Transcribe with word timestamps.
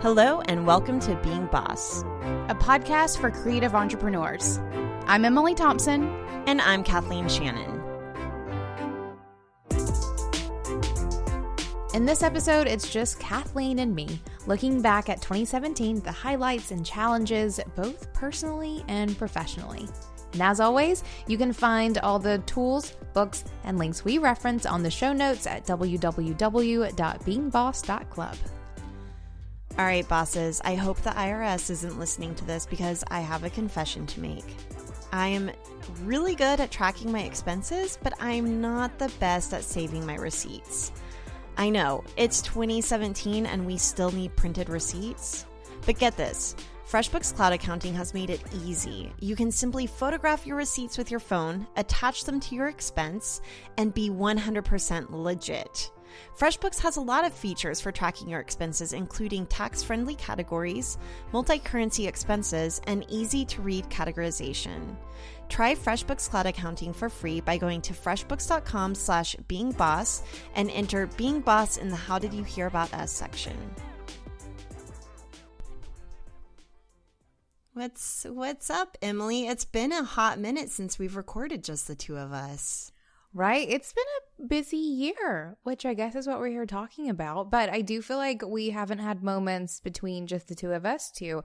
Hello, 0.00 0.40
and 0.42 0.64
welcome 0.64 1.00
to 1.00 1.16
Being 1.24 1.46
Boss, 1.46 2.02
a 2.02 2.54
podcast 2.54 3.18
for 3.18 3.32
creative 3.32 3.74
entrepreneurs. 3.74 4.60
I'm 5.08 5.24
Emily 5.24 5.56
Thompson. 5.56 6.04
And 6.46 6.60
I'm 6.60 6.84
Kathleen 6.84 7.28
Shannon. 7.28 7.82
In 11.94 12.06
this 12.06 12.22
episode, 12.22 12.68
it's 12.68 12.88
just 12.88 13.18
Kathleen 13.18 13.80
and 13.80 13.92
me 13.92 14.20
looking 14.46 14.80
back 14.80 15.08
at 15.08 15.20
2017, 15.20 16.02
the 16.02 16.12
highlights 16.12 16.70
and 16.70 16.86
challenges, 16.86 17.58
both 17.74 18.12
personally 18.12 18.84
and 18.86 19.18
professionally. 19.18 19.88
And 20.32 20.42
as 20.42 20.60
always, 20.60 21.02
you 21.26 21.36
can 21.36 21.52
find 21.52 21.98
all 21.98 22.20
the 22.20 22.38
tools, 22.46 22.92
books, 23.14 23.42
and 23.64 23.78
links 23.78 24.04
we 24.04 24.18
reference 24.18 24.64
on 24.64 24.84
the 24.84 24.92
show 24.92 25.12
notes 25.12 25.48
at 25.48 25.66
www.beingboss.club. 25.66 28.36
All 29.78 29.84
right, 29.84 30.08
bosses, 30.08 30.60
I 30.64 30.74
hope 30.74 31.00
the 31.02 31.10
IRS 31.10 31.70
isn't 31.70 32.00
listening 32.00 32.34
to 32.34 32.44
this 32.44 32.66
because 32.66 33.04
I 33.12 33.20
have 33.20 33.44
a 33.44 33.50
confession 33.50 34.08
to 34.08 34.20
make. 34.20 34.44
I 35.12 35.28
am 35.28 35.52
really 36.02 36.34
good 36.34 36.58
at 36.58 36.72
tracking 36.72 37.12
my 37.12 37.20
expenses, 37.20 37.96
but 38.02 38.12
I'm 38.18 38.60
not 38.60 38.98
the 38.98 39.12
best 39.20 39.54
at 39.54 39.62
saving 39.62 40.04
my 40.04 40.16
receipts. 40.16 40.90
I 41.56 41.70
know, 41.70 42.02
it's 42.16 42.42
2017 42.42 43.46
and 43.46 43.64
we 43.64 43.76
still 43.76 44.10
need 44.10 44.34
printed 44.34 44.68
receipts. 44.68 45.46
But 45.86 46.00
get 46.00 46.16
this 46.16 46.56
FreshBooks 46.90 47.32
Cloud 47.36 47.52
Accounting 47.52 47.94
has 47.94 48.14
made 48.14 48.30
it 48.30 48.42
easy. 48.64 49.12
You 49.20 49.36
can 49.36 49.52
simply 49.52 49.86
photograph 49.86 50.44
your 50.44 50.56
receipts 50.56 50.98
with 50.98 51.08
your 51.08 51.20
phone, 51.20 51.68
attach 51.76 52.24
them 52.24 52.40
to 52.40 52.56
your 52.56 52.66
expense, 52.66 53.42
and 53.76 53.94
be 53.94 54.10
100% 54.10 55.06
legit. 55.10 55.92
FreshBooks 56.38 56.78
has 56.80 56.96
a 56.96 57.00
lot 57.00 57.24
of 57.24 57.32
features 57.32 57.80
for 57.80 57.90
tracking 57.92 58.28
your 58.28 58.40
expenses, 58.40 58.92
including 58.92 59.46
tax 59.46 59.82
friendly 59.82 60.14
categories, 60.14 60.98
multi 61.32 61.58
currency 61.58 62.06
expenses, 62.06 62.80
and 62.86 63.04
easy 63.08 63.44
to 63.46 63.62
read 63.62 63.88
categorization. 63.90 64.96
Try 65.48 65.74
FreshBooks 65.74 66.30
Cloud 66.30 66.46
Accounting 66.46 66.92
for 66.92 67.08
free 67.08 67.40
by 67.40 67.56
going 67.56 67.80
to 67.82 67.92
freshbooks.com 67.92 68.94
slash 68.94 69.36
beingboss 69.48 70.22
and 70.54 70.70
enter 70.70 71.06
Being 71.16 71.40
Boss 71.40 71.76
in 71.76 71.88
the 71.88 71.96
How 71.96 72.18
Did 72.18 72.32
You 72.34 72.44
Hear 72.44 72.66
About 72.66 72.92
Us 72.94 73.10
section. 73.10 73.56
What's 77.78 78.26
what's 78.28 78.70
up, 78.70 78.98
Emily? 79.00 79.46
It's 79.46 79.64
been 79.64 79.92
a 79.92 80.02
hot 80.02 80.40
minute 80.40 80.68
since 80.68 80.98
we've 80.98 81.14
recorded 81.14 81.62
just 81.62 81.86
the 81.86 81.94
two 81.94 82.16
of 82.16 82.32
us. 82.32 82.90
Right? 83.34 83.68
It's 83.68 83.92
been 83.92 84.04
a 84.40 84.48
busy 84.48 84.76
year, 84.76 85.58
which 85.62 85.84
I 85.84 85.94
guess 85.94 86.14
is 86.14 86.26
what 86.26 86.40
we're 86.40 86.48
here 86.48 86.66
talking 86.66 87.10
about. 87.10 87.50
But 87.50 87.68
I 87.68 87.82
do 87.82 88.00
feel 88.02 88.16
like 88.16 88.42
we 88.44 88.70
haven't 88.70 89.00
had 89.00 89.22
moments 89.22 89.80
between 89.80 90.26
just 90.26 90.48
the 90.48 90.54
two 90.54 90.72
of 90.72 90.86
us 90.86 91.10
to 91.12 91.42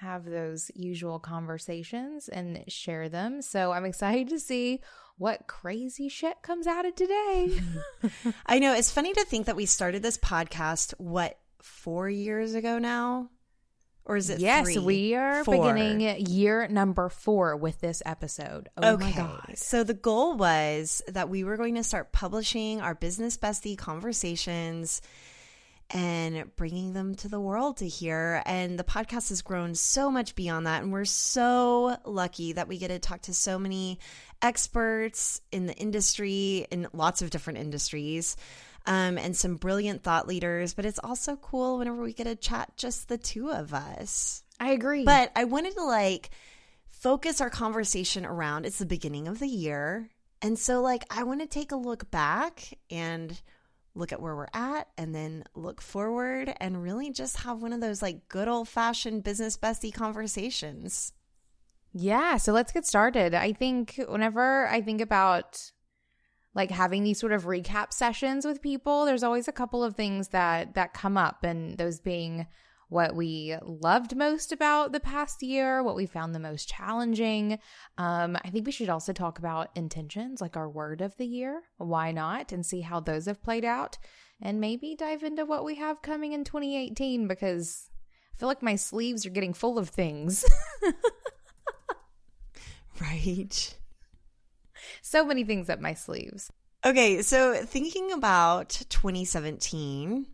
have 0.00 0.24
those 0.24 0.70
usual 0.74 1.18
conversations 1.18 2.28
and 2.28 2.64
share 2.68 3.08
them. 3.08 3.42
So 3.42 3.72
I'm 3.72 3.84
excited 3.84 4.28
to 4.28 4.40
see 4.40 4.80
what 5.18 5.46
crazy 5.46 6.08
shit 6.08 6.42
comes 6.42 6.66
out 6.66 6.86
of 6.86 6.94
today. 6.94 7.58
I 8.46 8.58
know. 8.58 8.74
It's 8.74 8.90
funny 8.90 9.12
to 9.14 9.24
think 9.24 9.46
that 9.46 9.56
we 9.56 9.66
started 9.66 10.02
this 10.02 10.18
podcast, 10.18 10.94
what, 10.98 11.38
four 11.62 12.08
years 12.08 12.54
ago 12.54 12.78
now? 12.78 13.30
Or 14.06 14.16
is 14.16 14.30
it 14.30 14.38
yes, 14.38 14.64
three? 14.64 14.78
we 14.78 15.14
are 15.16 15.42
Four. 15.44 15.72
beginning 15.72 16.26
year 16.28 16.68
number 16.68 17.08
four 17.08 17.56
with 17.56 17.80
this 17.80 18.02
episode. 18.06 18.68
Oh 18.76 18.94
okay. 18.94 19.04
my 19.04 19.12
god! 19.12 19.58
So 19.58 19.82
the 19.82 19.94
goal 19.94 20.36
was 20.36 21.02
that 21.08 21.28
we 21.28 21.42
were 21.42 21.56
going 21.56 21.74
to 21.74 21.82
start 21.82 22.12
publishing 22.12 22.80
our 22.80 22.94
business 22.94 23.36
bestie 23.36 23.76
conversations 23.76 25.02
and 25.90 26.54
bringing 26.56 26.92
them 26.92 27.14
to 27.16 27.28
the 27.28 27.40
world 27.40 27.78
to 27.78 27.88
hear. 27.88 28.42
And 28.46 28.78
the 28.78 28.84
podcast 28.84 29.28
has 29.28 29.42
grown 29.42 29.74
so 29.74 30.10
much 30.10 30.34
beyond 30.34 30.66
that. 30.66 30.82
And 30.82 30.92
we're 30.92 31.04
so 31.04 31.96
lucky 32.04 32.52
that 32.54 32.68
we 32.68 32.78
get 32.78 32.88
to 32.88 32.98
talk 32.98 33.22
to 33.22 33.34
so 33.34 33.58
many 33.58 33.98
experts 34.42 35.40
in 35.52 35.66
the 35.66 35.74
industry, 35.74 36.66
in 36.70 36.88
lots 36.92 37.22
of 37.22 37.30
different 37.30 37.58
industries 37.58 38.36
um, 38.86 39.18
and 39.18 39.36
some 39.36 39.56
brilliant 39.56 40.02
thought 40.02 40.26
leaders. 40.26 40.74
But 40.74 40.86
it's 40.86 41.00
also 41.02 41.36
cool 41.36 41.78
whenever 41.78 42.02
we 42.02 42.12
get 42.12 42.24
to 42.24 42.36
chat 42.36 42.72
just 42.76 43.08
the 43.08 43.18
two 43.18 43.50
of 43.50 43.74
us. 43.74 44.42
I 44.58 44.70
agree. 44.70 45.04
But 45.04 45.32
I 45.36 45.44
wanted 45.44 45.74
to 45.74 45.84
like 45.84 46.30
focus 46.88 47.40
our 47.40 47.50
conversation 47.50 48.24
around 48.24 48.64
it's 48.66 48.78
the 48.78 48.86
beginning 48.86 49.28
of 49.28 49.38
the 49.38 49.48
year. 49.48 50.08
And 50.42 50.58
so, 50.58 50.82
like, 50.82 51.04
I 51.10 51.22
want 51.22 51.40
to 51.40 51.46
take 51.46 51.72
a 51.72 51.76
look 51.76 52.10
back 52.10 52.78
and 52.90 53.40
look 53.96 54.12
at 54.12 54.20
where 54.20 54.36
we're 54.36 54.46
at 54.52 54.88
and 54.98 55.14
then 55.14 55.42
look 55.54 55.80
forward 55.80 56.54
and 56.60 56.82
really 56.82 57.10
just 57.10 57.38
have 57.38 57.62
one 57.62 57.72
of 57.72 57.80
those 57.80 58.02
like 58.02 58.28
good 58.28 58.46
old 58.46 58.68
fashioned 58.68 59.24
business 59.24 59.56
bestie 59.56 59.92
conversations. 59.92 61.12
Yeah, 61.92 62.36
so 62.36 62.52
let's 62.52 62.72
get 62.72 62.84
started. 62.84 63.34
I 63.34 63.52
think 63.52 63.98
whenever 64.06 64.68
I 64.68 64.82
think 64.82 65.00
about 65.00 65.72
like 66.56 66.72
having 66.72 67.04
these 67.04 67.20
sort 67.20 67.32
of 67.32 67.44
recap 67.44 67.92
sessions 67.92 68.44
with 68.44 68.60
people, 68.60 69.04
there's 69.04 69.22
always 69.22 69.46
a 69.46 69.52
couple 69.52 69.84
of 69.84 69.94
things 69.94 70.28
that 70.28 70.74
that 70.74 70.92
come 70.92 71.16
up 71.16 71.44
and 71.44 71.78
those 71.78 72.00
being 72.00 72.46
what 72.88 73.14
we 73.14 73.56
loved 73.62 74.16
most 74.16 74.52
about 74.52 74.92
the 74.92 75.00
past 75.00 75.42
year, 75.42 75.82
what 75.82 75.96
we 75.96 76.06
found 76.06 76.34
the 76.34 76.40
most 76.40 76.68
challenging. 76.68 77.58
Um, 77.98 78.36
I 78.44 78.50
think 78.50 78.64
we 78.64 78.72
should 78.72 78.88
also 78.88 79.12
talk 79.12 79.38
about 79.38 79.70
intentions, 79.74 80.40
like 80.40 80.56
our 80.56 80.68
word 80.68 81.00
of 81.00 81.16
the 81.16 81.26
year. 81.26 81.62
Why 81.78 82.12
not? 82.12 82.52
And 82.52 82.64
see 82.64 82.80
how 82.80 83.00
those 83.00 83.26
have 83.26 83.42
played 83.42 83.64
out. 83.64 83.98
And 84.40 84.60
maybe 84.60 84.94
dive 84.94 85.24
into 85.24 85.44
what 85.44 85.64
we 85.64 85.76
have 85.76 86.02
coming 86.02 86.32
in 86.32 86.44
2018 86.44 87.26
because 87.26 87.90
I 88.34 88.38
feel 88.38 88.48
like 88.48 88.62
my 88.62 88.76
sleeves 88.76 89.26
are 89.26 89.30
getting 89.30 89.54
full 89.54 89.78
of 89.78 89.88
things. 89.88 90.44
Right. 93.00 93.76
So 95.06 95.24
many 95.24 95.44
things 95.44 95.70
up 95.70 95.80
my 95.80 95.94
sleeves. 95.94 96.50
Okay, 96.84 97.22
so 97.22 97.54
thinking 97.64 98.12
about 98.12 98.70
2017, 98.88 100.26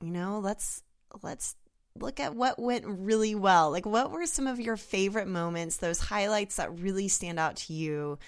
you 0.00 0.10
know, 0.10 0.38
let's 0.38 0.82
let's 1.22 1.56
look 1.96 2.20
at 2.20 2.36
what 2.36 2.60
went 2.60 2.84
really 2.86 3.34
well. 3.34 3.70
Like 3.70 3.86
what 3.86 4.12
were 4.12 4.26
some 4.26 4.46
of 4.46 4.60
your 4.60 4.76
favorite 4.76 5.26
moments, 5.26 5.78
those 5.78 5.98
highlights 5.98 6.56
that 6.56 6.78
really 6.78 7.08
stand 7.08 7.40
out 7.40 7.56
to 7.56 7.72
you 7.72 8.18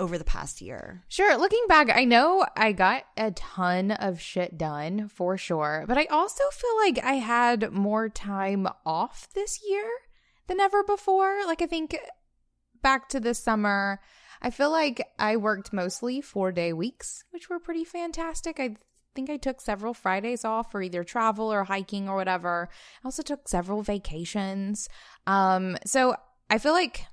over 0.00 0.18
the 0.18 0.24
past 0.24 0.60
year? 0.60 1.04
Sure. 1.08 1.36
Looking 1.36 1.64
back, 1.68 1.90
I 1.94 2.04
know 2.04 2.44
I 2.56 2.72
got 2.72 3.04
a 3.16 3.30
ton 3.30 3.92
of 3.92 4.20
shit 4.20 4.58
done 4.58 5.08
for 5.08 5.36
sure, 5.36 5.84
but 5.86 5.96
I 5.96 6.06
also 6.06 6.42
feel 6.52 6.76
like 6.78 7.04
I 7.04 7.14
had 7.14 7.72
more 7.72 8.08
time 8.08 8.66
off 8.84 9.28
this 9.34 9.60
year 9.68 9.88
than 10.48 10.58
ever 10.58 10.82
before. 10.82 11.46
Like, 11.46 11.62
I 11.62 11.66
think 11.66 11.96
back 12.82 13.08
to 13.10 13.20
this 13.20 13.38
summer, 13.38 14.00
I 14.42 14.50
feel 14.50 14.70
like 14.70 15.06
I 15.18 15.36
worked 15.36 15.72
mostly 15.72 16.20
four 16.20 16.52
day 16.52 16.72
weeks, 16.72 17.24
which 17.30 17.48
were 17.48 17.58
pretty 17.58 17.84
fantastic. 17.84 18.58
I 18.58 18.76
think 19.14 19.28
I 19.30 19.36
took 19.36 19.60
several 19.60 19.94
Fridays 19.94 20.44
off 20.44 20.70
for 20.70 20.82
either 20.82 21.04
travel 21.04 21.52
or 21.52 21.64
hiking 21.64 22.08
or 22.08 22.16
whatever. 22.16 22.68
I 23.02 23.06
also 23.06 23.22
took 23.22 23.48
several 23.48 23.82
vacations. 23.82 24.88
Um, 25.26 25.76
so 25.84 26.14
I 26.48 26.58
feel 26.58 26.72
like 26.72 27.04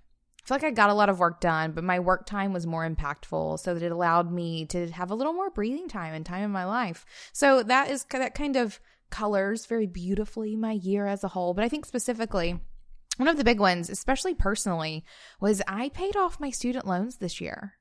I 0.43 0.47
feel 0.47 0.55
like 0.55 0.63
I 0.63 0.71
got 0.71 0.89
a 0.89 0.93
lot 0.93 1.09
of 1.09 1.19
work 1.19 1.41
done, 1.41 1.73
but 1.73 1.83
my 1.83 1.99
work 1.99 2.25
time 2.25 2.53
was 2.53 2.65
more 2.65 2.89
impactful, 2.89 3.59
so 3.59 3.73
that 3.73 3.83
it 3.83 3.91
allowed 3.91 4.31
me 4.31 4.65
to 4.67 4.89
have 4.91 5.11
a 5.11 5.15
little 5.15 5.33
more 5.33 5.49
breathing 5.49 5.89
time 5.89 6.13
and 6.13 6.25
time 6.25 6.43
in 6.43 6.51
my 6.51 6.63
life. 6.63 7.05
So 7.33 7.63
that 7.63 7.89
is 7.91 8.05
that 8.11 8.33
kind 8.33 8.55
of 8.55 8.79
colors 9.09 9.65
very 9.65 9.87
beautifully 9.87 10.55
my 10.55 10.71
year 10.71 11.05
as 11.05 11.23
a 11.23 11.29
whole. 11.29 11.53
But 11.53 11.65
I 11.65 11.69
think 11.69 11.85
specifically 11.85 12.61
one 13.17 13.27
of 13.27 13.37
the 13.37 13.43
big 13.43 13.59
ones, 13.59 13.89
especially 13.89 14.33
personally, 14.33 15.03
was 15.39 15.61
I 15.67 15.89
paid 15.89 16.15
off 16.15 16.39
my 16.39 16.49
student 16.49 16.87
loans 16.87 17.17
this 17.17 17.41
year, 17.41 17.73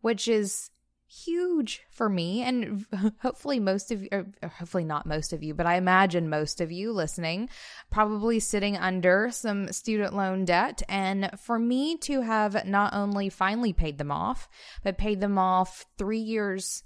which 0.00 0.28
is 0.28 0.70
huge 1.12 1.82
for 1.90 2.08
me 2.08 2.40
and 2.42 2.86
hopefully 3.20 3.60
most 3.60 3.92
of 3.92 4.02
you 4.02 4.08
or 4.12 4.48
hopefully 4.48 4.84
not 4.84 5.04
most 5.04 5.34
of 5.34 5.42
you 5.42 5.52
but 5.52 5.66
i 5.66 5.74
imagine 5.74 6.26
most 6.26 6.58
of 6.58 6.72
you 6.72 6.90
listening 6.90 7.50
probably 7.90 8.40
sitting 8.40 8.78
under 8.78 9.28
some 9.30 9.70
student 9.72 10.14
loan 10.14 10.46
debt. 10.46 10.82
And 10.88 11.30
for 11.38 11.58
me 11.58 11.98
to 11.98 12.22
have 12.22 12.64
not 12.66 12.94
only 12.94 13.28
finally 13.28 13.74
paid 13.74 13.98
them 13.98 14.10
off 14.10 14.48
but 14.82 14.96
paid 14.96 15.20
them 15.20 15.36
off 15.36 15.84
3 15.98 16.18
years 16.18 16.82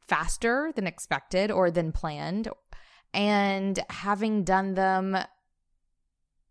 faster 0.00 0.72
than 0.74 0.88
expected 0.88 1.52
or 1.52 1.70
than 1.70 1.92
planned 1.92 2.48
and 3.14 3.78
having 3.90 4.42
done 4.42 4.74
them 4.74 5.16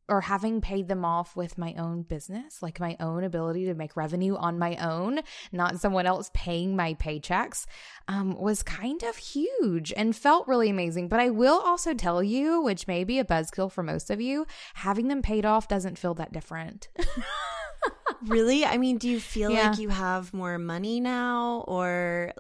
or 0.10 0.22
having 0.22 0.60
paid 0.62 0.88
them 0.88 1.06
off 1.06 1.36
with 1.36 1.58
my 1.58 1.74
own 1.78 2.02
business, 2.02 2.62
like 2.62 2.80
my 2.80 2.98
own 3.00 3.24
ability 3.24 3.66
to 3.66 3.74
make 3.74 3.96
revenue 3.96 4.36
on 4.36 4.58
my 4.60 4.76
own, 4.78 5.20
not 5.52 5.80
someone 5.80 6.06
else 6.06 6.30
paying 6.34 6.76
my 6.76 6.96
paychecks, 6.96 7.66
um, 8.08 8.36
was 8.40 8.64
kind 8.64 9.04
of 9.04 9.16
huge 9.18 9.94
and 9.96 10.16
felt 10.16 10.48
really 10.48 10.70
amazing. 10.70 11.08
But 11.08 11.20
I 11.20 11.30
will 11.30 11.60
also 11.60 11.94
tell 11.94 12.22
you, 12.24 12.62
which 12.62 12.88
may 12.88 13.04
be 13.04 13.20
a 13.20 13.24
buzzkill 13.26 13.72
for 13.72 13.84
most 13.84 14.10
of 14.10 14.20
you, 14.20 14.46
having 14.74 15.08
them 15.08 15.22
paid 15.22 15.46
off 15.46 15.68
doesn't 15.68 15.98
feel 16.00 16.14
that 16.16 16.32
different. 16.34 16.90
really? 18.26 18.66
I 18.66 18.78
mean, 18.78 18.98
do 18.98 19.08
you 19.08 19.20
feel 19.20 19.52
Yeah. 19.52 19.70
like 19.70 19.80
you 19.80 19.90
have 19.90 20.34
more 20.34 20.58
money 20.58 21.00
now 21.00 21.64
or 21.68 22.34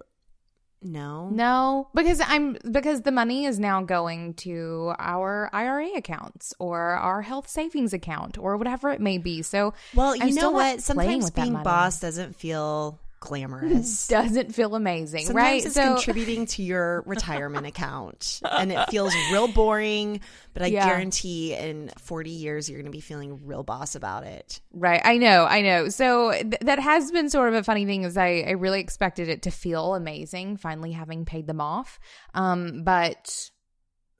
No. 0.82 1.30
No, 1.30 1.88
because 1.94 2.22
I'm 2.26 2.58
because 2.72 3.02
the 3.02 3.12
money 3.12 3.46
is 3.46 3.60
now 3.60 3.82
going 3.84 4.34
to 4.36 4.94
our 4.98 5.50
IRA 5.52 5.90
accounts 5.96 6.54
or 6.58 6.80
our 6.80 7.22
health 7.22 7.50
savings 7.50 7.94
account 7.94 8.38
or 8.38 8.56
whatever 8.56 8.90
it 8.90 9.02
may 9.02 9.18
be. 9.18 9.42
So, 9.42 9.74
Well, 9.94 10.16
you 10.16 10.24
I'm 10.24 10.36
know 10.36 10.52
what? 10.52 10.82
Sometimes 10.82 11.32
being 11.32 11.54
boss 11.54 12.00
doesn't 12.00 12.36
feel 12.36 12.98
glamorous. 13.20 14.08
doesn't 14.10 14.54
feel 14.56 14.76
amazing, 14.76 15.26
Sometimes 15.26 15.36
right? 15.44 15.66
it's 15.66 15.76
so 15.76 15.96
contributing 15.96 16.46
to 16.48 16.64
your 16.64 17.02
retirement 17.06 17.68
account 17.68 18.42
and 18.50 18.72
it 18.72 18.90
feels 18.90 19.14
real 19.32 19.48
boring, 19.48 20.22
but 20.54 20.64
I 20.64 20.68
Yeah. 20.68 20.88
guarantee 20.88 21.54
in 21.54 21.92
40 22.00 22.30
years 22.30 22.70
you're 22.70 22.80
going 22.80 22.92
to 22.92 22.96
be 22.96 23.02
feeling 23.02 23.46
real 23.46 23.64
boss 23.64 23.96
about 23.96 24.24
it. 24.24 24.62
Right. 24.74 25.02
I 25.04 25.18
know. 25.18 25.46
I 25.46 25.62
know. 25.62 25.90
So 25.90 26.32
th- 26.32 26.60
that 26.62 26.80
has 26.80 27.12
been 27.12 27.30
sort 27.30 27.50
of 27.50 27.56
a 27.56 27.64
funny 27.64 27.86
thing 27.86 28.04
is 28.04 28.18
I, 28.18 28.44
I 28.48 28.52
really 28.52 28.80
expected 28.80 29.30
it 29.30 29.44
to 29.44 29.52
feel 29.52 29.96
amazing 29.96 30.58
finally 30.58 30.92
having 30.92 31.26
paid 31.26 31.48
them 31.48 31.62
off. 31.62 32.00
Um, 32.34 32.84
but 32.84 33.50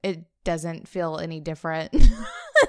it 0.04 0.24
doesn't 0.44 0.88
feel 0.88 1.18
any 1.18 1.40
different. 1.40 1.94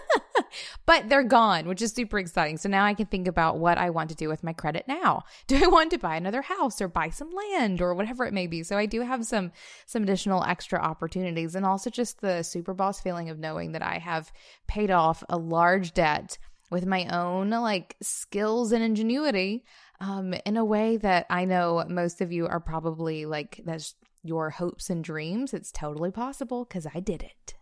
but 0.87 1.09
they're 1.09 1.23
gone, 1.23 1.67
which 1.67 1.83
is 1.83 1.93
super 1.93 2.19
exciting. 2.19 2.57
So 2.57 2.69
now 2.69 2.85
I 2.85 2.95
can 2.95 3.07
think 3.07 3.29
about 3.29 3.59
what 3.59 3.79
I 3.79 3.91
want 3.91 4.11
to 4.11 4.17
do 4.17 4.29
with 4.29 4.43
my 4.43 4.53
credit 4.53 4.87
now. 4.87 5.25
Do 5.47 5.63
I 5.63 5.69
want 5.69 5.91
to 5.91 5.99
buy 5.99 6.17
another 6.17 6.43
house 6.43 6.81
or 6.81 6.89
buy 6.89 7.11
some 7.11 7.31
land 7.31 7.81
or 7.81 7.95
whatever 7.95 8.25
it 8.25 8.35
may 8.35 8.47
be? 8.47 8.63
So 8.63 8.77
I 8.77 8.87
do 8.87 9.03
have 9.03 9.25
some 9.25 9.53
some 9.87 10.03
additional 10.03 10.45
extra 10.45 10.79
opportunities 10.79 11.55
and 11.55 11.65
also 11.65 11.91
just 11.91 12.21
the 12.21 12.43
super 12.43 12.75
boss 12.75 13.01
feeling 13.01 13.31
of 13.31 13.39
knowing 13.39 13.73
that 13.73 13.83
I 13.83 13.99
have 13.99 14.33
paid 14.67 14.91
off 14.91 15.25
a 15.29 15.37
large 15.37 15.93
debt 15.93 16.39
with 16.71 16.87
my 16.87 17.07
own 17.07 17.51
like 17.51 17.97
skills 18.01 18.73
and 18.73 18.83
ingenuity 18.83 19.65
um, 20.01 20.35
in 20.47 20.57
a 20.57 20.65
way 20.65 20.97
that 20.97 21.27
I 21.29 21.45
know 21.45 21.85
most 21.89 22.21
of 22.21 22.33
you 22.33 22.47
are 22.47 22.61
probably 22.61 23.27
like 23.27 23.61
that's 23.65 23.95
your 24.23 24.51
hopes 24.51 24.91
and 24.91 25.03
dreams. 25.03 25.53
It's 25.55 25.73
totally 25.73 26.11
possible 26.11 26.65
because 26.65 26.87
I 26.95 27.01
did 27.01 27.23
it. 27.23 27.55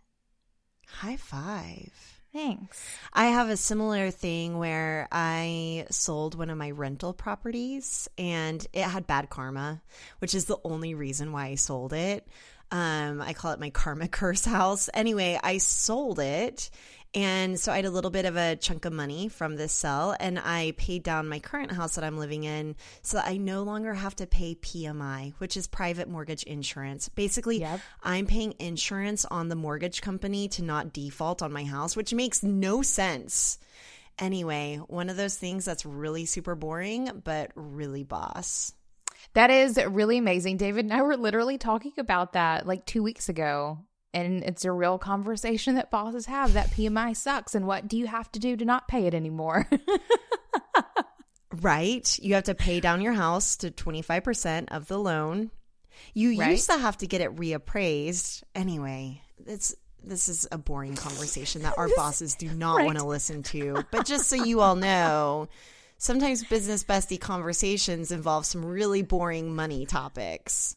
High 0.87 1.17
five. 1.17 2.18
Thanks. 2.31 2.85
I 3.11 3.25
have 3.25 3.49
a 3.49 3.57
similar 3.57 4.11
thing 4.11 4.59
where 4.59 5.07
I 5.11 5.87
sold 5.89 6.35
one 6.35 6.51
of 6.51 6.57
my 6.57 6.69
rental 6.71 7.11
properties 7.11 8.07
and 8.19 8.65
it 8.71 8.83
had 8.83 9.07
bad 9.07 9.31
karma, 9.31 9.81
which 10.19 10.35
is 10.35 10.45
the 10.45 10.59
only 10.63 10.93
reason 10.93 11.31
why 11.31 11.47
I 11.47 11.55
sold 11.55 11.91
it. 11.91 12.27
Um, 12.71 13.19
I 13.19 13.33
call 13.33 13.51
it 13.53 13.59
my 13.59 13.71
karma 13.71 14.07
curse 14.09 14.45
house. 14.45 14.89
Anyway, 14.93 15.39
I 15.41 15.57
sold 15.57 16.19
it. 16.19 16.69
And 17.15 17.59
so 17.59 17.71
I 17.71 17.77
had 17.77 17.85
a 17.85 17.89
little 17.89 18.11
bit 18.11 18.25
of 18.25 18.35
a 18.35 18.55
chunk 18.55 18.85
of 18.85 18.93
money 18.93 19.29
from 19.29 19.55
this 19.55 19.73
sell 19.73 20.15
and 20.19 20.37
I 20.37 20.73
paid 20.77 21.01
down 21.01 21.27
my 21.27 21.39
current 21.39 21.71
house 21.71 21.95
that 21.95 22.03
I'm 22.03 22.19
living 22.19 22.43
in 22.43 22.75
so 23.01 23.17
that 23.17 23.27
I 23.27 23.37
no 23.37 23.63
longer 23.63 23.95
have 23.95 24.15
to 24.17 24.27
pay 24.27 24.53
PMI, 24.53 25.33
which 25.39 25.57
is 25.57 25.65
private 25.65 26.07
mortgage 26.07 26.43
insurance. 26.43 27.09
Basically, 27.09 27.61
Yep. 27.61 27.79
I'm 28.03 28.27
paying 28.27 28.53
insurance 28.59 29.25
on 29.25 29.49
the 29.49 29.55
mortgage 29.55 30.01
company 30.01 30.47
to 30.49 30.63
not 30.63 30.93
default 30.93 31.41
on 31.41 31.51
my 31.51 31.63
house, 31.63 31.95
which 31.95 32.13
makes 32.13 32.43
no 32.43 32.83
sense. 32.83 33.57
Anyway, 34.19 34.75
one 34.87 35.09
of 35.09 35.17
those 35.17 35.35
things 35.35 35.65
that's 35.65 35.85
really 35.85 36.25
super 36.25 36.53
boring, 36.53 37.21
but 37.23 37.51
really 37.55 38.03
boss. 38.03 38.73
That 39.33 39.49
is 39.49 39.77
really 39.77 40.17
amazing. 40.17 40.57
David 40.57 40.85
and 40.85 40.93
I 40.93 41.01
were 41.01 41.17
literally 41.17 41.57
talking 41.57 41.93
about 41.97 42.33
that 42.33 42.67
like 42.67 42.85
two 42.85 43.01
weeks 43.01 43.29
ago. 43.29 43.79
And 44.13 44.43
it's 44.43 44.65
a 44.65 44.71
real 44.71 44.97
conversation 44.97 45.75
that 45.75 45.91
bosses 45.91 46.25
have 46.25 46.53
that 46.53 46.71
PMI 46.71 47.15
sucks. 47.15 47.53
And 47.53 47.67
what 47.67 47.87
do 47.87 47.95
you 47.97 48.07
have 48.07 48.31
to 48.31 48.39
do 48.39 48.57
to 48.57 48.65
not 48.65 48.87
pay 48.87 49.05
it 49.05 49.13
anymore? 49.13 49.67
Right? 51.61 52.17
You 52.21 52.35
have 52.35 52.43
to 52.43 52.53
pay 52.55 52.79
down 52.79 53.01
your 53.01 53.13
house 53.13 53.57
to 53.57 53.71
25% 53.71 54.67
of 54.69 54.87
the 54.87 54.99
loan. 54.99 55.49
You 56.13 56.39
Right. 56.39 56.51
used 56.51 56.69
to 56.69 56.77
have 56.77 56.97
to 56.97 57.07
get 57.07 57.21
it 57.21 57.35
reappraised. 57.35 58.43
Anyway, 58.53 59.21
it's 59.47 59.75
this 60.01 60.29
is 60.29 60.47
a 60.51 60.57
boring 60.59 60.95
conversation 60.95 61.63
that 61.63 61.77
our 61.77 61.89
bosses 61.95 62.35
do 62.35 62.49
not 62.49 62.77
Right. 62.77 62.85
want 62.85 62.99
to 62.99 63.05
listen 63.05 63.41
to. 63.43 63.83
But 63.91 64.05
just 64.05 64.29
so 64.29 64.35
you 64.35 64.61
all 64.61 64.75
know, 64.75 65.49
sometimes 65.97 66.43
business 66.43 66.83
bestie 66.83 67.19
conversations 67.19 68.11
involve 68.11 68.45
some 68.45 68.63
really 68.63 69.01
boring 69.01 69.53
money 69.55 69.87
topics. 69.87 70.75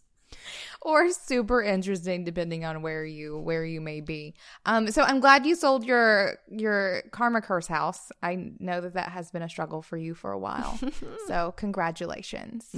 or 0.82 1.10
super 1.10 1.62
interesting 1.62 2.24
depending 2.24 2.64
on 2.64 2.82
where 2.82 3.04
you 3.04 3.38
where 3.38 3.64
you 3.64 3.80
may 3.80 4.00
be. 4.00 4.34
Um, 4.66 4.90
so 4.90 5.02
I'm 5.02 5.20
glad 5.20 5.46
you 5.46 5.54
sold 5.54 5.84
your 5.84 6.38
your 6.50 7.02
karma 7.10 7.40
curse 7.40 7.66
house. 7.66 8.10
I 8.22 8.52
know 8.58 8.80
that 8.80 8.94
that 8.94 9.10
has 9.10 9.30
been 9.30 9.42
a 9.42 9.48
struggle 9.48 9.82
for 9.82 9.96
you 9.96 10.14
for 10.14 10.32
a 10.32 10.38
while. 10.38 10.78
so 11.26 11.52
congratulations. 11.56 12.74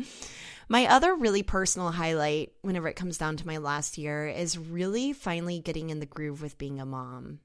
My 0.69 0.87
other 0.87 1.15
really 1.15 1.43
personal 1.43 1.91
highlight, 1.91 2.53
whenever 2.63 2.89
it 2.89 2.97
comes 2.97 3.19
down 3.19 3.37
to 3.37 3.47
my 3.47 3.59
last 3.59 3.99
year, 3.99 4.27
is 4.27 4.57
really 4.59 5.13
finally 5.13 5.59
getting 5.59 5.91
in 5.91 6.01
the 6.01 6.07
groove 6.07 6.41
with 6.41 6.59
being 6.59 6.81
a 6.81 6.87
mom. 6.87 7.41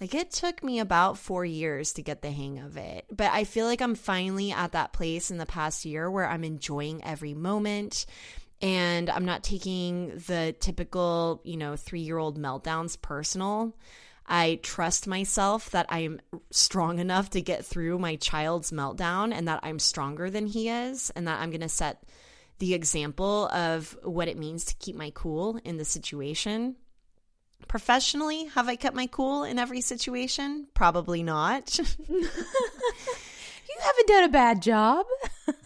Like 0.00 0.14
it 0.14 0.30
took 0.30 0.64
me 0.64 0.80
about 0.80 1.18
four 1.18 1.44
years 1.44 1.92
to 1.92 2.02
get 2.02 2.22
the 2.22 2.30
hang 2.30 2.58
of 2.58 2.78
it, 2.78 3.04
but 3.10 3.30
I 3.32 3.44
feel 3.44 3.66
like 3.66 3.82
I'm 3.82 3.94
finally 3.94 4.50
at 4.50 4.72
that 4.72 4.94
place 4.94 5.30
in 5.30 5.36
the 5.36 5.44
past 5.44 5.84
year 5.84 6.10
where 6.10 6.26
I'm 6.26 6.42
enjoying 6.42 7.04
every 7.04 7.34
moment 7.34 8.06
and 8.62 9.08
I'm 9.08 9.24
not 9.24 9.42
taking 9.42 10.08
the 10.26 10.54
typical, 10.58 11.40
you 11.44 11.56
know, 11.56 11.76
three 11.76 12.00
year 12.00 12.18
old 12.18 12.38
meltdowns 12.38 13.00
personal. 13.00 13.76
I 14.26 14.60
trust 14.62 15.08
myself 15.08 15.70
that 15.70 15.86
I'm 15.88 16.20
strong 16.50 16.98
enough 16.98 17.30
to 17.30 17.40
get 17.40 17.64
through 17.64 17.98
my 17.98 18.16
child's 18.16 18.70
meltdown 18.70 19.34
and 19.34 19.48
that 19.48 19.60
I'm 19.62 19.78
stronger 19.78 20.30
than 20.30 20.46
he 20.46 20.68
is 20.68 21.10
and 21.16 21.26
that 21.26 21.40
I'm 21.40 21.50
going 21.50 21.62
to 21.62 21.68
set 21.68 22.04
the 22.58 22.74
example 22.74 23.48
of 23.48 23.96
what 24.04 24.28
it 24.28 24.38
means 24.38 24.66
to 24.66 24.74
keep 24.76 24.94
my 24.94 25.10
cool 25.14 25.58
in 25.64 25.78
the 25.78 25.84
situation. 25.84 26.76
Professionally, 27.66 28.44
have 28.46 28.68
I 28.68 28.76
kept 28.76 28.94
my 28.94 29.06
cool 29.06 29.42
in 29.42 29.58
every 29.58 29.80
situation? 29.80 30.68
Probably 30.74 31.22
not. 31.22 31.78
You 33.70 33.76
haven't 33.82 34.08
done 34.08 34.24
a 34.24 34.28
bad 34.28 34.62
job. 34.62 35.06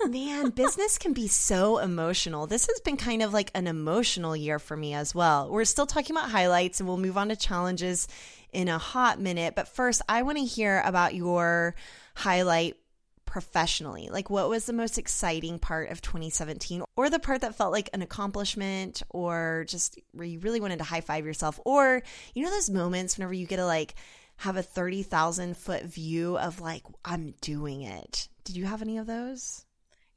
Man, 0.09 0.51
business 0.51 0.99
can 0.99 1.13
be 1.13 1.29
so 1.29 1.79
emotional. 1.79 2.47
This 2.47 2.67
has 2.67 2.81
been 2.81 2.97
kind 2.97 3.23
of 3.23 3.33
like 3.33 3.51
an 3.55 3.67
emotional 3.67 4.37
year 4.37 4.59
for 4.59 4.77
me 4.77 4.93
as 4.93 5.15
well. 5.15 5.51
We're 5.51 5.65
still 5.65 5.87
talking 5.87 6.15
about 6.15 6.31
highlights 6.31 6.79
and 6.79 6.89
we'll 6.89 6.99
move 6.99 7.17
on 7.17 7.29
to 7.31 7.37
challenges 7.37 8.07
in 8.53 8.69
a 8.69 8.79
hot 8.79 9.19
minute. 9.19 9.55
But 9.55 9.69
first, 9.69 10.03
I 10.09 10.23
want 10.23 10.39
to 10.39 10.45
hear 10.45 10.83
about 10.85 11.15
your 11.15 11.75
highlight 12.15 12.77
professionally. 13.25 14.11
Like, 14.13 14.29
what 14.29 14.49
was 14.49 14.67
the 14.67 14.73
most 14.73 14.99
exciting 14.99 15.59
part 15.59 15.91
of 15.91 16.03
2017 16.03 16.83
or 16.97 17.09
the 17.09 17.19
part 17.19 17.41
that 17.41 17.55
felt 17.55 17.73
like 17.73 17.89
an 17.95 18.03
accomplishment 18.03 19.03
or 19.09 19.65
just 19.69 19.99
where 20.13 20.27
you 20.27 20.39
really 20.41 20.61
wanted 20.61 20.79
to 20.79 20.85
high 20.85 21.01
five 21.01 21.25
yourself? 21.25 21.59
Or, 21.65 22.03
you 22.35 22.45
know, 22.45 22.51
those 22.51 22.71
moments 22.71 23.17
whenever 23.17 23.35
you 23.35 23.47
get 23.47 23.57
to 23.57 23.67
like, 23.67 23.95
have 24.37 24.57
a 24.57 24.63
30,000 24.63 25.57
foot 25.57 25.85
view 25.85 26.37
of 26.37 26.61
like, 26.61 26.83
I'm 27.05 27.35
doing 27.41 27.83
it. 27.83 28.29
Did 28.45 28.57
you 28.57 28.67
have 28.67 28.83
any 28.83 28.99
of 28.99 29.07
those? 29.07 29.65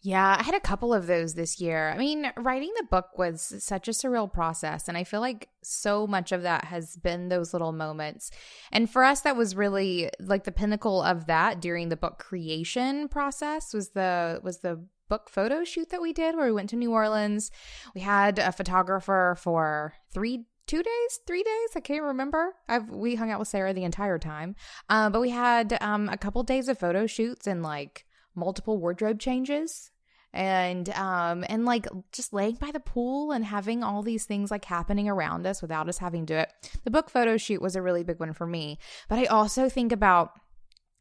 Yeah, 0.01 0.38
I 0.39 0.44
had 0.44 0.54
a 0.54 0.60
couple 0.60 0.94
of 0.94 1.08
those 1.08 1.34
this 1.34 1.60
year. 1.60 1.89
I 1.89 1.98
mean, 1.98 2.32
writing 2.38 2.72
the 2.77 2.84
book 2.84 3.18
was 3.18 3.54
such 3.60 3.88
a 3.88 3.92
surreal 3.92 4.32
process. 4.32 4.88
And 4.88 4.98
I 4.98 5.04
feel 5.04 5.22
like 5.22 5.50
so 5.63 6.06
much 6.06 6.32
of 6.32 6.44
that 6.44 6.66
has 6.66 6.96
been 6.98 7.30
those 7.30 7.51
little 7.51 7.72
moments. 7.72 8.30
And 8.72 8.89
for 8.89 9.04
us, 9.04 9.22
that 9.22 9.36
was 9.36 9.56
really 9.56 10.10
like 10.20 10.44
the 10.44 10.51
pinnacle 10.51 11.01
of 11.01 11.25
that 11.27 11.60
during 11.60 11.89
the 11.89 11.98
book 11.98 12.20
creation 12.20 13.08
process 13.08 13.74
was 13.74 13.89
the, 13.89 14.39
was 14.44 14.60
the 14.60 14.86
book 15.10 15.30
photo 15.30 15.63
shoot 15.63 15.89
that 15.89 16.01
we 16.01 16.13
did 16.13 16.36
where 16.36 16.46
we 16.46 16.51
went 16.51 16.70
to 16.70 16.75
New 16.75 16.92
Orleans. 16.92 17.50
We 17.96 18.01
had 18.01 18.39
a 18.39 18.51
photographer 18.51 19.36
for 19.39 19.94
three 20.13 20.46
two 20.68 20.84
days, 20.84 21.20
three 21.25 21.44
days. 21.44 21.70
I 21.75 21.80
can't 21.80 22.04
remember. 22.04 22.54
I've 22.68 22.89
we 22.89 23.16
hung 23.16 23.32
out 23.32 23.39
with 23.39 23.48
Sarah 23.48 23.74
the 23.74 23.86
entire 23.86 24.20
time, 24.20 24.56
uh, 24.89 25.10
but 25.10 25.22
we 25.22 25.30
had 25.30 25.77
um, 25.82 26.10
a 26.10 26.18
couple 26.18 26.44
days 26.44 26.68
of 26.68 26.77
photo 26.77 27.08
shoots 27.08 27.48
and 27.48 27.63
like 27.63 28.06
multiple 28.38 28.77
wardrobe 28.77 29.20
changes 29.20 29.91
and 30.34 30.89
um 30.89 31.44
and 31.50 31.65
like 31.65 31.88
just 32.12 32.34
laying 32.34 32.56
by 32.56 32.72
the 32.72 32.79
pool 32.79 33.32
and 33.32 33.44
having 33.46 33.84
all 33.84 34.03
these 34.03 34.25
things 34.25 34.51
like 34.51 34.65
happening 34.65 35.10
around 35.10 35.48
us 35.48 35.62
without 35.62 35.89
us 35.89 35.98
having 35.98 36.25
to 36.25 36.34
do 36.34 36.38
it. 36.39 36.53
The 36.84 36.91
book 36.91 37.10
photo 37.10 37.38
shoot 37.38 37.62
was 37.62 37.75
a 37.75 37.82
really 37.82 38.03
big 38.03 38.20
one 38.20 38.34
for 38.34 38.46
me, 38.46 38.77
but 39.10 39.20
I 39.20 39.25
also 39.25 39.67
think 39.67 39.91
about 39.91 40.32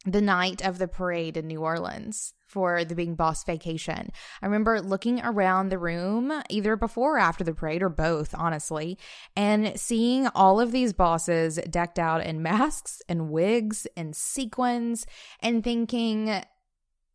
the 0.05 0.21
night 0.21 0.65
of 0.65 0.77
the 0.77 0.87
parade 0.87 1.35
in 1.37 1.47
New 1.47 1.61
Orleans 1.61 2.33
for 2.47 2.85
the 2.85 2.95
Being 2.95 3.15
Boss 3.15 3.43
vacation. 3.43 4.09
I 4.41 4.45
remember 4.45 4.81
looking 4.81 5.19
around 5.21 5.67
the 5.67 5.77
room 5.77 6.31
either 6.49 6.77
before 6.77 7.17
or 7.17 7.19
after 7.19 7.43
the 7.43 7.53
parade 7.53 7.83
or 7.83 7.89
both, 7.89 8.33
honestly, 8.37 8.97
and 9.35 9.77
seeing 9.77 10.27
all 10.27 10.61
of 10.61 10.71
these 10.71 10.93
bosses 10.93 11.59
decked 11.69 11.99
out 11.99 12.25
in 12.25 12.41
masks 12.41 13.01
and 13.09 13.29
wigs 13.29 13.85
and 13.97 14.15
sequins 14.15 15.05
and 15.41 15.61
thinking, 15.61 16.41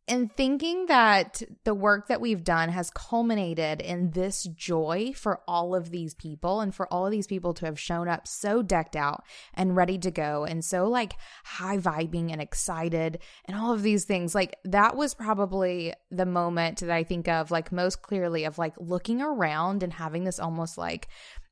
and 0.07 0.31
thinking 0.35 0.87
that 0.87 1.41
the 1.63 1.73
work 1.73 2.07
that 2.07 2.19
we've 2.19 2.43
done 2.43 2.69
has 2.69 2.89
culminated 2.89 3.81
in 3.81 4.11
this 4.11 4.43
joy 4.43 5.13
for 5.15 5.41
all 5.47 5.73
of 5.73 5.91
these 5.91 6.13
people 6.13 6.59
and 6.59 6.75
for 6.75 6.91
all 6.91 7.05
of 7.05 7.11
these 7.11 7.27
people 7.27 7.53
to 7.53 7.65
have 7.65 7.79
shown 7.79 8.09
up 8.09 8.27
so 8.27 8.61
decked 8.61 8.97
out 8.97 9.23
and 9.53 9.77
ready 9.77 9.97
to 9.97 10.11
go 10.11 10.43
and 10.43 10.65
so 10.65 10.89
like 10.89 11.13
high 11.45 11.77
vibing 11.77 12.31
and 12.31 12.41
excited 12.41 13.19
and 13.45 13.57
all 13.57 13.71
of 13.71 13.81
these 13.81 14.03
things. 14.03 14.35
Like 14.35 14.57
that 14.65 14.97
was 14.97 15.13
probably 15.13 15.93
the 16.11 16.25
moment 16.25 16.79
that 16.79 16.91
I 16.91 17.03
think 17.03 17.29
of 17.29 17.49
like 17.49 17.71
most 17.71 18.01
clearly 18.01 18.43
of 18.43 18.57
like 18.57 18.73
looking 18.77 19.21
around 19.21 19.83
and 19.83 19.93
having 19.93 20.25
this 20.25 20.39
almost 20.39 20.77
like 20.77 21.07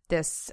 this 0.10 0.52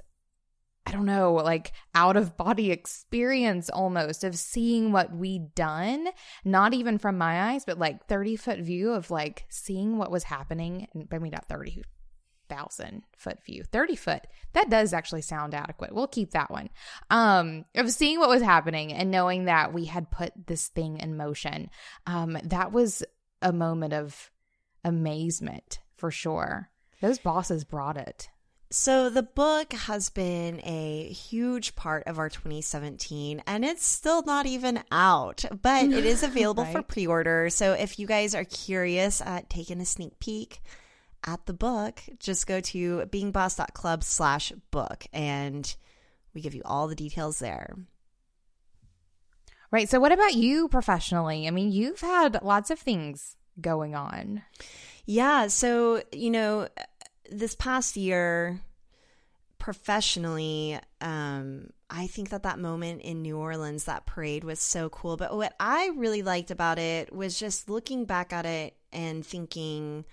I 0.89 0.91
don't 0.91 1.05
know, 1.05 1.33
like 1.33 1.71
out 1.93 2.17
of 2.17 2.35
body 2.35 2.71
experience 2.71 3.69
almost 3.69 4.23
of 4.23 4.35
seeing 4.35 4.91
what 4.91 5.15
we'd 5.15 5.53
done, 5.53 6.07
not 6.43 6.73
even 6.73 6.97
from 6.97 7.15
my 7.15 7.51
eyes, 7.51 7.63
but 7.63 7.77
like 7.77 8.07
30 8.07 8.35
foot 8.37 8.59
view 8.59 8.93
of 8.93 9.11
like 9.11 9.45
seeing 9.49 9.99
what 9.99 10.09
was 10.09 10.23
happening. 10.23 10.87
And 10.93 11.07
I 11.11 11.19
mean, 11.19 11.31
not 11.31 11.47
30,000 11.47 13.03
foot 13.15 13.37
view, 13.45 13.63
30 13.63 13.95
foot. 13.95 14.25
That 14.53 14.71
does 14.71 14.91
actually 14.91 15.21
sound 15.21 15.53
adequate. 15.53 15.93
We'll 15.93 16.07
keep 16.07 16.31
that 16.31 16.49
one. 16.49 16.69
Um, 17.11 17.65
of 17.75 17.91
seeing 17.91 18.19
what 18.19 18.29
was 18.29 18.41
happening 18.41 18.91
and 18.91 19.11
knowing 19.11 19.45
that 19.45 19.71
we 19.71 19.85
had 19.85 20.09
put 20.09 20.31
this 20.47 20.69
thing 20.69 20.97
in 20.97 21.17
motion. 21.17 21.69
Um, 22.07 22.35
that 22.45 22.71
was 22.71 23.03
a 23.43 23.53
moment 23.53 23.93
of 23.93 24.31
amazement 24.83 25.81
for 25.97 26.09
sure. 26.09 26.71
Those 26.99 27.19
bosses 27.19 27.63
brought 27.63 27.95
it. 27.95 28.29
So, 28.71 29.09
the 29.09 29.23
book 29.23 29.73
has 29.73 30.11
been 30.11 30.61
a 30.63 31.07
huge 31.07 31.75
part 31.75 32.03
of 32.05 32.19
our 32.19 32.29
2017, 32.29 33.41
and 33.47 33.65
it's 33.65 33.83
still 33.83 34.21
not 34.21 34.45
even 34.45 34.83
out, 34.91 35.43
but 35.63 35.85
it 35.85 36.05
is 36.05 36.21
available 36.23 36.63
right. 36.65 36.73
for 36.73 36.83
pre 36.83 37.07
order. 37.07 37.49
So, 37.49 37.73
if 37.73 37.97
you 37.97 38.05
guys 38.05 38.35
are 38.35 38.43
curious 38.43 39.21
at 39.21 39.49
taking 39.49 39.81
a 39.81 39.85
sneak 39.85 40.19
peek 40.19 40.61
at 41.25 41.47
the 41.47 41.53
book, 41.53 41.99
just 42.19 42.45
go 42.45 42.59
to 42.59 42.99
beingboss.club 43.07 44.03
slash 44.03 44.51
book, 44.69 45.07
and 45.11 45.75
we 46.35 46.41
give 46.41 46.53
you 46.53 46.61
all 46.63 46.87
the 46.87 46.95
details 46.95 47.39
there. 47.39 47.75
Right. 49.71 49.89
So, 49.89 49.99
what 49.99 50.11
about 50.11 50.35
you 50.35 50.67
professionally? 50.67 51.47
I 51.47 51.51
mean, 51.51 51.71
you've 51.71 52.01
had 52.01 52.43
lots 52.43 52.69
of 52.69 52.77
things 52.77 53.35
going 53.59 53.95
on. 53.95 54.43
Yeah. 55.07 55.47
So, 55.47 56.03
you 56.11 56.29
know, 56.29 56.67
this 57.31 57.55
past 57.55 57.95
year, 57.95 58.61
professionally, 59.57 60.79
um, 61.01 61.69
I 61.89 62.07
think 62.07 62.29
that 62.29 62.43
that 62.43 62.59
moment 62.59 63.01
in 63.01 63.21
New 63.21 63.37
Orleans, 63.37 63.85
that 63.85 64.05
parade 64.05 64.43
was 64.43 64.59
so 64.59 64.89
cool. 64.89 65.17
But 65.17 65.35
what 65.35 65.53
I 65.59 65.91
really 65.95 66.21
liked 66.21 66.51
about 66.51 66.79
it 66.79 67.13
was 67.13 67.39
just 67.39 67.69
looking 67.69 68.05
back 68.05 68.31
at 68.31 68.45
it 68.45 68.75
and 68.91 69.25
thinking, 69.25 70.05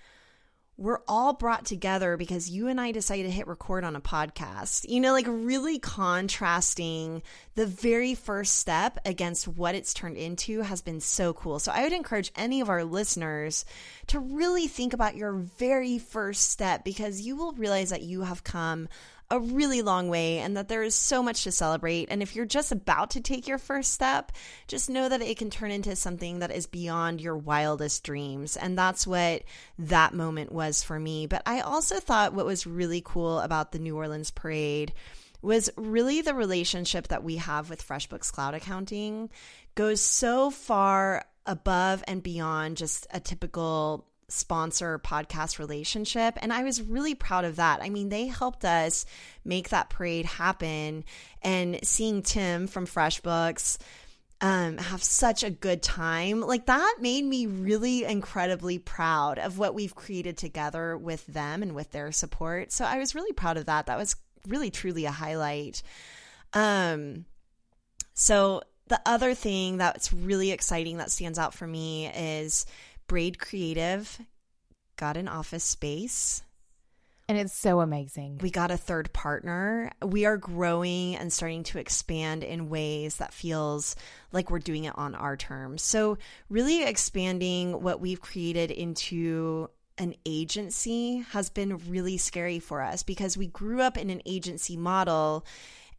we're 0.77 0.99
all 1.07 1.33
brought 1.33 1.65
together 1.65 2.17
because 2.17 2.51
you 2.51 2.67
and 2.67 2.79
I 2.79 2.91
decided 2.91 3.23
to 3.23 3.31
hit 3.31 3.47
record 3.47 3.83
on 3.83 3.95
a 3.95 4.01
podcast. 4.01 4.87
You 4.87 4.99
know, 4.99 5.11
like 5.11 5.25
really 5.27 5.79
contrasting 5.79 7.23
the 7.55 7.65
very 7.65 8.13
first 8.13 8.57
step 8.57 8.99
against 9.03 9.47
what 9.47 9.73
it's 9.73 9.93
turned 9.93 10.17
into 10.17 10.61
has 10.61 10.83
been 10.83 10.99
so 10.99 11.33
cool. 11.33 11.57
So 11.57 11.71
I 11.71 11.81
would 11.81 11.93
encourage 11.93 12.31
any 12.35 12.61
of 12.61 12.69
our 12.69 12.83
listeners 12.83 13.65
to 14.07 14.19
really 14.19 14.67
think 14.67 14.93
about 14.93 15.15
your 15.15 15.33
very 15.33 15.97
first 15.97 16.51
step 16.51 16.83
because 16.83 17.21
you 17.21 17.35
will 17.35 17.53
realize 17.53 17.89
that 17.89 18.03
you 18.03 18.21
have 18.21 18.43
come 18.43 18.87
a 19.29 19.39
really 19.39 19.81
long 19.81 20.07
way 20.07 20.39
and 20.39 20.55
that 20.55 20.69
there 20.69 20.83
is 20.83 20.95
so 20.95 21.21
much 21.21 21.43
to 21.43 21.51
celebrate. 21.51 22.07
And 22.09 22.21
if 22.21 22.35
you're 22.35 22.45
just 22.45 22.71
about 22.71 23.11
to 23.11 23.21
take 23.21 23.47
your 23.47 23.57
first 23.57 23.93
step, 23.93 24.31
just 24.67 24.89
know 24.89 25.09
that 25.09 25.21
it 25.21 25.37
can 25.37 25.49
turn 25.49 25.71
into 25.71 25.95
something 25.95 26.39
that 26.39 26.51
is 26.51 26.65
beyond 26.65 27.19
your 27.19 27.35
wildest 27.35 28.03
dreams. 28.03 28.55
And 28.55 28.77
that's 28.77 29.05
what 29.05 29.43
that 29.79 30.13
moment 30.13 30.51
was 30.51 30.81
for 30.83 30.99
me. 30.99 31.27
But 31.27 31.43
I 31.45 31.59
also 31.59 31.99
thought 31.99 32.33
what 32.33 32.45
was 32.45 32.65
really 32.65 33.01
cool 33.03 33.39
about 33.39 33.71
the 33.71 33.79
New 33.79 33.97
Orleans 33.97 34.31
parade 34.31 34.93
was 35.41 35.69
really 35.75 36.21
the 36.21 36.33
relationship 36.33 37.09
that 37.09 37.23
we 37.23 37.35
have 37.37 37.69
with 37.69 37.85
FreshBooks 37.85 38.31
Cloud 38.31 38.53
Accounting 38.53 39.29
goes 39.75 40.01
so 40.01 40.49
far 40.49 41.25
above 41.45 42.03
and 42.07 42.23
beyond 42.23 42.77
just 42.77 43.07
a 43.11 43.19
typical 43.19 44.05
sponsor 44.29 44.99
podcast 44.99 45.57
relationship. 45.57 46.37
And 46.41 46.51
I 46.51 46.63
was 46.63 46.81
really 46.81 47.15
proud 47.15 47.45
of 47.45 47.55
that. 47.57 47.81
I 47.81 47.89
mean, 47.89 48.09
they 48.09 48.27
helped 48.27 48.65
us 48.65 49.05
make 49.45 49.69
that 49.69 49.89
parade 49.89 50.25
happen. 50.25 51.05
And 51.41 51.79
seeing 51.83 52.21
Tim 52.21 52.67
from 52.67 52.85
FreshBooks 52.85 53.77
um, 54.41 54.77
have 54.77 55.01
such 55.01 55.43
a 55.43 55.49
good 55.49 55.81
time, 55.81 56.41
like 56.41 56.65
that 56.67 56.97
made 56.99 57.23
me 57.23 57.47
really 57.47 58.03
incredibly 58.03 58.79
proud 58.79 59.39
of 59.39 59.57
what 59.57 59.73
we've 59.73 59.95
created 59.95 60.37
together 60.37 60.97
with 60.97 61.25
them 61.27 61.63
and 61.63 61.73
with 61.73 61.91
their 61.91 62.11
support. 62.11 62.71
So 62.71 62.85
I 62.85 62.99
was 62.99 63.15
really 63.15 63.33
proud 63.33 63.57
of 63.57 63.65
that. 63.65 63.87
That 63.87 63.97
was 63.97 64.15
really, 64.47 64.69
truly 64.69 65.05
a 65.05 65.11
highlight. 65.11 65.81
Um, 66.53 67.25
so 68.13 68.61
the 68.87 69.01
other 69.05 69.33
thing 69.33 69.77
that's 69.77 70.13
really 70.13 70.51
exciting 70.51 70.97
that 70.97 71.11
stands 71.11 71.39
out 71.39 71.53
for 71.53 71.67
me 71.67 72.07
is 72.07 72.65
Braid 73.07 73.39
Creative 73.39 74.19
got 74.97 75.17
an 75.17 75.27
office 75.27 75.63
space. 75.63 76.43
And 77.29 77.37
it's 77.37 77.53
so 77.53 77.81
amazing. 77.81 78.39
We 78.41 78.49
got 78.49 78.71
a 78.71 78.77
third 78.77 79.11
partner. 79.11 79.91
We 80.01 80.25
are 80.25 80.37
growing 80.37 81.15
and 81.17 81.31
starting 81.31 81.63
to 81.63 81.79
expand 81.79 82.43
in 82.43 82.69
ways 82.69 83.17
that 83.17 83.33
feels 83.33 83.97
like 84.31 84.49
we're 84.49 84.59
doing 84.59 84.85
it 84.85 84.97
on 84.97 85.13
our 85.13 85.35
terms. 85.35 85.81
So, 85.81 86.17
really 86.49 86.83
expanding 86.83 87.81
what 87.81 87.99
we've 87.99 88.21
created 88.21 88.71
into 88.71 89.69
an 89.97 90.15
agency 90.25 91.25
has 91.31 91.49
been 91.49 91.77
really 91.89 92.17
scary 92.17 92.59
for 92.59 92.81
us 92.81 93.03
because 93.03 93.35
we 93.35 93.47
grew 93.47 93.81
up 93.81 93.97
in 93.97 94.09
an 94.09 94.21
agency 94.25 94.77
model 94.77 95.45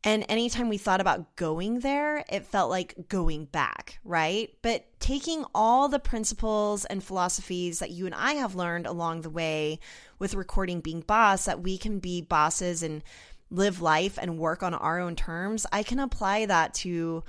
and 0.05 0.25
anytime 0.29 0.69
we 0.69 0.79
thought 0.79 1.01
about 1.01 1.35
going 1.37 1.81
there, 1.81 2.25
it 2.29 2.47
felt 2.47 2.71
like 2.71 3.09
going 3.09 3.47
back, 3.47 3.99
right? 4.05 4.51
But 4.63 4.87
taking 5.01 5.45
all 5.55 5.89
the 5.89 5.99
principles 5.99 6.85
and 6.85 7.03
philosophies 7.03 7.81
that 7.81 7.91
you 7.91 8.07
and 8.07 8.15
I 8.15 8.35
have 8.35 8.55
learned 8.55 8.87
along 8.87 9.23
the 9.23 9.31
way 9.31 9.81
with 10.19 10.35
recording 10.35 10.81
being 10.81 11.01
boss, 11.01 11.47
that 11.47 11.63
we 11.63 11.79
can 11.79 11.99
be 11.99 12.23
bosses 12.23 12.83
and 12.83 13.03
live 13.51 13.81
life 13.81 14.19
and 14.21 14.39
work 14.39 14.63
on 14.63 14.75
our 14.75 15.01
own 15.01 15.17
terms, 15.17 15.67
I 15.73 15.83
can 15.83 15.99
apply 15.99 16.47
that 16.47 16.75
to 16.75 17.25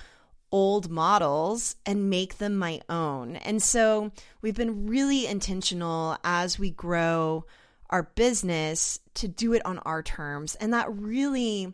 old 0.52 0.90
models 0.90 1.76
and 1.86 2.10
make 2.10 2.38
them 2.38 2.58
my 2.58 2.82
own. 2.90 3.36
And 3.38 3.62
so 3.62 4.12
we've 4.42 4.56
been 4.56 4.88
really 4.88 5.28
intentional 5.28 6.18
as 6.24 6.58
we 6.58 6.72
grow 6.72 7.46
our 7.90 8.04
business 8.16 9.00
to 9.16 9.28
do 9.28 9.54
it 9.54 9.66
on 9.66 9.80
our 9.80 10.04
terms. 10.04 10.56
And 10.56 10.74
that 10.74 10.92
really 10.92 11.74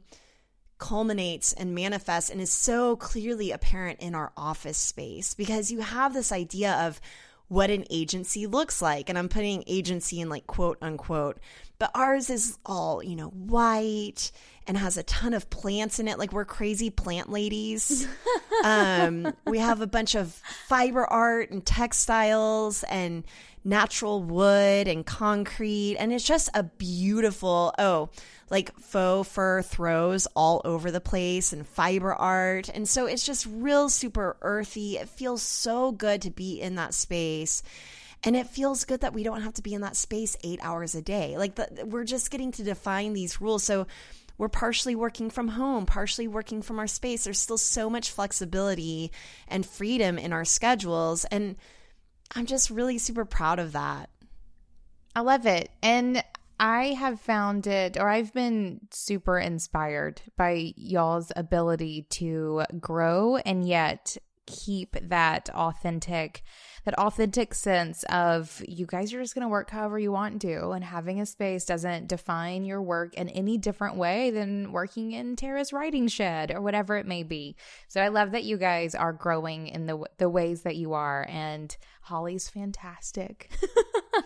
culminates 0.78 1.54
and 1.54 1.74
manifests 1.74 2.30
and 2.30 2.42
is 2.42 2.52
so 2.52 2.96
clearly 2.96 3.52
apparent 3.52 4.00
in 4.00 4.16
our 4.16 4.32
office 4.36 4.78
space 4.78 5.34
because 5.34 5.72
you 5.72 5.80
have 5.82 6.14
this 6.14 6.32
idea 6.32 6.74
of 6.74 7.00
what 7.48 7.70
an 7.70 7.86
agency 7.90 8.48
looks 8.48 8.82
like. 8.82 9.10
And 9.10 9.18
I'm 9.18 9.30
putting 9.30 9.64
agency 9.68 10.20
in 10.20 10.30
like 10.30 10.48
quote 10.48 10.78
unquote, 10.82 11.38
but 11.78 11.92
ours 11.94 12.30
is 12.30 12.58
all, 12.66 13.04
you 13.04 13.16
know, 13.16 13.28
white 13.28 14.32
and 14.68 14.78
has 14.78 14.98
a 14.98 15.04
ton 15.04 15.34
of 15.34 15.50
plants 15.50 16.00
in 16.00 16.08
it. 16.08 16.18
Like 16.18 16.34
we're 16.34 16.46
crazy 16.46 16.90
plant 16.90 17.30
ladies. 17.30 18.08
um, 18.64 19.34
we 19.46 19.60
have 19.60 19.82
a 19.82 19.88
bunch 19.88 20.16
of 20.16 20.34
fiber 20.68 21.06
art 21.06 21.52
and 21.52 21.66
textiles 21.66 22.84
and 22.84 23.24
natural 23.64 24.24
wood 24.24 24.88
and 24.88 25.06
concrete. 25.06 25.98
And 25.98 26.12
it's 26.12 26.26
just 26.26 26.50
a 26.54 26.64
beautiful, 26.64 27.74
oh, 27.78 28.10
like 28.50 28.78
faux 28.80 29.28
fur 29.30 29.62
throws 29.62 30.28
all 30.36 30.62
over 30.66 30.92
the 30.92 31.02
place 31.02 31.52
and 31.52 31.68
fiber 31.68 32.14
art. 32.14 32.70
And 32.70 32.88
so 32.88 33.06
it's 33.08 33.26
just 33.26 33.48
real 33.50 33.90
super 33.90 34.38
earthy. 34.42 34.98
It 34.98 35.10
feels 35.10 35.42
so 35.42 35.92
good 35.92 36.22
to 36.24 36.32
be 36.32 36.62
in 36.62 36.76
that 36.76 36.94
space. 36.94 37.64
And 38.24 38.36
it 38.36 38.48
feels 38.48 38.86
good 38.86 39.02
that 39.02 39.14
we 39.14 39.24
don't 39.24 39.42
have 39.42 39.54
to 39.56 39.62
be 39.62 39.74
in 39.74 39.82
that 39.82 39.96
space 39.96 40.36
eight 40.44 40.60
hours 40.62 40.96
a 40.96 41.02
day. 41.02 41.38
Like 41.38 41.56
the, 41.56 41.86
we're 41.86 42.04
just 42.04 42.32
getting 42.32 42.52
to 42.54 42.64
define 42.64 43.14
these 43.14 43.42
rules. 43.42 43.64
So 43.64 43.88
we're 44.38 44.50
partially 44.50 44.96
working 44.96 45.30
from 45.30 45.48
home, 45.48 45.86
partially 45.86 46.28
working 46.28 46.62
from 46.62 46.80
our 46.80 46.88
space. 46.88 47.24
There's 47.24 47.40
still 47.40 47.58
so 47.58 47.90
much 47.90 48.12
flexibility 48.12 49.12
and 49.48 49.66
freedom 49.66 50.18
in 50.18 50.34
our 50.34 50.46
schedules. 50.46 51.26
And 51.26 51.56
I'm 52.36 52.46
just 52.46 52.70
really 52.70 52.98
super 52.98 53.26
proud 53.26 53.60
of 53.60 53.72
that. 53.74 54.10
I 55.16 55.22
love 55.22 55.46
it. 55.46 55.70
And 55.82 56.24
I 56.60 56.94
have 56.94 57.20
found 57.20 57.68
it, 57.68 57.98
or 57.98 58.08
I've 58.10 58.34
been 58.34 58.82
super 58.92 59.38
inspired 59.38 60.22
by 60.38 60.74
y'all's 60.76 61.32
ability 61.36 62.08
to 62.12 62.64
grow 62.80 63.38
and 63.38 63.68
yet 63.68 64.18
keep 64.46 64.96
that 65.02 65.50
authentic 65.50 66.44
that 66.86 66.98
authentic 67.00 67.54
sense 67.54 68.04
of 68.10 68.64
you 68.68 68.86
guys 68.86 69.14
are 69.14 69.22
just 69.22 69.36
going 69.36 69.42
to 69.42 69.50
work 69.50 69.70
however 69.72 70.00
you 70.00 70.12
want 70.12 70.42
to 70.42 70.70
and 70.70 70.84
having 70.84 71.20
a 71.20 71.26
space 71.26 71.66
doesn't 71.66 72.08
define 72.08 72.64
your 72.64 72.82
work 72.82 73.14
in 73.16 73.28
any 73.30 73.58
different 73.58 73.98
way 73.98 74.30
than 74.30 74.72
working 74.72 75.12
in 75.12 75.36
Tara's 75.36 75.74
writing 75.74 76.08
shed 76.08 76.52
or 76.52 76.62
whatever 76.62 76.96
it 76.98 77.08
may 77.08 77.24
be. 77.24 77.56
So 77.88 78.02
I 78.02 78.10
love 78.10 78.32
that 78.32 78.44
you 78.44 78.58
guys 78.58 78.96
are 78.96 79.14
growing 79.14 79.68
in 79.68 79.88
the 79.88 80.06
the 80.18 80.30
ways 80.30 80.62
that 80.62 80.76
you 80.76 80.94
are 80.94 81.26
and 81.30 81.76
Holly's 82.02 82.48
fantastic. 82.48 83.52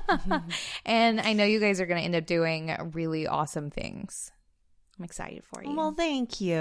and 0.85 1.19
I 1.19 1.33
know 1.33 1.45
you 1.45 1.59
guys 1.59 1.79
are 1.79 1.85
going 1.85 1.99
to 1.99 2.05
end 2.05 2.15
up 2.15 2.25
doing 2.25 2.75
really 2.93 3.27
awesome 3.27 3.69
things. 3.69 4.31
I'm 4.99 5.05
excited 5.05 5.43
for 5.45 5.63
you. 5.63 5.73
Well, 5.73 5.93
thank 5.93 6.41
you. 6.41 6.57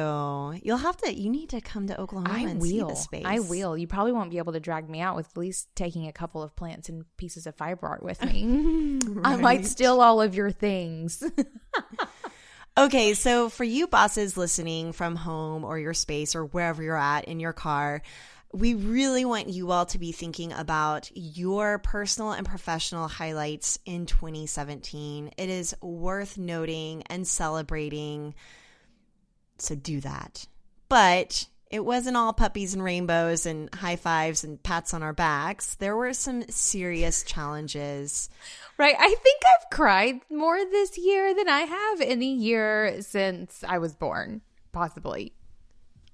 You'll 0.62 0.76
have 0.76 0.96
to. 0.98 1.12
You 1.12 1.28
need 1.28 1.50
to 1.50 1.60
come 1.60 1.88
to 1.88 2.00
Oklahoma 2.00 2.32
I 2.32 2.40
and 2.42 2.60
will. 2.60 2.68
see 2.68 2.80
the 2.80 2.94
space. 2.94 3.24
I 3.26 3.40
will. 3.40 3.76
You 3.76 3.88
probably 3.88 4.12
won't 4.12 4.30
be 4.30 4.38
able 4.38 4.52
to 4.52 4.60
drag 4.60 4.88
me 4.88 5.00
out 5.00 5.16
with 5.16 5.26
at 5.26 5.36
least 5.36 5.74
taking 5.74 6.06
a 6.06 6.12
couple 6.12 6.40
of 6.40 6.54
plants 6.54 6.88
and 6.88 7.04
pieces 7.16 7.48
of 7.48 7.56
fiber 7.56 7.88
art 7.88 8.02
with 8.04 8.24
me. 8.24 9.00
I 9.24 9.36
might 9.36 9.66
steal 9.66 10.00
all 10.00 10.22
of 10.22 10.36
your 10.36 10.52
things. 10.52 11.22
Okay, 12.78 13.14
so 13.14 13.48
for 13.48 13.64
you 13.64 13.88
bosses 13.88 14.36
listening 14.36 14.92
from 14.92 15.16
home 15.16 15.64
or 15.64 15.80
your 15.80 15.94
space 15.94 16.36
or 16.36 16.44
wherever 16.44 16.80
you're 16.80 16.96
at 16.96 17.24
in 17.24 17.40
your 17.40 17.52
car, 17.52 18.02
we 18.52 18.74
really 18.74 19.24
want 19.24 19.48
you 19.48 19.70
all 19.70 19.86
to 19.86 19.98
be 19.98 20.12
thinking 20.12 20.52
about 20.52 21.10
your 21.14 21.78
personal 21.78 22.32
and 22.32 22.46
professional 22.46 23.06
highlights 23.06 23.78
in 23.84 24.06
2017. 24.06 25.32
It 25.36 25.48
is 25.50 25.74
worth 25.82 26.38
noting 26.38 27.02
and 27.08 27.26
celebrating. 27.26 28.34
So 29.58 29.74
do 29.74 30.00
that. 30.00 30.46
But 30.88 31.46
it 31.70 31.84
wasn't 31.84 32.16
all 32.16 32.32
puppies 32.32 32.72
and 32.72 32.82
rainbows 32.82 33.44
and 33.44 33.72
high 33.74 33.96
fives 33.96 34.44
and 34.44 34.62
pats 34.62 34.94
on 34.94 35.02
our 35.02 35.12
backs. 35.12 35.74
There 35.74 35.96
were 35.96 36.14
some 36.14 36.48
serious 36.48 37.22
challenges. 37.24 38.30
right. 38.78 38.96
I 38.98 39.14
think 39.22 39.42
I've 39.44 39.70
cried 39.70 40.20
more 40.30 40.56
this 40.56 40.96
year 40.96 41.34
than 41.34 41.48
I 41.48 41.60
have 41.60 42.00
any 42.00 42.34
year 42.34 43.02
since 43.02 43.62
I 43.68 43.76
was 43.76 43.94
born, 43.94 44.40
possibly. 44.72 45.34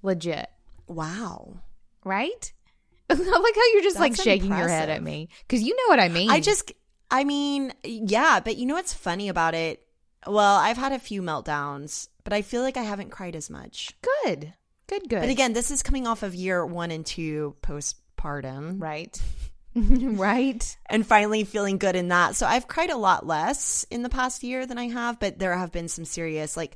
Legit. 0.01 0.49
Wow. 0.87 1.61
Right? 2.05 2.53
I 3.09 3.13
like 3.13 3.55
how 3.55 3.73
you're 3.73 3.83
just 3.83 3.99
like 3.99 4.13
That's 4.13 4.23
shaking 4.23 4.55
your 4.55 4.69
head 4.69 4.89
at 4.89 5.03
me 5.03 5.27
because 5.41 5.61
you 5.61 5.75
know 5.75 5.89
what 5.89 5.99
I 5.99 6.07
mean. 6.07 6.29
I 6.29 6.39
just, 6.39 6.71
I 7.11 7.25
mean, 7.25 7.73
yeah, 7.83 8.39
but 8.39 8.55
you 8.55 8.65
know 8.65 8.75
what's 8.75 8.93
funny 8.93 9.27
about 9.27 9.53
it? 9.53 9.85
Well, 10.25 10.55
I've 10.55 10.77
had 10.77 10.93
a 10.93 10.99
few 10.99 11.21
meltdowns, 11.21 12.07
but 12.23 12.31
I 12.31 12.41
feel 12.41 12.61
like 12.61 12.77
I 12.77 12.83
haven't 12.83 13.11
cried 13.11 13.35
as 13.35 13.49
much. 13.49 13.91
good. 14.23 14.53
Good, 14.87 15.09
good. 15.09 15.21
But 15.21 15.29
again, 15.29 15.53
this 15.53 15.71
is 15.71 15.81
coming 15.81 16.05
off 16.05 16.23
of 16.23 16.35
year 16.35 16.65
one 16.65 16.91
and 16.91 17.05
two 17.05 17.55
postpartum 17.61 18.81
right. 18.81 19.19
right. 19.75 20.77
and 20.85 21.05
finally 21.05 21.43
feeling 21.43 21.77
good 21.77 21.95
in 21.95 22.09
that. 22.09 22.35
So 22.35 22.45
I've 22.45 22.67
cried 22.67 22.91
a 22.91 22.97
lot 22.97 23.25
less 23.25 23.85
in 23.89 24.03
the 24.03 24.09
past 24.09 24.43
year 24.43 24.65
than 24.65 24.77
I 24.77 24.87
have, 24.89 25.19
but 25.19 25.37
there 25.37 25.57
have 25.57 25.71
been 25.71 25.87
some 25.87 26.05
serious, 26.05 26.55
like 26.55 26.75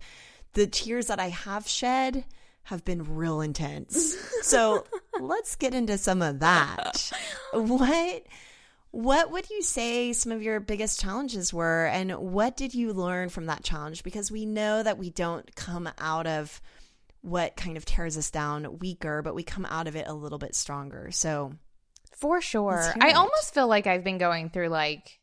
the 0.53 0.67
tears 0.67 1.07
that 1.07 1.19
I 1.19 1.29
have 1.29 1.67
shed 1.67 2.25
have 2.69 2.85
been 2.85 3.15
real 3.15 3.41
intense. 3.41 4.15
So 4.41 4.85
let's 5.19 5.57
get 5.57 5.73
into 5.73 5.97
some 5.97 6.21
of 6.21 6.39
that. 6.39 7.11
What 7.51 8.23
what 8.91 9.31
would 9.31 9.49
you 9.49 9.61
say 9.61 10.13
some 10.13 10.31
of 10.31 10.41
your 10.41 10.61
biggest 10.61 10.99
challenges 11.01 11.53
were 11.53 11.88
and 11.88 12.11
what 12.13 12.55
did 12.55 12.73
you 12.73 12.93
learn 12.93 13.29
from 13.29 13.47
that 13.47 13.63
challenge 13.63 14.01
because 14.03 14.31
we 14.31 14.45
know 14.45 14.81
that 14.81 14.97
we 14.97 15.09
don't 15.09 15.53
come 15.55 15.89
out 15.99 16.25
of 16.25 16.61
what 17.21 17.57
kind 17.57 17.75
of 17.75 17.83
tears 17.85 18.17
us 18.17 18.31
down 18.31 18.79
weaker, 18.79 19.21
but 19.21 19.35
we 19.35 19.43
come 19.43 19.65
out 19.65 19.88
of 19.88 19.95
it 19.97 20.07
a 20.07 20.13
little 20.13 20.39
bit 20.39 20.55
stronger. 20.55 21.11
So 21.11 21.53
For 22.15 22.41
sure. 22.41 22.93
I 23.01 23.09
it. 23.09 23.15
almost 23.15 23.53
feel 23.53 23.67
like 23.67 23.88
I've 23.88 24.05
been 24.05 24.17
going 24.19 24.49
through 24.49 24.69
like 24.69 25.19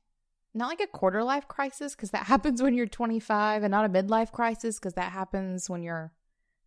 not 0.54 0.68
like 0.68 0.80
a 0.80 0.86
quarter 0.86 1.24
life 1.24 1.48
crisis 1.48 1.94
because 1.94 2.10
that 2.10 2.26
happens 2.26 2.62
when 2.62 2.74
you're 2.74 2.86
25 2.86 3.62
and 3.62 3.70
not 3.70 3.86
a 3.86 3.88
midlife 3.88 4.30
crisis 4.30 4.78
because 4.78 4.94
that 4.94 5.12
happens 5.12 5.68
when 5.70 5.82
you're 5.82 6.12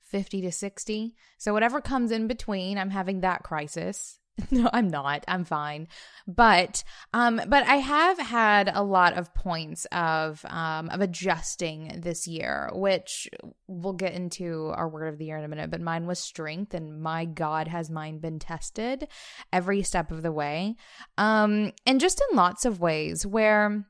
50 0.10 0.42
to 0.42 0.52
60. 0.52 1.16
So 1.38 1.54
whatever 1.54 1.82
comes 1.82 2.12
in 2.12 2.28
between, 2.28 2.78
I'm 2.78 2.90
having 2.90 3.22
that 3.22 3.44
crisis. 3.44 4.20
No, 4.52 4.70
I'm 4.72 4.88
not. 4.88 5.24
I'm 5.28 5.44
fine. 5.44 5.88
But 6.28 6.84
um 7.14 7.42
but 7.48 7.68
I 7.68 7.76
have 7.76 8.18
had 8.20 8.72
a 8.74 8.84
lot 8.84 9.18
of 9.18 9.34
points 9.34 9.86
of 9.92 10.44
um 10.48 10.90
of 10.90 11.02
adjusting 11.02 12.00
this 12.02 12.28
year, 12.28 12.70
which 12.74 13.28
we'll 13.68 13.94
get 13.94 14.14
into 14.14 14.72
our 14.76 14.88
word 14.88 15.08
of 15.08 15.18
the 15.18 15.26
year 15.26 15.38
in 15.38 15.44
a 15.44 15.48
minute, 15.48 15.72
but 15.72 15.82
mine 15.82 16.08
was 16.08 16.20
strength 16.20 16.74
and 16.74 17.02
my 17.02 17.26
god 17.26 17.68
has 17.68 17.90
mine 17.90 18.20
been 18.20 18.40
tested 18.40 19.08
every 19.52 19.84
step 19.84 20.12
of 20.12 20.22
the 20.22 20.32
way. 20.32 20.76
Um 21.18 21.74
and 21.86 22.00
just 22.00 22.22
in 22.30 22.38
lots 22.38 22.66
of 22.66 22.80
ways 22.80 23.26
where 23.26 23.86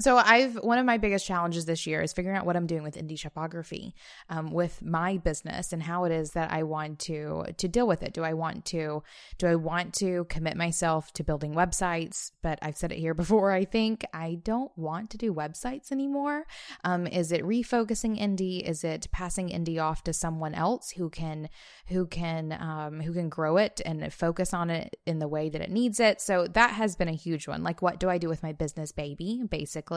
so 0.00 0.16
I've 0.16 0.54
one 0.56 0.78
of 0.78 0.86
my 0.86 0.96
biggest 0.98 1.26
challenges 1.26 1.64
this 1.64 1.86
year 1.86 2.00
is 2.02 2.12
figuring 2.12 2.36
out 2.36 2.46
what 2.46 2.56
I'm 2.56 2.66
doing 2.66 2.82
with 2.82 2.94
indie 2.94 3.18
shopography, 3.18 3.94
um, 4.28 4.52
with 4.52 4.80
my 4.82 5.16
business 5.16 5.72
and 5.72 5.82
how 5.82 6.04
it 6.04 6.12
is 6.12 6.32
that 6.32 6.52
I 6.52 6.62
want 6.62 7.00
to 7.00 7.44
to 7.56 7.68
deal 7.68 7.86
with 7.86 8.02
it. 8.02 8.12
Do 8.12 8.22
I 8.22 8.34
want 8.34 8.64
to 8.66 9.02
do 9.38 9.46
I 9.46 9.56
want 9.56 9.94
to 9.94 10.24
commit 10.28 10.56
myself 10.56 11.12
to 11.14 11.24
building 11.24 11.54
websites? 11.54 12.30
But 12.42 12.58
I've 12.62 12.76
said 12.76 12.92
it 12.92 12.98
here 12.98 13.14
before. 13.22 13.50
I 13.50 13.64
think 13.64 14.04
I 14.14 14.38
don't 14.42 14.70
want 14.76 15.10
to 15.10 15.18
do 15.18 15.34
websites 15.34 15.90
anymore. 15.90 16.46
Um, 16.84 17.06
is 17.06 17.32
it 17.32 17.42
refocusing 17.42 18.20
indie? 18.20 18.62
Is 18.62 18.84
it 18.84 19.08
passing 19.10 19.48
indie 19.48 19.82
off 19.82 20.04
to 20.04 20.12
someone 20.12 20.54
else 20.54 20.90
who 20.90 21.10
can 21.10 21.48
who 21.86 22.06
can 22.06 22.52
um, 22.52 23.00
who 23.00 23.12
can 23.12 23.28
grow 23.28 23.56
it 23.56 23.80
and 23.84 24.12
focus 24.12 24.54
on 24.54 24.70
it 24.70 24.96
in 25.06 25.18
the 25.18 25.28
way 25.28 25.48
that 25.48 25.60
it 25.60 25.70
needs 25.70 25.98
it? 25.98 26.20
So 26.20 26.46
that 26.46 26.70
has 26.72 26.94
been 26.94 27.08
a 27.08 27.12
huge 27.12 27.48
one. 27.48 27.64
Like, 27.64 27.82
what 27.82 27.98
do 27.98 28.08
I 28.08 28.18
do 28.18 28.28
with 28.28 28.44
my 28.44 28.52
business 28.52 28.92
baby? 28.92 29.42
Basically, 29.48 29.87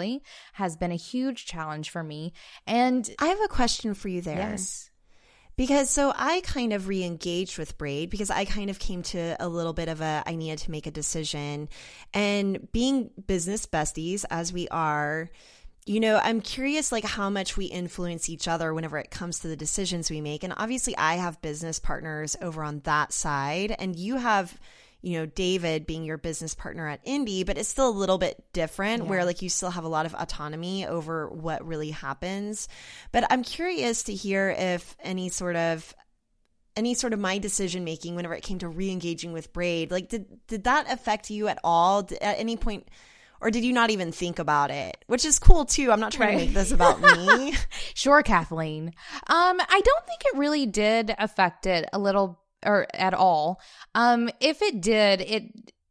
has 0.53 0.75
been 0.77 0.91
a 0.91 0.95
huge 0.95 1.45
challenge 1.45 1.89
for 1.89 2.03
me. 2.03 2.33
And 2.65 3.09
I 3.19 3.27
have 3.27 3.41
a 3.43 3.47
question 3.47 3.93
for 3.93 4.07
you 4.07 4.21
there. 4.21 4.37
yes, 4.37 4.89
Because 5.57 5.89
so 5.89 6.13
I 6.15 6.41
kind 6.41 6.73
of 6.73 6.87
re 6.87 7.03
engaged 7.03 7.57
with 7.57 7.77
Braid 7.77 8.09
because 8.09 8.29
I 8.29 8.45
kind 8.45 8.69
of 8.69 8.79
came 8.79 9.03
to 9.03 9.35
a 9.39 9.47
little 9.47 9.73
bit 9.73 9.89
of 9.89 10.01
a 10.01 10.23
I 10.25 10.35
needed 10.35 10.59
to 10.59 10.71
make 10.71 10.87
a 10.87 10.91
decision. 10.91 11.69
And 12.13 12.71
being 12.71 13.11
business 13.27 13.65
besties 13.65 14.25
as 14.29 14.51
we 14.53 14.67
are, 14.69 15.29
you 15.85 15.99
know, 15.99 16.19
I'm 16.23 16.41
curious 16.41 16.91
like 16.91 17.03
how 17.03 17.29
much 17.29 17.57
we 17.57 17.65
influence 17.65 18.29
each 18.29 18.47
other 18.47 18.73
whenever 18.73 18.97
it 18.97 19.11
comes 19.11 19.39
to 19.39 19.47
the 19.47 19.55
decisions 19.55 20.09
we 20.09 20.21
make. 20.21 20.43
And 20.43 20.53
obviously 20.55 20.95
I 20.97 21.15
have 21.15 21.41
business 21.41 21.79
partners 21.79 22.35
over 22.41 22.63
on 22.63 22.81
that 22.81 23.11
side 23.11 23.75
and 23.79 23.95
you 23.95 24.17
have 24.17 24.59
you 25.01 25.17
know, 25.19 25.25
David 25.25 25.85
being 25.87 26.03
your 26.03 26.17
business 26.17 26.53
partner 26.53 26.87
at 26.87 27.03
Indie, 27.05 27.45
but 27.45 27.57
it's 27.57 27.69
still 27.69 27.89
a 27.89 27.91
little 27.91 28.17
bit 28.17 28.43
different 28.53 29.03
Yeah. 29.03 29.09
where 29.09 29.25
like 29.25 29.41
you 29.41 29.49
still 29.49 29.71
have 29.71 29.83
a 29.83 29.87
lot 29.89 30.05
of 30.05 30.13
autonomy 30.13 30.85
over 30.85 31.27
what 31.27 31.65
really 31.65 31.91
happens. 31.91 32.67
But 33.11 33.25
I'm 33.31 33.41
curious 33.43 34.03
to 34.03 34.13
hear 34.13 34.49
if 34.57 34.95
any 35.01 35.29
sort 35.29 35.55
of 35.55 35.93
any 36.75 36.93
sort 36.93 37.11
of 37.13 37.19
my 37.19 37.37
decision 37.37 37.83
making 37.83 38.15
whenever 38.15 38.33
it 38.33 38.43
came 38.43 38.59
to 38.59 38.67
re-engaging 38.69 39.33
with 39.33 39.51
braid 39.51 39.91
like 39.91 40.07
did 40.07 40.25
did 40.47 40.63
that 40.63 40.89
affect 40.89 41.29
you 41.29 41.49
at 41.49 41.59
all 41.65 42.03
D- 42.03 42.17
at 42.21 42.39
any 42.39 42.55
point 42.55 42.87
or 43.41 43.51
did 43.51 43.65
you 43.65 43.73
not 43.73 43.89
even 43.89 44.13
think 44.13 44.39
about 44.39 44.71
it 44.71 45.03
which 45.07 45.25
is 45.25 45.37
cool 45.37 45.65
too 45.65 45.91
i'm 45.91 45.99
not 45.99 46.13
trying 46.13 46.37
to 46.39 46.45
make 46.45 46.53
this 46.53 46.71
about 46.71 47.01
me 47.01 47.53
Sure, 47.93 48.23
Kathleen. 48.23 48.93
Um, 49.27 49.59
I 49.59 49.81
don't 49.83 50.05
think 50.07 50.21
it 50.33 50.37
really 50.37 50.65
did 50.65 51.13
affect 51.19 51.65
it 51.65 51.89
a 51.91 51.99
little 51.99 52.39
or 52.65 52.87
at 52.93 53.13
all. 53.13 53.61
Um, 53.95 54.29
if 54.39 54.61
it 54.61 54.81
did, 54.81 55.21
it 55.21 55.43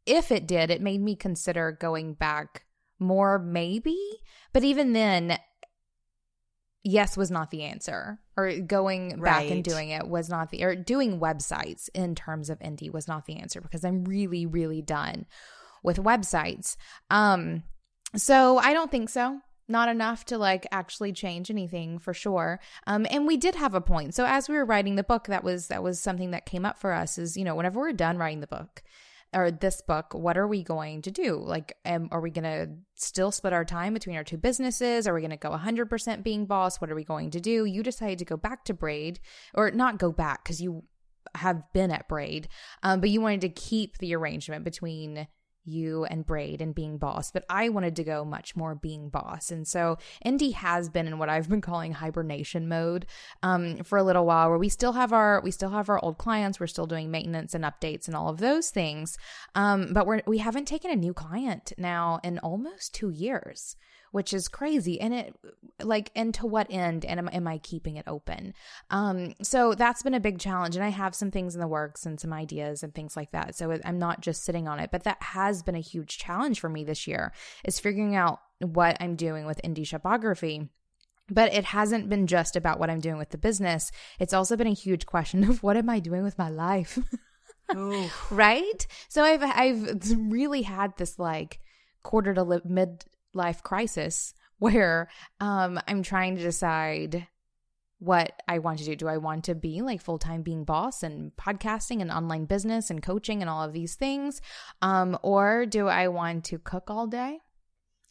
if 0.05 0.31
it 0.31 0.47
did, 0.47 0.69
it 0.69 0.81
made 0.81 1.01
me 1.01 1.15
consider 1.15 1.71
going 1.71 2.13
back 2.13 2.65
more, 2.99 3.39
maybe. 3.39 3.97
But 4.53 4.63
even 4.63 4.93
then, 4.93 5.37
yes 6.83 7.15
was 7.15 7.31
not 7.31 7.51
the 7.51 7.63
answer. 7.63 8.19
Or 8.37 8.51
going 8.59 9.21
back 9.21 9.49
and 9.49 9.63
doing 9.63 9.89
it 9.89 10.07
was 10.07 10.29
not 10.29 10.49
the 10.49 10.63
or 10.63 10.75
doing 10.75 11.19
websites 11.19 11.89
in 11.93 12.15
terms 12.15 12.49
of 12.49 12.59
indie 12.59 12.91
was 12.91 13.07
not 13.07 13.25
the 13.25 13.37
answer 13.37 13.61
because 13.61 13.85
I'm 13.85 14.03
really, 14.05 14.45
really 14.45 14.81
done 14.81 15.25
with 15.83 15.97
websites. 15.97 16.75
Um, 17.09 17.63
so 18.15 18.57
I 18.57 18.73
don't 18.73 18.91
think 18.91 19.09
so. 19.09 19.39
Not 19.71 19.89
enough 19.89 20.25
to 20.25 20.37
like 20.37 20.67
actually 20.71 21.13
change 21.13 21.49
anything 21.49 21.97
for 21.97 22.13
sure. 22.13 22.59
Um, 22.85 23.07
and 23.09 23.25
we 23.25 23.37
did 23.37 23.55
have 23.55 23.73
a 23.73 23.81
point. 23.81 24.13
So 24.13 24.25
as 24.25 24.49
we 24.49 24.55
were 24.55 24.65
writing 24.65 24.95
the 24.95 25.03
book, 25.03 25.27
that 25.27 25.43
was 25.43 25.67
that 25.69 25.81
was 25.81 25.99
something 25.99 26.31
that 26.31 26.45
came 26.45 26.65
up 26.65 26.77
for 26.77 26.91
us. 26.91 27.17
Is 27.17 27.37
you 27.37 27.45
know 27.45 27.55
whenever 27.55 27.79
we're 27.79 27.93
done 27.93 28.17
writing 28.17 28.41
the 28.41 28.47
book 28.47 28.83
or 29.33 29.49
this 29.49 29.81
book, 29.81 30.13
what 30.13 30.37
are 30.37 30.47
we 30.47 30.61
going 30.61 31.01
to 31.03 31.11
do? 31.11 31.37
Like, 31.37 31.77
are 31.85 32.19
we 32.19 32.31
going 32.31 32.43
to 32.43 32.69
still 32.95 33.31
split 33.31 33.53
our 33.53 33.63
time 33.63 33.93
between 33.93 34.17
our 34.17 34.25
two 34.25 34.37
businesses? 34.37 35.07
Are 35.07 35.13
we 35.13 35.21
going 35.21 35.31
to 35.31 35.37
go 35.37 35.51
100% 35.51 36.21
being 36.21 36.45
boss? 36.45 36.81
What 36.81 36.91
are 36.91 36.95
we 36.95 37.05
going 37.05 37.31
to 37.31 37.39
do? 37.39 37.63
You 37.63 37.81
decided 37.81 38.19
to 38.19 38.25
go 38.25 38.35
back 38.35 38.65
to 38.65 38.73
Braid, 38.73 39.21
or 39.53 39.71
not 39.71 39.99
go 39.99 40.11
back 40.11 40.43
because 40.43 40.61
you 40.61 40.83
have 41.35 41.63
been 41.73 41.91
at 41.91 42.09
Braid, 42.09 42.49
um, 42.83 42.99
but 42.99 43.09
you 43.09 43.21
wanted 43.21 43.41
to 43.41 43.49
keep 43.49 43.99
the 43.99 44.13
arrangement 44.15 44.65
between 44.65 45.27
you 45.63 46.05
and 46.05 46.25
Braid 46.25 46.61
and 46.61 46.73
being 46.73 46.97
boss, 46.97 47.31
but 47.31 47.45
I 47.49 47.69
wanted 47.69 47.95
to 47.97 48.03
go 48.03 48.25
much 48.25 48.55
more 48.55 48.75
being 48.75 49.09
boss. 49.09 49.51
And 49.51 49.67
so 49.67 49.97
Indie 50.25 50.53
has 50.53 50.89
been 50.89 51.07
in 51.07 51.17
what 51.17 51.29
I've 51.29 51.49
been 51.49 51.61
calling 51.61 51.93
hibernation 51.93 52.67
mode 52.67 53.05
um, 53.43 53.83
for 53.83 53.97
a 53.97 54.03
little 54.03 54.25
while, 54.25 54.49
where 54.49 54.57
we 54.57 54.69
still 54.69 54.93
have 54.93 55.13
our 55.13 55.41
we 55.41 55.51
still 55.51 55.69
have 55.69 55.89
our 55.89 56.03
old 56.03 56.17
clients, 56.17 56.59
we're 56.59 56.67
still 56.67 56.87
doing 56.87 57.11
maintenance 57.11 57.53
and 57.53 57.63
updates 57.63 58.07
and 58.07 58.15
all 58.15 58.29
of 58.29 58.37
those 58.37 58.69
things, 58.69 59.17
um, 59.55 59.93
but 59.93 60.05
we're 60.05 60.21
we 60.25 60.39
haven't 60.39 60.65
taken 60.65 60.91
a 60.91 60.95
new 60.95 61.13
client 61.13 61.73
now 61.77 62.19
in 62.23 62.39
almost 62.39 62.93
two 62.93 63.09
years 63.09 63.75
which 64.11 64.33
is 64.33 64.47
crazy. 64.47 64.99
And 64.99 65.13
it, 65.13 65.35
like, 65.81 66.11
and 66.15 66.33
to 66.35 66.45
what 66.45 66.67
end? 66.69 67.05
And 67.05 67.19
am, 67.19 67.29
am 67.31 67.47
I 67.47 67.57
keeping 67.57 67.95
it 67.95 68.05
open? 68.07 68.53
Um, 68.89 69.33
so 69.41 69.73
that's 69.73 70.03
been 70.03 70.13
a 70.13 70.19
big 70.19 70.39
challenge. 70.39 70.75
And 70.75 70.83
I 70.83 70.89
have 70.89 71.15
some 71.15 71.31
things 71.31 71.55
in 71.55 71.61
the 71.61 71.67
works 71.67 72.05
and 72.05 72.19
some 72.19 72.33
ideas 72.33 72.83
and 72.83 72.93
things 72.93 73.15
like 73.15 73.31
that. 73.31 73.55
So 73.55 73.77
I'm 73.83 73.99
not 73.99 74.21
just 74.21 74.43
sitting 74.43 74.67
on 74.67 74.79
it, 74.79 74.91
but 74.91 75.03
that 75.03 75.21
has 75.21 75.63
been 75.63 75.75
a 75.75 75.81
huge 75.81 76.17
challenge 76.17 76.59
for 76.59 76.69
me 76.69 76.83
this 76.83 77.07
year 77.07 77.31
is 77.63 77.79
figuring 77.79 78.15
out 78.15 78.39
what 78.59 78.97
I'm 78.99 79.15
doing 79.15 79.45
with 79.45 79.61
indie 79.63 79.87
shopography. 79.87 80.69
But 81.29 81.53
it 81.53 81.63
hasn't 81.65 82.09
been 82.09 82.27
just 82.27 82.57
about 82.57 82.79
what 82.79 82.89
I'm 82.89 82.99
doing 82.99 83.17
with 83.17 83.29
the 83.29 83.37
business. 83.37 83.91
It's 84.19 84.33
also 84.33 84.57
been 84.57 84.67
a 84.67 84.73
huge 84.73 85.05
question 85.05 85.49
of 85.49 85.63
what 85.63 85.77
am 85.77 85.89
I 85.89 85.99
doing 85.99 86.23
with 86.23 86.37
my 86.37 86.49
life? 86.49 86.99
right? 88.31 88.87
So 89.07 89.23
I've 89.23 89.41
I've 89.43 90.11
really 90.17 90.63
had 90.63 90.97
this 90.97 91.17
like 91.17 91.59
quarter 92.03 92.33
to 92.33 92.43
li- 92.43 92.61
mid 92.65 93.05
life 93.33 93.63
crisis 93.63 94.33
where 94.59 95.09
um, 95.39 95.79
I'm 95.87 96.03
trying 96.03 96.35
to 96.37 96.43
decide 96.43 97.27
what 97.97 98.41
I 98.47 98.57
want 98.59 98.79
to 98.79 98.85
do. 98.85 98.95
Do 98.95 99.07
I 99.07 99.17
want 99.17 99.43
to 99.45 99.55
be 99.55 99.81
like 99.81 100.01
full 100.01 100.17
time 100.17 100.41
being 100.41 100.63
boss 100.63 101.03
and 101.03 101.31
podcasting 101.35 102.01
and 102.01 102.11
online 102.11 102.45
business 102.45 102.89
and 102.89 103.01
coaching 103.01 103.41
and 103.41 103.49
all 103.49 103.63
of 103.63 103.73
these 103.73 103.95
things? 103.95 104.41
Um, 104.81 105.17
or 105.21 105.65
do 105.67 105.87
I 105.87 106.07
want 106.07 106.45
to 106.45 106.57
cook 106.57 106.89
all 106.89 107.05
day? 107.05 107.41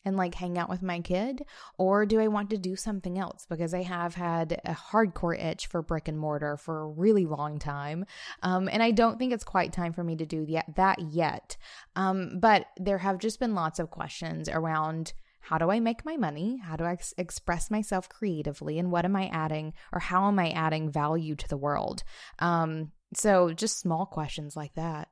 And 0.04 0.16
like 0.16 0.34
hang 0.34 0.58
out 0.58 0.68
with 0.68 0.82
my 0.82 1.00
kid? 1.00 1.42
Or 1.78 2.06
do 2.06 2.20
I 2.20 2.28
want 2.28 2.50
to 2.50 2.58
do 2.58 2.76
something 2.76 3.18
else? 3.18 3.46
Because 3.48 3.74
I 3.74 3.82
have 3.82 4.14
had 4.14 4.60
a 4.64 4.74
hardcore 4.74 5.38
itch 5.38 5.66
for 5.66 5.82
brick 5.82 6.08
and 6.08 6.18
mortar 6.18 6.56
for 6.56 6.80
a 6.80 6.88
really 6.88 7.26
long 7.26 7.58
time. 7.58 8.06
Um, 8.42 8.68
and 8.70 8.82
I 8.82 8.90
don't 8.90 9.18
think 9.18 9.32
it's 9.32 9.44
quite 9.44 9.72
time 9.72 9.92
for 9.92 10.04
me 10.04 10.16
to 10.16 10.26
do 10.26 10.46
that 10.76 10.98
yet. 11.10 11.56
Um, 11.96 12.38
but 12.40 12.66
there 12.76 12.98
have 12.98 13.18
just 13.18 13.40
been 13.40 13.54
lots 13.54 13.78
of 13.78 13.90
questions 13.90 14.48
around 14.48 15.12
how 15.40 15.58
do 15.58 15.70
I 15.70 15.80
make 15.80 16.04
my 16.04 16.16
money? 16.16 16.58
How 16.62 16.76
do 16.76 16.84
I 16.84 16.92
ex- 16.92 17.14
express 17.16 17.70
myself 17.70 18.08
creatively? 18.08 18.78
And 18.78 18.90
what 18.90 19.04
am 19.04 19.16
I 19.16 19.28
adding 19.28 19.72
or 19.92 19.98
how 19.98 20.28
am 20.28 20.38
I 20.38 20.50
adding 20.50 20.90
value 20.90 21.34
to 21.34 21.48
the 21.48 21.56
world? 21.56 22.02
Um, 22.38 22.92
so 23.14 23.52
just 23.52 23.80
small 23.80 24.06
questions 24.06 24.54
like 24.54 24.74
that. 24.74 25.08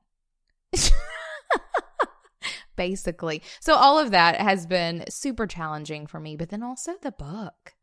Basically. 2.79 3.43
So 3.61 3.75
all 3.75 3.99
of 3.99 4.13
that 4.13 4.41
has 4.41 4.65
been 4.65 5.05
super 5.11 5.47
challenging 5.47 6.07
for 6.07 6.21
me, 6.21 6.37
but 6.37 6.49
then 6.49 6.63
also 6.63 6.93
the 7.03 7.13
book. 7.13 7.75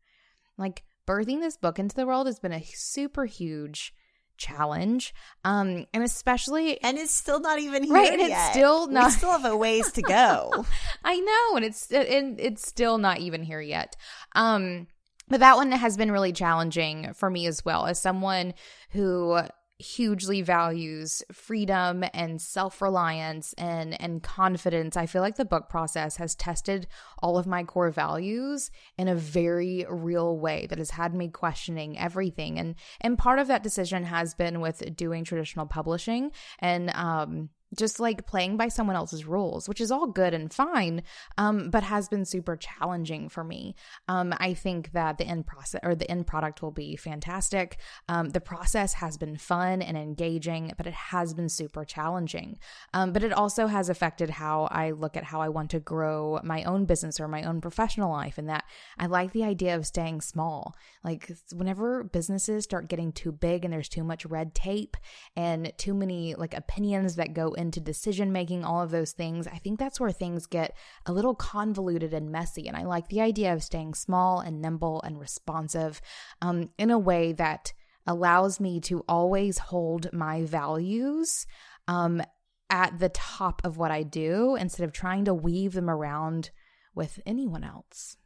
Like 0.58 0.82
birthing 1.06 1.40
this 1.40 1.56
book 1.56 1.78
into 1.78 1.94
the 1.94 2.06
world 2.06 2.26
has 2.26 2.40
been 2.40 2.52
a 2.52 2.64
super 2.74 3.26
huge 3.26 3.92
challenge 4.38 5.14
um 5.44 5.86
and 5.94 6.02
especially 6.02 6.78
and 6.82 6.98
it's 6.98 7.10
still 7.10 7.40
not 7.40 7.58
even 7.58 7.82
here 7.82 7.94
right 7.94 8.12
and 8.12 8.20
yet. 8.20 8.30
it's 8.30 8.50
still 8.50 8.86
not 8.86 9.06
we 9.06 9.10
still 9.12 9.30
have 9.30 9.46
a 9.46 9.56
ways 9.56 9.90
to 9.92 10.02
go 10.02 10.66
i 11.04 11.18
know 11.18 11.56
and 11.56 11.64
it's 11.64 11.90
and 11.90 12.38
it's 12.38 12.68
still 12.68 12.98
not 12.98 13.18
even 13.18 13.42
here 13.42 13.62
yet 13.62 13.96
um 14.34 14.86
but 15.28 15.40
that 15.40 15.56
one 15.56 15.72
has 15.72 15.96
been 15.96 16.12
really 16.12 16.32
challenging 16.32 17.14
for 17.14 17.30
me 17.30 17.46
as 17.46 17.64
well 17.64 17.86
as 17.86 17.98
someone 17.98 18.52
who 18.90 19.38
hugely 19.78 20.40
values 20.40 21.22
freedom 21.32 22.02
and 22.14 22.40
self-reliance 22.40 23.52
and 23.58 24.00
and 24.00 24.22
confidence. 24.22 24.96
I 24.96 25.06
feel 25.06 25.20
like 25.20 25.36
the 25.36 25.44
book 25.44 25.68
process 25.68 26.16
has 26.16 26.34
tested 26.34 26.86
all 27.22 27.36
of 27.36 27.46
my 27.46 27.62
core 27.62 27.90
values 27.90 28.70
in 28.96 29.08
a 29.08 29.14
very 29.14 29.84
real 29.88 30.38
way 30.38 30.66
that 30.68 30.78
has 30.78 30.90
had 30.90 31.14
me 31.14 31.28
questioning 31.28 31.98
everything. 31.98 32.58
And 32.58 32.74
and 33.02 33.18
part 33.18 33.38
of 33.38 33.48
that 33.48 33.62
decision 33.62 34.04
has 34.04 34.34
been 34.34 34.60
with 34.60 34.96
doing 34.96 35.24
traditional 35.24 35.66
publishing 35.66 36.30
and 36.58 36.90
um 36.90 37.50
just 37.74 37.98
like 37.98 38.26
playing 38.26 38.56
by 38.56 38.68
someone 38.68 38.96
else's 38.96 39.24
rules, 39.24 39.68
which 39.68 39.80
is 39.80 39.90
all 39.90 40.06
good 40.06 40.34
and 40.34 40.52
fine, 40.52 41.02
um, 41.36 41.70
but 41.70 41.82
has 41.82 42.08
been 42.08 42.24
super 42.24 42.56
challenging 42.56 43.28
for 43.28 43.42
me. 43.42 43.74
Um, 44.08 44.32
I 44.38 44.54
think 44.54 44.92
that 44.92 45.18
the 45.18 45.26
end 45.26 45.46
process 45.46 45.80
or 45.82 45.94
the 45.94 46.10
end 46.10 46.26
product 46.26 46.62
will 46.62 46.70
be 46.70 46.96
fantastic. 46.96 47.78
Um, 48.08 48.30
the 48.30 48.40
process 48.40 48.94
has 48.94 49.16
been 49.16 49.36
fun 49.36 49.82
and 49.82 49.96
engaging, 49.96 50.72
but 50.76 50.86
it 50.86 50.94
has 50.94 51.34
been 51.34 51.48
super 51.48 51.84
challenging. 51.84 52.58
Um, 52.94 53.12
but 53.12 53.24
it 53.24 53.32
also 53.32 53.66
has 53.66 53.88
affected 53.88 54.30
how 54.30 54.68
I 54.70 54.92
look 54.92 55.16
at 55.16 55.24
how 55.24 55.40
I 55.40 55.48
want 55.48 55.70
to 55.70 55.80
grow 55.80 56.40
my 56.44 56.62
own 56.64 56.84
business 56.84 57.18
or 57.18 57.28
my 57.28 57.42
own 57.42 57.60
professional 57.60 58.10
life, 58.10 58.38
and 58.38 58.48
that 58.48 58.64
I 58.98 59.06
like 59.06 59.32
the 59.32 59.44
idea 59.44 59.74
of 59.74 59.86
staying 59.86 60.20
small. 60.20 60.76
Like 61.02 61.30
whenever 61.54 62.04
businesses 62.04 62.64
start 62.64 62.88
getting 62.88 63.12
too 63.12 63.32
big 63.32 63.64
and 63.64 63.72
there's 63.72 63.88
too 63.88 64.04
much 64.04 64.24
red 64.26 64.54
tape 64.54 64.96
and 65.36 65.72
too 65.78 65.94
many 65.94 66.34
like 66.34 66.54
opinions 66.54 67.16
that 67.16 67.34
go 67.34 67.55
into 67.56 67.80
decision 67.80 68.32
making, 68.32 68.64
all 68.64 68.82
of 68.82 68.90
those 68.90 69.12
things, 69.12 69.46
I 69.46 69.58
think 69.58 69.78
that's 69.78 70.00
where 70.00 70.12
things 70.12 70.46
get 70.46 70.76
a 71.04 71.12
little 71.12 71.34
convoluted 71.34 72.12
and 72.14 72.30
messy. 72.30 72.68
And 72.68 72.76
I 72.76 72.84
like 72.84 73.08
the 73.08 73.20
idea 73.20 73.52
of 73.52 73.62
staying 73.62 73.94
small 73.94 74.40
and 74.40 74.60
nimble 74.60 75.02
and 75.02 75.18
responsive 75.18 76.00
um, 76.42 76.70
in 76.78 76.90
a 76.90 76.98
way 76.98 77.32
that 77.32 77.72
allows 78.06 78.60
me 78.60 78.80
to 78.80 79.04
always 79.08 79.58
hold 79.58 80.12
my 80.12 80.42
values 80.44 81.46
um, 81.88 82.22
at 82.70 82.98
the 82.98 83.08
top 83.08 83.62
of 83.64 83.76
what 83.76 83.90
I 83.90 84.02
do 84.02 84.56
instead 84.56 84.84
of 84.84 84.92
trying 84.92 85.24
to 85.24 85.34
weave 85.34 85.72
them 85.72 85.90
around 85.90 86.50
with 86.94 87.20
anyone 87.26 87.64
else. 87.64 88.16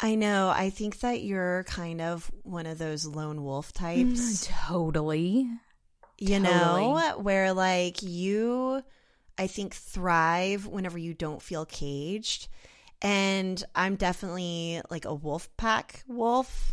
I 0.00 0.16
know. 0.16 0.48
I 0.48 0.70
think 0.70 1.00
that 1.00 1.22
you're 1.22 1.64
kind 1.64 2.00
of 2.00 2.30
one 2.42 2.66
of 2.66 2.78
those 2.78 3.06
lone 3.06 3.44
wolf 3.44 3.72
types. 3.72 4.48
totally 4.66 5.48
you 6.22 6.40
totally. 6.40 6.82
know, 6.82 7.18
where 7.18 7.52
like 7.52 8.02
you, 8.02 8.82
I 9.36 9.46
think, 9.46 9.74
thrive 9.74 10.66
whenever 10.66 10.98
you 10.98 11.14
don't 11.14 11.42
feel 11.42 11.64
caged. 11.64 12.48
And 13.00 13.62
I'm 13.74 13.96
definitely 13.96 14.80
like 14.90 15.04
a 15.04 15.14
wolf 15.14 15.48
pack 15.56 16.04
wolf. 16.06 16.72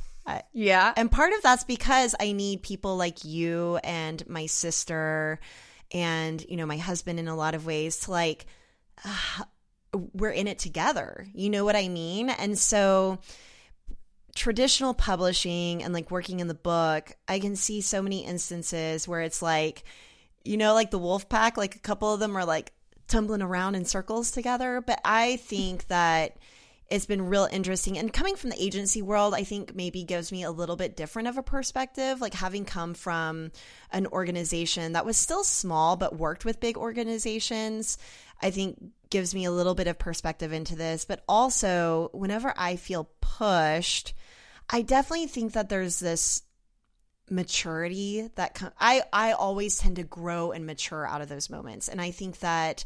Yeah. 0.53 0.93
And 0.95 1.12
part 1.12 1.33
of 1.33 1.41
that's 1.41 1.63
because 1.63 2.13
I 2.19 2.33
need 2.33 2.62
people 2.62 2.97
like 2.97 3.25
you 3.25 3.77
and 3.83 4.27
my 4.29 4.45
sister 4.45 5.39
and, 5.91 6.45
you 6.47 6.55
know, 6.55 6.67
my 6.67 6.77
husband 6.77 7.19
in 7.19 7.27
a 7.27 7.35
lot 7.35 7.55
of 7.55 7.65
ways 7.65 8.01
to 8.01 8.12
like, 8.12 8.45
uh, 9.03 9.43
we're 10.13 10.29
in 10.29 10.47
it 10.47 10.59
together. 10.59 11.25
You 11.33 11.49
know 11.49 11.65
what 11.65 11.75
I 11.75 11.88
mean? 11.88 12.29
And 12.29 12.55
so, 12.59 13.17
traditional 14.39 14.93
publishing 14.93 15.84
and 15.84 15.93
like 15.93 16.10
working 16.10 16.39
in 16.39 16.47
the 16.47 16.54
book, 16.54 17.12
I 17.28 17.39
can 17.39 17.58
see 17.58 17.82
so 17.82 18.02
many 18.02 18.25
instances 18.25 19.06
where 19.06 19.19
it's 19.19 19.41
like, 19.41 19.84
you 20.45 20.56
know, 20.56 20.73
like 20.73 20.91
the 20.91 20.97
wolf 20.97 21.28
pack, 21.28 21.58
like 21.58 21.75
a 21.75 21.80
couple 21.80 22.13
of 22.13 22.21
them 22.21 22.38
are 22.38 22.45
like 22.45 22.71
tumbling 23.10 23.41
around 23.41 23.75
in 23.75 23.84
circles 23.84 24.32
together. 24.32 24.80
But 24.80 25.02
I 25.04 25.36
think 25.36 25.88
that 25.88 26.38
it's 26.89 27.06
been 27.06 27.28
real 27.28 27.49
interesting. 27.52 27.97
And 27.97 28.13
coming 28.13 28.38
from 28.38 28.49
the 28.52 28.63
agency 28.63 29.02
world, 29.02 29.34
I 29.34 29.43
think 29.43 29.75
maybe 29.75 30.06
gives 30.06 30.32
me 30.32 30.43
a 30.43 30.52
little 30.52 30.78
bit 30.78 30.95
different 30.95 31.28
of 31.28 31.38
a 31.38 31.43
perspective. 31.43 32.21
Like 32.21 32.34
having 32.34 32.63
come 32.63 32.93
from 32.93 33.52
an 33.91 34.08
organization 34.08 34.93
that 34.93 35.06
was 35.06 35.17
still 35.17 35.43
small 35.43 35.97
but 35.97 36.15
worked 36.15 36.45
with 36.45 36.62
big 36.62 36.78
organizations, 36.78 37.97
I 38.41 38.52
think 38.52 38.82
gives 39.10 39.36
me 39.36 39.43
a 39.43 39.52
little 39.52 39.75
bit 39.75 39.88
of 39.88 39.99
perspective 39.99 40.54
into 40.54 40.78
this. 40.78 41.04
But 41.04 41.25
also, 41.28 42.10
whenever 42.13 42.54
I 42.56 42.78
feel 42.78 43.10
pushed, 43.19 44.13
I 44.69 44.84
definitely 44.84 45.27
think 45.27 45.53
that 45.53 45.69
there's 45.69 45.99
this 45.99 46.43
maturity 47.32 48.29
that 48.36 48.55
com- 48.55 48.71
I 48.79 49.03
I 49.12 49.32
always 49.34 49.77
tend 49.77 49.97
to 49.97 50.03
grow 50.03 50.51
and 50.51 50.65
mature 50.65 51.08
out 51.08 51.21
of 51.21 51.29
those 51.29 51.49
moments. 51.49 51.88
And 51.88 52.01
I 52.01 52.12
think 52.12 52.39
that 52.39 52.86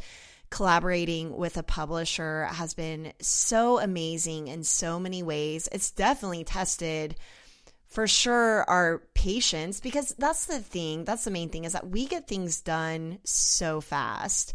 collaborating 0.50 1.36
with 1.36 1.58
a 1.58 1.64
publisher 1.64 2.46
has 2.46 2.74
been 2.74 3.12
so 3.20 3.80
amazing 3.80 4.48
in 4.48 4.64
so 4.64 5.00
many 5.00 5.24
ways. 5.24 5.68
It's 5.72 5.92
definitely 5.92 6.44
tested 6.44 7.16
for 7.88 8.08
sure 8.08 8.64
our 8.70 9.04
patience 9.14 9.80
because 9.80 10.16
that's 10.18 10.46
the 10.46 10.60
thing 10.60 11.06
that's 11.06 11.26
the 11.26 11.32
main 11.32 11.50
thing 11.50 11.64
is 11.64 11.74
that 11.74 11.90
we 11.90 12.08
get 12.08 12.28
things 12.28 12.62
done 12.62 13.20
so 13.24 13.82
fast 13.82 14.54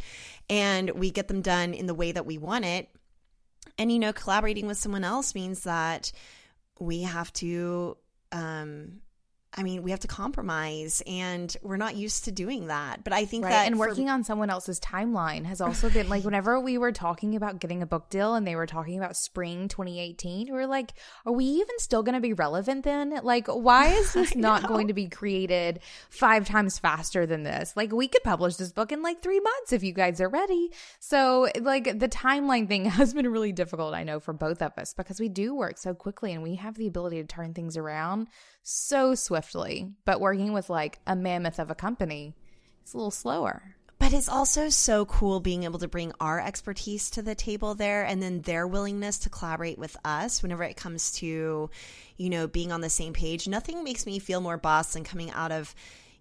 and 0.50 0.90
we 0.90 1.10
get 1.10 1.28
them 1.28 1.42
done 1.42 1.74
in 1.74 1.86
the 1.86 1.94
way 1.94 2.12
that 2.12 2.26
we 2.26 2.38
want 2.38 2.64
it. 2.64 2.88
And 3.76 3.92
you 3.92 3.98
know 3.98 4.12
collaborating 4.12 4.66
with 4.66 4.78
someone 4.78 5.04
else 5.04 5.34
means 5.34 5.64
that 5.64 6.12
we 6.78 7.02
have 7.02 7.32
to 7.34 7.96
um, 8.32 9.00
I 9.54 9.62
mean, 9.62 9.82
we 9.82 9.90
have 9.92 10.00
to 10.00 10.08
compromise 10.08 11.02
and 11.06 11.56
we're 11.62 11.78
not 11.78 11.96
used 11.96 12.24
to 12.24 12.30
doing 12.32 12.66
that. 12.66 13.02
But 13.02 13.14
I 13.14 13.24
think 13.24 13.44
Right. 13.44 13.50
that 13.52 13.66
And 13.66 13.76
for- 13.76 13.88
working 13.88 14.10
on 14.10 14.22
someone 14.22 14.50
else's 14.50 14.78
timeline 14.78 15.46
has 15.46 15.62
also 15.62 15.88
been 15.88 16.08
like 16.10 16.22
whenever 16.26 16.60
we 16.60 16.76
were 16.76 16.92
talking 16.92 17.34
about 17.34 17.58
getting 17.58 17.82
a 17.82 17.86
book 17.86 18.10
deal 18.10 18.34
and 18.34 18.46
they 18.46 18.54
were 18.56 18.66
talking 18.66 18.98
about 18.98 19.16
spring 19.16 19.66
2018, 19.68 20.46
we 20.48 20.52
were 20.52 20.66
like, 20.66 20.92
are 21.24 21.32
we 21.32 21.46
even 21.46 21.78
still 21.78 22.02
going 22.02 22.14
to 22.14 22.20
be 22.20 22.34
relevant 22.34 22.84
then? 22.84 23.18
Like, 23.22 23.46
why 23.48 23.86
is 23.94 24.12
this 24.12 24.36
not 24.36 24.68
going 24.68 24.88
to 24.88 24.94
be 24.94 25.08
created 25.08 25.80
five 26.10 26.46
times 26.46 26.78
faster 26.78 27.24
than 27.24 27.42
this? 27.42 27.72
Like, 27.74 27.90
we 27.90 28.06
could 28.06 28.22
publish 28.22 28.56
this 28.56 28.70
book 28.70 28.92
in 28.92 29.02
like 29.02 29.22
three 29.22 29.40
months 29.40 29.72
if 29.72 29.82
you 29.82 29.94
guys 29.94 30.20
are 30.20 30.28
ready. 30.28 30.70
So, 31.00 31.48
like, 31.60 31.98
the 31.98 32.08
timeline 32.08 32.68
thing 32.68 32.84
has 32.90 33.14
been 33.14 33.26
really 33.32 33.52
difficult, 33.52 33.94
I 33.94 34.04
know, 34.04 34.20
for 34.20 34.34
both 34.34 34.60
of 34.60 34.72
us 34.76 34.92
because 34.92 35.18
we 35.18 35.30
do 35.30 35.54
work 35.54 35.78
so 35.78 35.94
quickly 35.94 36.34
and 36.34 36.42
we 36.42 36.56
have 36.56 36.76
the 36.76 36.86
ability 36.86 37.22
to 37.22 37.26
turn 37.26 37.54
things 37.54 37.78
around 37.78 38.28
so 38.62 39.14
swiftly. 39.14 39.37
But 40.04 40.20
working 40.20 40.52
with 40.52 40.70
like 40.70 40.98
a 41.06 41.16
mammoth 41.16 41.58
of 41.58 41.70
a 41.70 41.74
company, 41.74 42.34
it's 42.82 42.94
a 42.94 42.96
little 42.96 43.10
slower. 43.10 43.74
But 43.98 44.12
it's 44.12 44.28
also 44.28 44.68
so 44.68 45.04
cool 45.06 45.40
being 45.40 45.64
able 45.64 45.80
to 45.80 45.88
bring 45.88 46.12
our 46.20 46.40
expertise 46.40 47.10
to 47.10 47.22
the 47.22 47.34
table 47.34 47.74
there 47.74 48.04
and 48.04 48.22
then 48.22 48.42
their 48.42 48.66
willingness 48.66 49.18
to 49.20 49.28
collaborate 49.28 49.78
with 49.78 49.96
us 50.04 50.40
whenever 50.40 50.62
it 50.62 50.76
comes 50.76 51.10
to, 51.16 51.68
you 52.16 52.30
know, 52.30 52.46
being 52.46 52.70
on 52.70 52.80
the 52.80 52.90
same 52.90 53.12
page. 53.12 53.48
Nothing 53.48 53.82
makes 53.82 54.06
me 54.06 54.20
feel 54.20 54.40
more 54.40 54.56
boss 54.56 54.92
than 54.92 55.02
coming 55.02 55.32
out 55.32 55.50
of, 55.50 55.74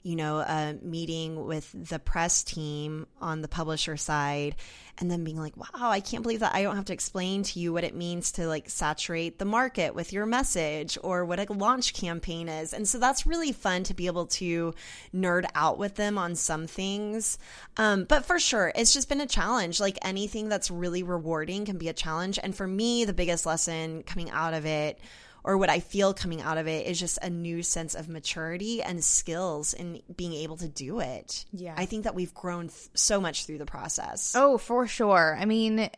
you 0.03 0.15
know, 0.15 0.37
a 0.37 0.77
meeting 0.81 1.45
with 1.45 1.69
the 1.73 1.99
press 1.99 2.43
team 2.43 3.07
on 3.19 3.41
the 3.41 3.47
publisher 3.47 3.97
side 3.97 4.55
and 4.99 5.11
then 5.11 5.23
being 5.23 5.39
like, 5.39 5.55
wow, 5.57 5.89
I 5.89 5.99
can't 5.99 6.23
believe 6.23 6.39
that 6.39 6.55
I 6.55 6.63
don't 6.63 6.75
have 6.75 6.85
to 6.85 6.93
explain 6.93 7.43
to 7.43 7.59
you 7.59 7.71
what 7.71 7.83
it 7.83 7.95
means 7.95 8.31
to 8.33 8.47
like 8.47 8.69
saturate 8.69 9.37
the 9.37 9.45
market 9.45 9.93
with 9.93 10.11
your 10.11 10.25
message 10.25 10.97
or 11.03 11.25
what 11.25 11.39
a 11.39 11.53
launch 11.53 11.93
campaign 11.93 12.49
is. 12.49 12.73
And 12.73 12.87
so 12.87 12.97
that's 12.97 13.27
really 13.27 13.51
fun 13.51 13.83
to 13.83 13.93
be 13.93 14.07
able 14.07 14.27
to 14.27 14.73
nerd 15.13 15.45
out 15.53 15.77
with 15.77 15.95
them 15.95 16.17
on 16.17 16.35
some 16.35 16.67
things. 16.67 17.37
Um, 17.77 18.05
but 18.05 18.25
for 18.25 18.39
sure, 18.39 18.71
it's 18.75 18.93
just 18.93 19.09
been 19.09 19.21
a 19.21 19.27
challenge. 19.27 19.79
Like 19.79 19.99
anything 20.01 20.49
that's 20.49 20.71
really 20.71 21.03
rewarding 21.03 21.65
can 21.65 21.77
be 21.77 21.89
a 21.89 21.93
challenge. 21.93 22.39
And 22.41 22.55
for 22.55 22.67
me, 22.67 23.05
the 23.05 23.13
biggest 23.13 23.45
lesson 23.45 24.03
coming 24.03 24.31
out 24.31 24.53
of 24.53 24.65
it 24.65 24.99
or 25.47 25.57
what 25.57 25.69
I 25.69 25.79
feel 25.79 26.13
coming 26.13 26.41
out 26.41 26.57
of 26.57 26.67
it 26.67 26.87
is 26.87 26.99
just 26.99 27.19
a 27.21 27.29
new 27.29 27.63
sense 27.63 27.95
of 27.95 28.09
maturity 28.09 28.83
and 28.83 29.01
skills 29.01 29.73
in 29.73 30.01
being 30.13 30.33
able 30.33 30.57
to 30.57 30.67
do 30.67 30.99
it. 30.99 31.45
Yeah. 31.53 31.73
I 31.77 31.85
think 31.85 32.03
that 32.03 32.13
we've 32.13 32.33
grown 32.33 32.67
th- 32.67 32.89
so 32.95 33.21
much 33.21 33.45
through 33.45 33.59
the 33.59 33.65
process. 33.65 34.33
Oh, 34.35 34.57
for 34.57 34.87
sure. 34.87 35.37
I 35.39 35.45
mean, 35.45 35.89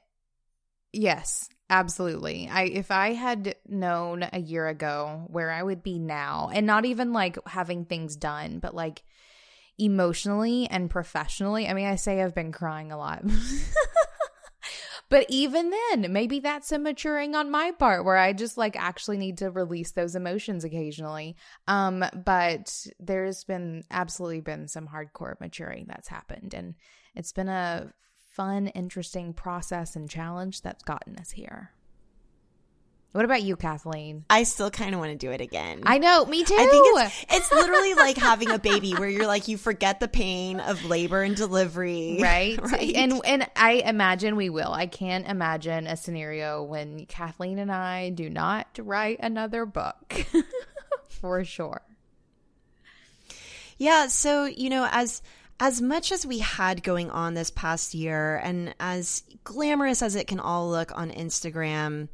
yes, 0.94 1.50
absolutely. 1.68 2.48
I 2.48 2.66
if 2.66 2.92
I 2.92 3.14
had 3.14 3.56
known 3.68 4.24
a 4.32 4.40
year 4.40 4.68
ago 4.68 5.26
where 5.30 5.50
I 5.50 5.64
would 5.64 5.82
be 5.82 5.98
now, 5.98 6.52
and 6.54 6.68
not 6.68 6.86
even 6.86 7.12
like 7.12 7.40
having 7.48 7.86
things 7.86 8.16
done, 8.16 8.60
but 8.60 8.76
like 8.76 9.02
emotionally 9.80 10.68
and 10.70 10.92
professionally. 10.92 11.68
I 11.68 11.74
mean, 11.74 11.88
I 11.88 11.96
say 11.96 12.22
I've 12.22 12.36
been 12.36 12.52
crying 12.52 12.92
a 12.92 12.98
lot. 12.98 13.24
But 15.10 15.26
even 15.28 15.72
then, 15.72 16.14
maybe 16.14 16.40
that's 16.40 16.72
a 16.72 16.78
maturing 16.78 17.36
on 17.36 17.50
my 17.50 17.72
part 17.72 18.06
where 18.06 18.18
I 18.18 18.32
just 18.34 18.58
like 18.58 18.76
actually 18.76 19.18
need 19.18 19.40
to 19.40 19.50
release 19.50 19.92
those 19.92 20.16
emotions 20.16 20.64
occasionally. 20.64 21.36
Um, 21.68 22.06
but 22.14 22.86
there's 23.00 23.44
been 23.44 23.84
absolutely 23.90 24.42
been 24.42 24.68
some 24.68 24.88
hardcore 24.88 25.40
maturing 25.40 25.86
that's 25.88 26.08
happened. 26.08 26.54
And 26.54 26.76
it's 27.16 27.32
been 27.32 27.50
a 27.50 27.92
fun, 28.30 28.68
interesting 28.68 29.34
process 29.34 29.96
and 29.96 30.10
challenge 30.10 30.62
that's 30.62 30.84
gotten 30.84 31.18
us 31.18 31.32
here. 31.32 31.72
What 33.12 33.26
about 33.26 33.42
you, 33.42 33.56
Kathleen? 33.56 34.24
I 34.30 34.44
still 34.44 34.70
kind 34.70 34.94
of 34.94 35.00
want 35.00 35.12
to 35.12 35.18
do 35.18 35.32
it 35.32 35.42
again. 35.42 35.82
I 35.84 35.98
know, 35.98 36.26
me 36.26 36.44
too. 36.44 36.54
I 36.54 36.68
think 36.68 36.86
it's 36.86 37.26
it's 37.32 37.52
literally 37.52 37.96
like 37.96 38.18
having 38.30 38.52
a 38.52 38.60
baby 38.60 38.94
where 38.94 39.10
you're 39.10 39.26
like 39.26 39.48
you 39.48 39.58
forget 39.58 40.00
the 40.00 40.08
pain 40.08 40.60
of 40.60 40.86
labor 40.86 41.24
and 41.24 41.36
delivery. 41.36 42.18
right? 42.22 42.60
Right. 42.70 42.94
And 42.96 43.20
and 43.26 43.48
I 43.56 43.84
imagine 43.86 44.36
we 44.36 44.50
will. 44.50 44.72
I 44.72 44.86
can't 44.86 45.28
imagine 45.28 45.88
a 45.88 45.98
scenario 45.98 46.62
when 46.62 47.08
Kathleen 47.08 47.58
and 47.58 47.72
I 47.72 48.12
do 48.12 48.30
not 48.30 48.68
write 48.80 49.20
another 49.22 49.66
book. 49.66 50.28
For 51.08 51.44
sure. 51.44 51.82
Yeah, 53.80 54.08
so 54.08 54.46
you 54.46 54.70
know, 54.70 54.88
as 54.92 55.24
as 55.60 55.82
much 55.82 56.12
as 56.12 56.28
we 56.28 56.40
had 56.40 56.84
going 56.84 57.10
on 57.10 57.34
this 57.34 57.50
past 57.50 57.96
year 57.96 58.38
and 58.44 58.76
as 58.80 59.24
glamorous 59.44 60.04
as 60.04 60.16
it 60.16 60.28
can 60.28 60.40
all 60.40 60.70
look 60.70 60.96
on 60.96 61.10
Instagram, 61.10 62.10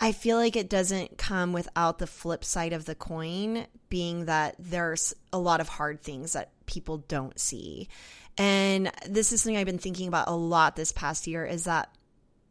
I 0.00 0.12
feel 0.12 0.38
like 0.38 0.56
it 0.56 0.70
doesn't 0.70 1.18
come 1.18 1.52
without 1.52 1.98
the 1.98 2.06
flip 2.06 2.44
side 2.44 2.72
of 2.72 2.86
the 2.86 2.94
coin 2.94 3.66
being 3.90 4.24
that 4.24 4.56
there's 4.58 5.14
a 5.32 5.38
lot 5.38 5.60
of 5.60 5.68
hard 5.68 6.00
things 6.02 6.32
that 6.32 6.52
people 6.66 6.98
don't 7.08 7.38
see. 7.38 7.88
And 8.38 8.90
this 9.06 9.32
is 9.32 9.42
something 9.42 9.58
I've 9.58 9.66
been 9.66 9.78
thinking 9.78 10.08
about 10.08 10.28
a 10.28 10.34
lot 10.34 10.74
this 10.74 10.92
past 10.92 11.26
year 11.26 11.44
is 11.44 11.64
that 11.64 11.90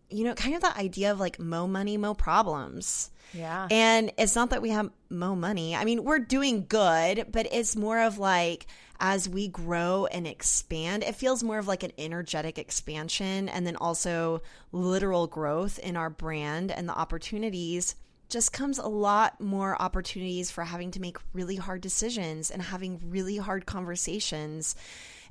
you 0.09 0.23
know, 0.23 0.33
kind 0.33 0.55
of 0.55 0.61
the 0.61 0.75
idea 0.75 1.11
of 1.11 1.19
like 1.19 1.39
mo 1.39 1.67
money, 1.67 1.97
mo 1.97 2.13
problems. 2.13 3.11
Yeah. 3.33 3.67
And 3.69 4.11
it's 4.17 4.35
not 4.35 4.49
that 4.49 4.61
we 4.61 4.71
have 4.71 4.89
mo 5.09 5.35
money. 5.35 5.75
I 5.75 5.85
mean, 5.85 6.03
we're 6.03 6.19
doing 6.19 6.65
good, 6.67 7.27
but 7.31 7.47
it's 7.51 7.75
more 7.75 7.99
of 7.99 8.17
like 8.17 8.65
as 8.99 9.29
we 9.29 9.47
grow 9.47 10.05
and 10.07 10.27
expand, 10.27 11.03
it 11.03 11.15
feels 11.15 11.43
more 11.43 11.57
of 11.57 11.67
like 11.67 11.83
an 11.83 11.93
energetic 11.97 12.57
expansion 12.57 13.47
and 13.49 13.65
then 13.65 13.75
also 13.77 14.41
literal 14.71 15.27
growth 15.27 15.79
in 15.79 15.95
our 15.95 16.09
brand 16.09 16.71
and 16.71 16.87
the 16.87 16.97
opportunities 16.97 17.95
just 18.29 18.53
comes 18.53 18.77
a 18.77 18.87
lot 18.87 19.41
more 19.41 19.81
opportunities 19.81 20.51
for 20.51 20.63
having 20.63 20.91
to 20.91 21.01
make 21.01 21.17
really 21.33 21.55
hard 21.55 21.81
decisions 21.81 22.51
and 22.51 22.61
having 22.61 23.01
really 23.09 23.37
hard 23.37 23.65
conversations. 23.65 24.75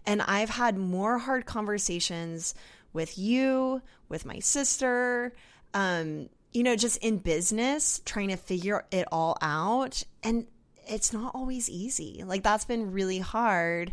And 0.05 0.21
I've 0.23 0.51
had 0.51 0.77
more 0.77 1.19
hard 1.19 1.47
conversations 1.47 2.55
with 2.93 3.17
you, 3.17 3.83
with 4.09 4.25
my 4.25 4.41
sister, 4.41 5.33
um, 5.75 6.29
you 6.53 6.63
know, 6.63 6.75
just 6.75 6.97
in 6.99 7.19
business, 7.19 8.01
trying 8.05 8.29
to 8.29 8.37
figure 8.37 8.85
it 8.91 9.07
all 9.13 9.37
out. 9.41 10.03
And 10.23 10.47
it's 10.89 11.13
not 11.13 11.35
always 11.35 11.69
easy. 11.69 12.23
Like, 12.27 12.43
that's 12.43 12.65
been 12.65 12.93
really 12.93 13.19
hard. 13.19 13.93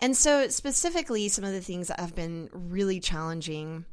And 0.00 0.16
so, 0.16 0.48
specifically, 0.48 1.28
some 1.28 1.44
of 1.44 1.52
the 1.52 1.60
things 1.60 1.88
that 1.88 2.00
have 2.00 2.14
been 2.14 2.48
really 2.52 3.00
challenging 3.00 3.84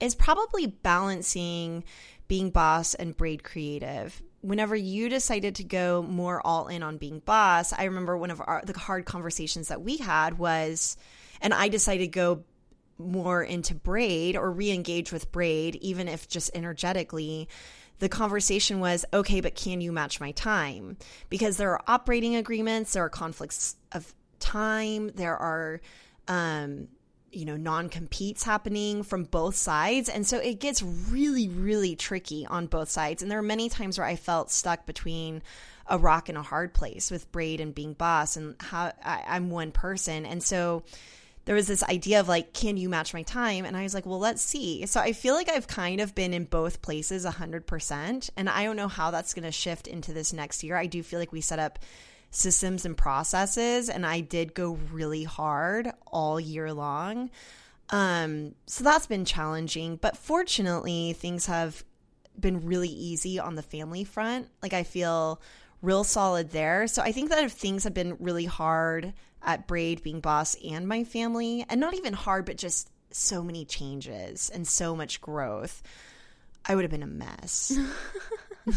is 0.00 0.14
probably 0.14 0.66
balancing 0.66 1.84
being 2.26 2.50
boss 2.50 2.94
and 2.94 3.16
braid 3.16 3.44
creative. 3.44 4.22
Whenever 4.40 4.74
you 4.74 5.08
decided 5.08 5.56
to 5.56 5.64
go 5.64 6.02
more 6.02 6.44
all 6.44 6.68
in 6.68 6.82
on 6.82 6.96
being 6.96 7.18
boss, 7.20 7.72
I 7.72 7.84
remember 7.84 8.16
one 8.16 8.30
of 8.30 8.40
our 8.40 8.62
the 8.64 8.78
hard 8.78 9.04
conversations 9.04 9.68
that 9.68 9.82
we 9.82 9.98
had 9.98 10.38
was, 10.38 10.96
and 11.42 11.52
I 11.52 11.68
decided 11.68 12.04
to 12.04 12.08
go 12.08 12.44
more 12.96 13.42
into 13.42 13.74
braid 13.74 14.36
or 14.36 14.50
re-engage 14.50 15.12
with 15.12 15.32
braid, 15.32 15.76
even 15.76 16.08
if 16.08 16.28
just 16.28 16.50
energetically. 16.54 17.48
The 18.00 18.08
conversation 18.08 18.80
was 18.80 19.04
okay, 19.12 19.40
but 19.40 19.54
can 19.54 19.80
you 19.80 19.92
match 19.92 20.20
my 20.20 20.32
time? 20.32 20.96
Because 21.28 21.56
there 21.56 21.70
are 21.70 21.82
operating 21.86 22.36
agreements, 22.36 22.92
there 22.92 23.04
are 23.04 23.10
conflicts 23.10 23.76
of 23.92 24.12
time, 24.40 25.10
there 25.14 25.36
are 25.36 25.80
um, 26.28 26.88
you 27.32 27.44
know, 27.44 27.56
non 27.56 27.88
competes 27.88 28.42
happening 28.42 29.02
from 29.02 29.24
both 29.24 29.54
sides. 29.54 30.08
And 30.08 30.26
so 30.26 30.38
it 30.38 30.60
gets 30.60 30.82
really, 30.82 31.48
really 31.48 31.96
tricky 31.96 32.46
on 32.46 32.66
both 32.66 32.90
sides. 32.90 33.22
And 33.22 33.30
there 33.30 33.38
are 33.38 33.42
many 33.42 33.68
times 33.68 33.98
where 33.98 34.06
I 34.06 34.16
felt 34.16 34.50
stuck 34.50 34.86
between 34.86 35.42
a 35.86 35.98
rock 35.98 36.28
and 36.28 36.38
a 36.38 36.42
hard 36.42 36.72
place 36.72 37.10
with 37.10 37.30
Braid 37.32 37.60
and 37.60 37.74
being 37.74 37.94
boss 37.94 38.36
and 38.36 38.56
how 38.60 38.92
I, 39.04 39.24
I'm 39.28 39.50
one 39.50 39.72
person. 39.72 40.26
And 40.26 40.42
so 40.42 40.82
there 41.50 41.56
was 41.56 41.66
this 41.66 41.82
idea 41.82 42.20
of 42.20 42.28
like, 42.28 42.52
can 42.52 42.76
you 42.76 42.88
match 42.88 43.12
my 43.12 43.22
time? 43.22 43.64
And 43.64 43.76
I 43.76 43.82
was 43.82 43.92
like, 43.92 44.06
well, 44.06 44.20
let's 44.20 44.40
see. 44.40 44.86
So 44.86 45.00
I 45.00 45.12
feel 45.12 45.34
like 45.34 45.48
I've 45.48 45.66
kind 45.66 46.00
of 46.00 46.14
been 46.14 46.32
in 46.32 46.44
both 46.44 46.80
places 46.80 47.26
100%. 47.26 48.30
And 48.36 48.48
I 48.48 48.62
don't 48.62 48.76
know 48.76 48.86
how 48.86 49.10
that's 49.10 49.34
going 49.34 49.42
to 49.42 49.50
shift 49.50 49.88
into 49.88 50.12
this 50.12 50.32
next 50.32 50.62
year. 50.62 50.76
I 50.76 50.86
do 50.86 51.02
feel 51.02 51.18
like 51.18 51.32
we 51.32 51.40
set 51.40 51.58
up 51.58 51.80
systems 52.30 52.84
and 52.84 52.96
processes 52.96 53.88
and 53.88 54.06
I 54.06 54.20
did 54.20 54.54
go 54.54 54.78
really 54.92 55.24
hard 55.24 55.90
all 56.06 56.38
year 56.38 56.72
long. 56.72 57.30
Um 57.88 58.54
so 58.66 58.84
that's 58.84 59.08
been 59.08 59.24
challenging, 59.24 59.96
but 59.96 60.16
fortunately 60.16 61.14
things 61.14 61.46
have 61.46 61.82
been 62.38 62.64
really 62.64 62.90
easy 62.90 63.40
on 63.40 63.56
the 63.56 63.62
family 63.62 64.04
front. 64.04 64.46
Like 64.62 64.72
I 64.72 64.84
feel 64.84 65.42
real 65.82 66.04
solid 66.04 66.50
there. 66.50 66.86
So 66.86 67.02
I 67.02 67.10
think 67.10 67.30
that 67.30 67.42
if 67.42 67.50
things 67.50 67.82
have 67.82 67.94
been 67.94 68.16
really 68.20 68.44
hard 68.44 69.14
at 69.42 69.66
Braid 69.66 70.02
being 70.02 70.20
boss 70.20 70.56
and 70.64 70.86
my 70.86 71.04
family, 71.04 71.64
and 71.68 71.80
not 71.80 71.94
even 71.94 72.12
hard 72.12 72.44
but 72.44 72.56
just 72.56 72.90
so 73.10 73.42
many 73.42 73.64
changes 73.64 74.50
and 74.52 74.66
so 74.66 74.94
much 74.94 75.20
growth, 75.20 75.82
I 76.64 76.74
would 76.74 76.84
have 76.84 76.90
been 76.90 77.02
a 77.02 77.06
mess. 77.06 77.76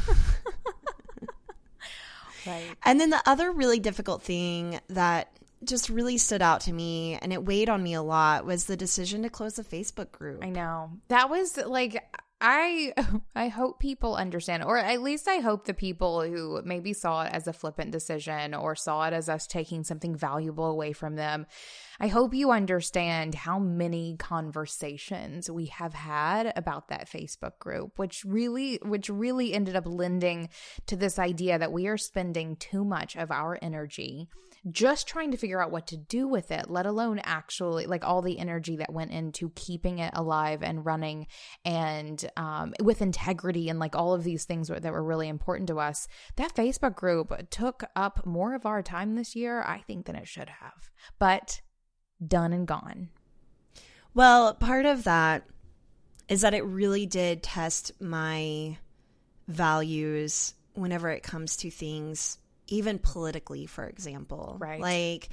Right. 2.45 2.76
And 2.84 2.99
then 2.99 3.10
the 3.10 3.21
other 3.26 3.52
really 3.52 3.80
difficult 3.80 4.21
thing 4.21 4.80
that 4.89 5.30
just 5.63 5.89
really 5.89 6.17
stood 6.17 6.41
out 6.41 6.62
to 6.62 6.73
me 6.73 7.17
and 7.21 7.32
it 7.32 7.45
weighed 7.45 7.69
on 7.69 7.82
me 7.82 7.93
a 7.93 8.02
lot 8.02 8.45
was 8.45 8.65
the 8.65 8.76
decision 8.76 9.23
to 9.23 9.30
close 9.30 9.56
the 9.56 9.63
Facebook 9.63 10.12
group. 10.12 10.43
I 10.43 10.49
know. 10.49 10.91
That 11.08 11.30
was 11.30 11.58
like 11.58 12.04
I 12.45 12.93
I 13.36 13.47
hope 13.47 13.79
people 13.79 14.15
understand, 14.15 14.63
or 14.65 14.77
at 14.77 15.01
least 15.01 15.27
I 15.29 15.38
hope 15.38 15.65
the 15.65 15.73
people 15.73 16.21
who 16.21 16.62
maybe 16.63 16.91
saw 16.91 17.23
it 17.23 17.32
as 17.32 17.47
a 17.47 17.53
flippant 17.53 17.91
decision 17.91 18.53
or 18.53 18.75
saw 18.75 19.08
it 19.08 19.13
as 19.13 19.29
us 19.29 19.47
taking 19.47 19.86
something 19.86 20.13
valuable 20.13 20.65
away 20.65 20.91
from 20.91 21.15
them. 21.15 21.47
I 22.01 22.08
hope 22.08 22.34
you 22.34 22.51
understand 22.51 23.34
how 23.34 23.60
many 23.60 24.17
conversations 24.17 25.49
we 25.49 25.67
have 25.67 25.93
had 25.93 26.51
about 26.58 26.89
that 26.89 27.10
Facebook 27.10 27.58
group, 27.60 27.97
which 27.97 28.25
really 28.25 28.77
which 28.84 29.08
really 29.10 29.53
ended 29.53 29.77
up 29.77 29.88
lending 29.88 30.49
to 30.88 30.97
this 30.97 31.17
idea 31.17 31.58
that 31.58 31.71
we 31.71 31.88
are 31.88 31.97
spending 31.97 32.58
too 32.58 32.84
much 32.84 33.15
of 33.15 33.32
our 33.32 33.58
energy 33.62 34.27
just 34.71 35.08
trying 35.08 35.32
to 35.32 35.38
figure 35.38 35.62
out 35.62 35.71
what 35.71 35.88
to 35.88 35.97
do 35.97 36.28
with 36.28 36.52
it, 36.52 36.69
let 36.69 36.86
alone 36.86 37.19
actually 37.23 37.86
like 37.86 38.06
all 38.06 38.21
the 38.21 38.39
energy 38.39 38.78
that 38.78 38.93
went 38.93 39.12
into 39.12 39.52
keeping 39.56 39.99
it 39.99 40.13
alive 40.15 40.63
and 40.63 40.86
running 40.86 41.28
and 41.65 42.30
um, 42.38 42.73
with 42.82 43.02
integrity 43.02 43.67
and 43.69 43.80
like 43.80 43.95
all 43.95 44.13
of 44.13 44.23
these 44.23 44.45
things 44.45 44.69
that 44.69 44.84
were 44.84 45.04
really 45.04 45.28
important 45.28 45.67
to 45.67 45.80
us. 45.80 46.08
That 46.38 46.56
Facebook 46.56 46.95
group 46.95 47.49
took 47.49 47.84
up 47.95 48.26
more 48.26 48.56
of 48.56 48.65
our 48.65 48.82
time 48.82 49.15
this 49.15 49.36
year, 49.36 49.62
I 49.62 49.80
think, 49.80 50.06
than 50.06 50.15
it 50.15 50.28
should 50.28 50.49
have. 50.49 50.91
But 51.19 51.62
done 52.26 52.54
and 52.54 52.67
gone. 52.67 53.10
Well, 54.13 54.54
part 54.54 54.86
of 54.86 55.04
that 55.04 55.43
is 56.30 56.41
that 56.41 56.54
it 56.54 56.63
really 56.63 57.06
did 57.06 57.43
test 57.43 57.91
my 57.99 58.78
values 59.47 60.54
whenever 60.73 61.10
it 61.10 61.21
comes 61.21 61.58
to 61.58 61.69
things 61.69 62.38
even 62.73 62.99
politically, 62.99 63.65
for 63.65 63.86
example. 63.86 64.57
Right. 64.59 64.81
Like, 64.81 65.29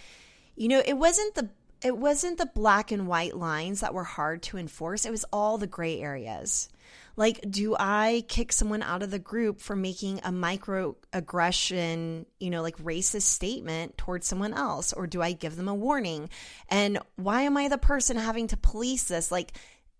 you 0.56 0.68
know, 0.68 0.82
it 0.84 0.94
wasn't 0.94 1.34
the 1.34 1.48
it 1.82 1.96
wasn't 1.96 2.36
the 2.36 2.44
black 2.46 2.92
and 2.92 3.08
white 3.08 3.34
lines 3.34 3.80
that 3.80 3.94
were 3.94 4.04
hard 4.04 4.42
to 4.42 4.58
enforce. 4.58 5.06
It 5.06 5.10
was 5.10 5.24
all 5.32 5.56
the 5.56 5.66
gray 5.66 5.98
areas. 5.98 6.68
Like, 7.16 7.40
do 7.48 7.74
I 7.78 8.24
kick 8.28 8.52
someone 8.52 8.82
out 8.82 9.02
of 9.02 9.10
the 9.10 9.18
group 9.18 9.62
for 9.62 9.74
making 9.74 10.18
a 10.18 10.30
microaggression, 10.30 12.26
you 12.38 12.50
know, 12.50 12.60
like 12.60 12.76
racist 12.78 13.22
statement 13.22 13.96
towards 13.96 14.26
someone 14.26 14.52
else? 14.52 14.92
Or 14.92 15.06
do 15.06 15.22
I 15.22 15.32
give 15.32 15.56
them 15.56 15.68
a 15.68 15.74
warning? 15.74 16.28
And 16.68 16.98
why 17.16 17.42
am 17.42 17.56
I 17.56 17.68
the 17.68 17.78
person 17.78 18.18
having 18.18 18.48
to 18.48 18.58
police 18.58 19.04
this? 19.04 19.32
Like, 19.32 19.52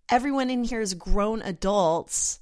everyone 0.07 0.51
in 0.51 0.63
here 0.63 0.81
is 0.81 0.93
grown 0.93 1.41
adults. 1.41 2.40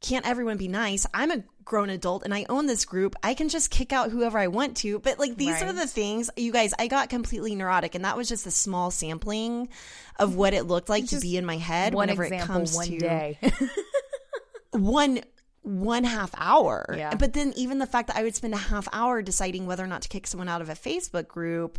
Can't 0.00 0.26
everyone 0.26 0.56
be 0.56 0.68
nice? 0.68 1.06
I'm 1.14 1.30
a 1.30 1.42
grown 1.64 1.90
adult 1.90 2.24
and 2.24 2.32
I 2.32 2.46
own 2.48 2.66
this 2.66 2.84
group, 2.84 3.14
I 3.22 3.34
can 3.34 3.48
just 3.48 3.70
kick 3.70 3.92
out 3.92 4.10
whoever 4.10 4.38
I 4.38 4.46
want 4.46 4.78
to. 4.78 4.98
But 5.00 5.18
like 5.18 5.36
these 5.36 5.60
right. 5.60 5.64
are 5.64 5.72
the 5.72 5.86
things, 5.86 6.30
you 6.36 6.52
guys, 6.52 6.72
I 6.78 6.86
got 6.86 7.10
completely 7.10 7.54
neurotic 7.54 7.94
and 7.94 8.04
that 8.04 8.16
was 8.16 8.28
just 8.28 8.46
a 8.46 8.50
small 8.50 8.90
sampling 8.90 9.68
of 10.18 10.36
what 10.36 10.54
it 10.54 10.64
looked 10.64 10.88
like 10.88 11.08
to 11.08 11.20
be 11.20 11.36
in 11.36 11.44
my 11.44 11.56
head 11.58 11.94
whenever 11.94 12.24
example, 12.24 12.44
it 12.44 12.46
comes 12.46 12.74
one 12.74 12.86
to 12.86 12.98
day. 12.98 13.38
one 14.70 15.20
one 15.62 16.04
half 16.04 16.30
hour. 16.38 16.94
Yeah. 16.96 17.14
But 17.16 17.32
then 17.32 17.52
even 17.56 17.78
the 17.78 17.86
fact 17.86 18.06
that 18.06 18.16
I 18.16 18.22
would 18.22 18.36
spend 18.36 18.54
a 18.54 18.58
half 18.58 18.86
hour 18.92 19.20
deciding 19.20 19.66
whether 19.66 19.82
or 19.82 19.88
not 19.88 20.02
to 20.02 20.08
kick 20.08 20.26
someone 20.28 20.48
out 20.48 20.62
of 20.62 20.68
a 20.68 20.74
Facebook 20.74 21.26
group 21.26 21.78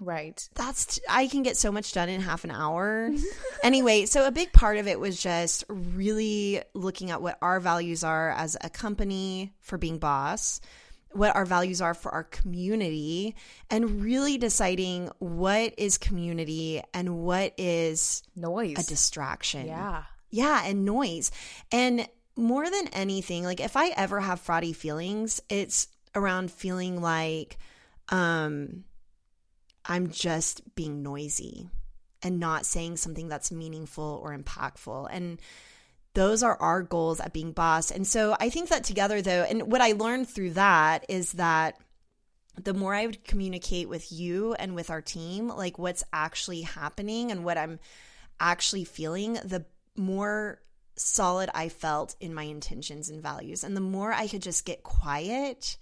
Right. 0.00 0.48
That's 0.54 0.86
t- 0.86 1.02
I 1.08 1.26
can 1.26 1.42
get 1.42 1.56
so 1.56 1.72
much 1.72 1.92
done 1.92 2.08
in 2.08 2.20
half 2.20 2.44
an 2.44 2.50
hour. 2.50 3.10
anyway, 3.62 4.06
so 4.06 4.26
a 4.26 4.30
big 4.30 4.52
part 4.52 4.78
of 4.78 4.86
it 4.86 5.00
was 5.00 5.20
just 5.20 5.64
really 5.68 6.62
looking 6.74 7.10
at 7.10 7.20
what 7.22 7.38
our 7.42 7.60
values 7.60 8.04
are 8.04 8.30
as 8.30 8.56
a 8.60 8.70
company 8.70 9.54
for 9.60 9.76
being 9.78 9.98
boss, 9.98 10.60
what 11.12 11.34
our 11.34 11.44
values 11.44 11.80
are 11.80 11.94
for 11.94 12.12
our 12.12 12.24
community, 12.24 13.34
and 13.70 14.02
really 14.02 14.38
deciding 14.38 15.10
what 15.18 15.74
is 15.76 15.98
community 15.98 16.82
and 16.94 17.18
what 17.18 17.54
is 17.58 18.22
noise, 18.36 18.78
a 18.78 18.88
distraction. 18.88 19.66
Yeah. 19.66 20.04
Yeah, 20.30 20.62
and 20.64 20.84
noise. 20.84 21.30
And 21.72 22.06
more 22.36 22.70
than 22.70 22.88
anything, 22.88 23.44
like 23.44 23.60
if 23.60 23.76
I 23.76 23.88
ever 23.88 24.20
have 24.20 24.44
fraudy 24.44 24.76
feelings, 24.76 25.40
it's 25.48 25.88
around 26.14 26.50
feeling 26.50 27.00
like 27.02 27.58
um 28.10 28.84
I'm 29.88 30.10
just 30.10 30.74
being 30.74 31.02
noisy 31.02 31.70
and 32.22 32.38
not 32.38 32.66
saying 32.66 32.98
something 32.98 33.28
that's 33.28 33.50
meaningful 33.50 34.20
or 34.22 34.36
impactful. 34.36 35.08
And 35.10 35.40
those 36.14 36.42
are 36.42 36.56
our 36.60 36.82
goals 36.82 37.20
at 37.20 37.32
being 37.32 37.52
boss. 37.52 37.90
And 37.90 38.06
so 38.06 38.36
I 38.38 38.50
think 38.50 38.68
that 38.68 38.84
together, 38.84 39.22
though, 39.22 39.44
and 39.44 39.70
what 39.70 39.80
I 39.80 39.92
learned 39.92 40.28
through 40.28 40.52
that 40.52 41.06
is 41.08 41.32
that 41.32 41.80
the 42.62 42.74
more 42.74 42.94
I 42.94 43.06
would 43.06 43.24
communicate 43.24 43.88
with 43.88 44.10
you 44.10 44.54
and 44.54 44.74
with 44.74 44.90
our 44.90 45.00
team, 45.00 45.48
like 45.48 45.78
what's 45.78 46.04
actually 46.12 46.62
happening 46.62 47.30
and 47.30 47.44
what 47.44 47.56
I'm 47.56 47.78
actually 48.40 48.84
feeling, 48.84 49.34
the 49.34 49.64
more 49.96 50.60
solid 50.96 51.50
I 51.54 51.68
felt 51.68 52.16
in 52.20 52.34
my 52.34 52.42
intentions 52.42 53.08
and 53.08 53.22
values. 53.22 53.62
And 53.62 53.76
the 53.76 53.80
more 53.80 54.12
I 54.12 54.26
could 54.26 54.42
just 54.42 54.64
get 54.64 54.82
quiet 54.82 55.76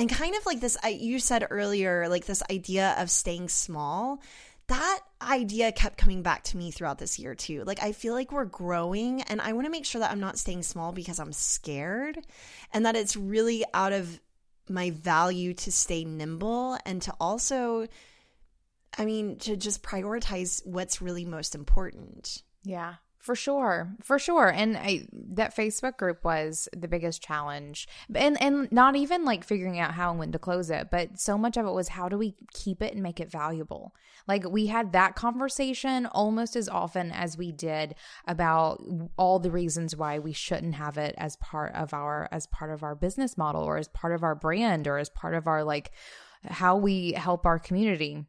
and 0.00 0.10
kind 0.10 0.34
of 0.34 0.46
like 0.46 0.60
this 0.60 0.76
you 0.88 1.18
said 1.18 1.46
earlier 1.50 2.08
like 2.08 2.24
this 2.24 2.42
idea 2.50 2.94
of 2.98 3.10
staying 3.10 3.48
small 3.48 4.20
that 4.68 5.00
idea 5.20 5.72
kept 5.72 5.98
coming 5.98 6.22
back 6.22 6.44
to 6.44 6.56
me 6.56 6.70
throughout 6.70 6.98
this 6.98 7.18
year 7.18 7.34
too. 7.34 7.64
Like 7.64 7.82
i 7.82 7.92
feel 7.92 8.14
like 8.14 8.32
we're 8.32 8.44
growing 8.44 9.22
and 9.22 9.40
i 9.40 9.52
want 9.52 9.66
to 9.66 9.70
make 9.70 9.84
sure 9.84 10.00
that 10.00 10.10
i'm 10.10 10.20
not 10.20 10.38
staying 10.38 10.62
small 10.62 10.92
because 10.92 11.18
i'm 11.18 11.32
scared 11.32 12.18
and 12.72 12.86
that 12.86 12.96
it's 12.96 13.16
really 13.16 13.64
out 13.74 13.92
of 13.92 14.20
my 14.68 14.90
value 14.90 15.52
to 15.54 15.72
stay 15.72 16.04
nimble 16.04 16.78
and 16.86 17.02
to 17.02 17.14
also 17.20 17.88
i 18.96 19.04
mean 19.04 19.36
to 19.38 19.56
just 19.56 19.82
prioritize 19.82 20.64
what's 20.64 21.02
really 21.02 21.24
most 21.24 21.54
important. 21.54 22.42
Yeah 22.62 22.94
for 23.20 23.34
sure. 23.34 23.94
For 24.02 24.18
sure. 24.18 24.48
And 24.48 24.78
I 24.78 25.06
that 25.12 25.54
Facebook 25.54 25.98
group 25.98 26.24
was 26.24 26.68
the 26.74 26.88
biggest 26.88 27.22
challenge. 27.22 27.86
And 28.14 28.40
and 28.40 28.72
not 28.72 28.96
even 28.96 29.26
like 29.26 29.44
figuring 29.44 29.78
out 29.78 29.92
how 29.92 30.10
and 30.10 30.18
when 30.18 30.32
to 30.32 30.38
close 30.38 30.70
it, 30.70 30.88
but 30.90 31.20
so 31.20 31.36
much 31.36 31.58
of 31.58 31.66
it 31.66 31.72
was 31.72 31.88
how 31.88 32.08
do 32.08 32.16
we 32.16 32.34
keep 32.54 32.82
it 32.82 32.94
and 32.94 33.02
make 33.02 33.20
it 33.20 33.30
valuable? 33.30 33.94
Like 34.26 34.48
we 34.48 34.66
had 34.66 34.92
that 34.92 35.16
conversation 35.16 36.06
almost 36.06 36.56
as 36.56 36.68
often 36.68 37.12
as 37.12 37.36
we 37.36 37.52
did 37.52 37.94
about 38.26 38.82
all 39.18 39.38
the 39.38 39.50
reasons 39.50 39.94
why 39.94 40.18
we 40.18 40.32
shouldn't 40.32 40.76
have 40.76 40.96
it 40.96 41.14
as 41.18 41.36
part 41.36 41.74
of 41.74 41.92
our 41.92 42.26
as 42.32 42.46
part 42.46 42.72
of 42.72 42.82
our 42.82 42.94
business 42.94 43.36
model 43.36 43.62
or 43.62 43.76
as 43.76 43.88
part 43.88 44.14
of 44.14 44.22
our 44.22 44.34
brand 44.34 44.88
or 44.88 44.96
as 44.96 45.10
part 45.10 45.34
of 45.34 45.46
our 45.46 45.62
like 45.62 45.90
how 46.46 46.74
we 46.74 47.12
help 47.12 47.44
our 47.44 47.58
community 47.58 48.24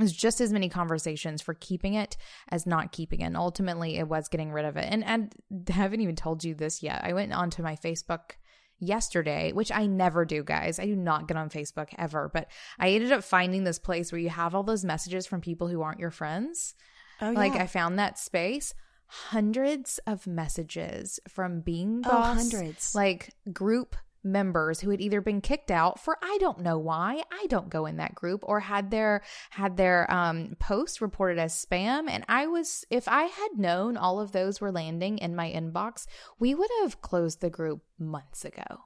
was 0.00 0.12
just 0.12 0.40
as 0.40 0.52
many 0.52 0.68
conversations 0.68 1.42
for 1.42 1.54
keeping 1.54 1.94
it 1.94 2.16
as 2.48 2.66
not 2.66 2.92
keeping 2.92 3.20
it. 3.20 3.26
And 3.26 3.36
ultimately, 3.36 3.98
it 3.98 4.08
was 4.08 4.28
getting 4.28 4.52
rid 4.52 4.64
of 4.64 4.76
it. 4.76 4.88
And, 4.90 5.04
and 5.04 5.32
I 5.68 5.72
haven't 5.72 6.00
even 6.00 6.16
told 6.16 6.42
you 6.42 6.54
this 6.54 6.82
yet. 6.82 7.02
I 7.04 7.12
went 7.12 7.32
onto 7.32 7.62
my 7.62 7.76
Facebook 7.76 8.32
yesterday, 8.80 9.52
which 9.52 9.70
I 9.70 9.86
never 9.86 10.24
do, 10.24 10.42
guys. 10.42 10.78
I 10.78 10.86
do 10.86 10.96
not 10.96 11.28
get 11.28 11.36
on 11.36 11.50
Facebook 11.50 11.88
ever, 11.98 12.30
but 12.32 12.48
I 12.78 12.90
ended 12.90 13.12
up 13.12 13.22
finding 13.22 13.64
this 13.64 13.78
place 13.78 14.10
where 14.10 14.20
you 14.20 14.30
have 14.30 14.54
all 14.54 14.62
those 14.62 14.84
messages 14.84 15.26
from 15.26 15.40
people 15.40 15.68
who 15.68 15.82
aren't 15.82 16.00
your 16.00 16.10
friends. 16.10 16.74
Oh, 17.20 17.32
like 17.32 17.52
I 17.52 17.66
found 17.66 17.98
that 17.98 18.18
space. 18.18 18.74
Hundreds 19.06 19.98
of 20.06 20.26
messages 20.26 21.20
from 21.28 21.60
being 21.60 22.02
oh, 22.06 22.10
boss, 22.10 22.36
oh, 22.36 22.50
hundreds. 22.50 22.94
like 22.94 23.30
group 23.52 23.96
members 24.22 24.80
who 24.80 24.90
had 24.90 25.00
either 25.00 25.20
been 25.20 25.40
kicked 25.40 25.70
out 25.70 25.98
for 25.98 26.18
I 26.22 26.38
don't 26.40 26.60
know 26.60 26.78
why 26.78 27.22
I 27.32 27.46
don't 27.48 27.70
go 27.70 27.86
in 27.86 27.96
that 27.96 28.14
group 28.14 28.40
or 28.44 28.60
had 28.60 28.90
their 28.90 29.22
had 29.50 29.76
their 29.76 30.10
um 30.10 30.56
posts 30.58 31.00
reported 31.00 31.38
as 31.38 31.64
spam. 31.64 32.08
And 32.08 32.24
I 32.28 32.46
was 32.46 32.84
if 32.90 33.08
I 33.08 33.24
had 33.24 33.58
known 33.58 33.96
all 33.96 34.20
of 34.20 34.32
those 34.32 34.60
were 34.60 34.72
landing 34.72 35.18
in 35.18 35.34
my 35.34 35.50
inbox 35.50 36.06
we 36.38 36.54
would 36.54 36.70
have 36.82 37.00
closed 37.00 37.40
the 37.40 37.50
group 37.50 37.82
months 37.98 38.44
ago. 38.44 38.84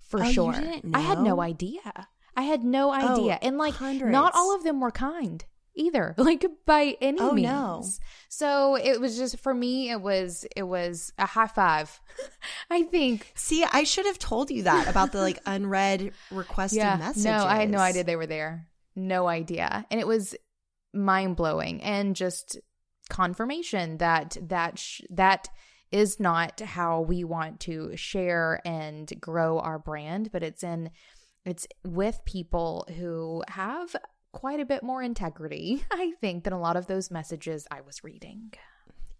For 0.00 0.22
oh, 0.22 0.30
sure. 0.30 0.54
I 0.92 1.00
had 1.00 1.20
no 1.20 1.40
idea. 1.40 2.08
I 2.36 2.42
had 2.42 2.64
no 2.64 2.92
idea. 2.92 3.38
Oh, 3.40 3.46
and 3.46 3.58
like 3.58 3.74
hundreds. 3.74 4.12
not 4.12 4.32
all 4.34 4.54
of 4.54 4.62
them 4.62 4.80
were 4.80 4.90
kind 4.90 5.44
either 5.74 6.14
like 6.18 6.44
by 6.66 6.96
any 7.00 7.20
oh, 7.20 7.32
means. 7.32 7.46
No. 7.46 7.84
so 8.28 8.76
it 8.76 9.00
was 9.00 9.16
just 9.16 9.38
for 9.40 9.54
me 9.54 9.90
it 9.90 10.00
was 10.00 10.44
it 10.56 10.64
was 10.64 11.12
a 11.18 11.26
high 11.26 11.46
five 11.46 12.00
i 12.70 12.82
think. 12.82 13.32
See 13.34 13.64
i 13.72 13.84
should 13.84 14.06
have 14.06 14.18
told 14.18 14.50
you 14.50 14.64
that 14.64 14.88
about 14.88 15.12
the 15.12 15.20
like 15.20 15.38
unread 15.46 16.12
requested 16.30 16.78
yeah, 16.78 16.96
messages 16.96 17.24
no 17.24 17.44
i 17.44 17.56
had 17.56 17.70
no 17.70 17.78
idea 17.78 18.04
they 18.04 18.16
were 18.16 18.26
there. 18.26 18.68
No 18.94 19.26
idea. 19.26 19.86
And 19.90 20.00
it 20.00 20.06
was 20.06 20.34
mind-blowing 20.92 21.82
and 21.82 22.14
just 22.14 22.58
confirmation 23.08 23.98
that 23.98 24.36
that 24.42 24.78
sh- 24.78 25.00
that 25.10 25.48
is 25.90 26.20
not 26.20 26.60
how 26.60 27.00
we 27.00 27.24
want 27.24 27.60
to 27.60 27.96
share 27.96 28.60
and 28.64 29.10
grow 29.20 29.58
our 29.58 29.78
brand 29.78 30.30
but 30.32 30.42
it's 30.42 30.62
in 30.62 30.90
it's 31.44 31.66
with 31.84 32.20
people 32.24 32.86
who 32.96 33.42
have 33.48 33.96
quite 34.32 34.60
a 34.60 34.64
bit 34.64 34.82
more 34.82 35.02
integrity, 35.02 35.84
I 35.90 36.12
think, 36.20 36.44
than 36.44 36.52
a 36.52 36.60
lot 36.60 36.76
of 36.76 36.86
those 36.86 37.10
messages 37.10 37.66
I 37.70 37.82
was 37.82 38.02
reading. 38.02 38.52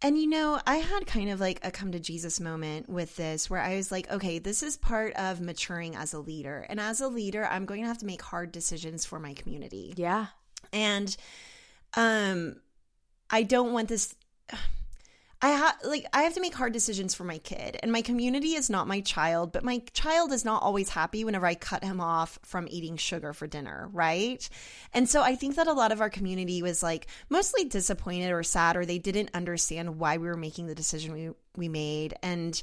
And 0.05 0.18
you 0.18 0.27
know, 0.27 0.61
I 0.66 0.77
had 0.77 1.07
kind 1.07 1.31
of 1.31 1.38
like 1.38 1.61
a 1.62 1.70
come 1.70 1.92
to 1.92 2.01
Jesus 2.01 2.40
moment 2.40 2.88
with 2.88 3.14
this 3.14 3.48
where 3.48 3.61
I 3.61 3.77
was 3.77 3.92
like, 3.92 4.11
okay, 4.11 4.40
this 4.40 4.64
is 4.64 4.77
part 4.77 5.14
of 5.14 5.40
maturing 5.40 5.94
as 5.94 6.12
a 6.12 6.18
leader. 6.18 6.66
And 6.68 6.81
as 6.81 7.01
a 7.01 7.07
leader, 7.07 7.46
I'm 7.46 7.66
going 7.66 7.83
to 7.83 7.87
have 7.87 7.98
to 7.98 8.07
make 8.07 8.20
hard 8.20 8.51
decisions 8.51 9.05
for 9.05 9.20
my 9.20 9.35
community. 9.35 9.94
Yeah. 9.96 10.27
And 10.72 11.16
um 11.94 12.57
I 13.31 13.44
don't 13.44 13.72
want 13.72 13.88
this 13.88 14.14
I 15.44 15.48
have 15.48 15.78
like 15.83 16.07
I 16.12 16.22
have 16.22 16.35
to 16.35 16.40
make 16.40 16.55
hard 16.55 16.72
decisions 16.72 17.14
for 17.14 17.24
my 17.24 17.38
kid, 17.38 17.76
and 17.83 17.90
my 17.90 18.00
community 18.00 18.55
is 18.55 18.70
not 18.70 18.87
my 18.87 19.00
child, 19.00 19.50
but 19.50 19.64
my 19.64 19.83
child 19.92 20.33
is 20.33 20.44
not 20.44 20.62
always 20.62 20.88
happy 20.88 21.24
whenever 21.24 21.46
I 21.46 21.57
cut 21.57 21.83
him 21.83 22.00
off 22.00 22.38
from 22.44 22.68
eating 22.70 22.96
sugar 22.96 23.33
for 23.33 23.48
dinner, 23.48 23.88
right? 23.92 24.48
And 24.94 25.09
so 25.09 25.20
I 25.20 25.35
think 25.35 25.57
that 25.57 25.66
a 25.66 25.72
lot 25.72 25.90
of 25.90 26.00
our 26.00 26.11
community 26.11 26.62
was 26.62 26.81
like 26.81 27.09
mostly 27.28 27.64
disappointed 27.64 28.31
or 28.31 28.44
sad, 28.44 28.76
or 28.76 28.87
they 28.87 29.00
didn't 29.00 29.31
understand 29.35 29.98
why 29.98 30.16
we 30.16 30.28
were 30.28 30.37
making 30.37 30.68
the 30.68 30.76
decision 30.76 31.12
we 31.12 31.31
we 31.57 31.68
made, 31.68 32.14
and 32.22 32.62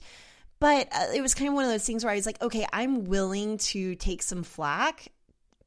but 0.62 0.88
uh, 0.94 1.08
it 1.14 1.22
was 1.22 1.36
kind 1.36 1.50
of 1.50 1.56
one 1.56 1.66
of 1.66 1.72
those 1.72 1.86
things 1.86 2.06
where 2.06 2.14
I 2.14 2.16
was 2.16 2.26
like, 2.26 2.42
okay, 2.42 2.66
I'm 2.72 3.04
willing 3.06 3.58
to 3.58 3.96
take 3.96 4.22
some 4.24 4.44
flack 4.44 5.10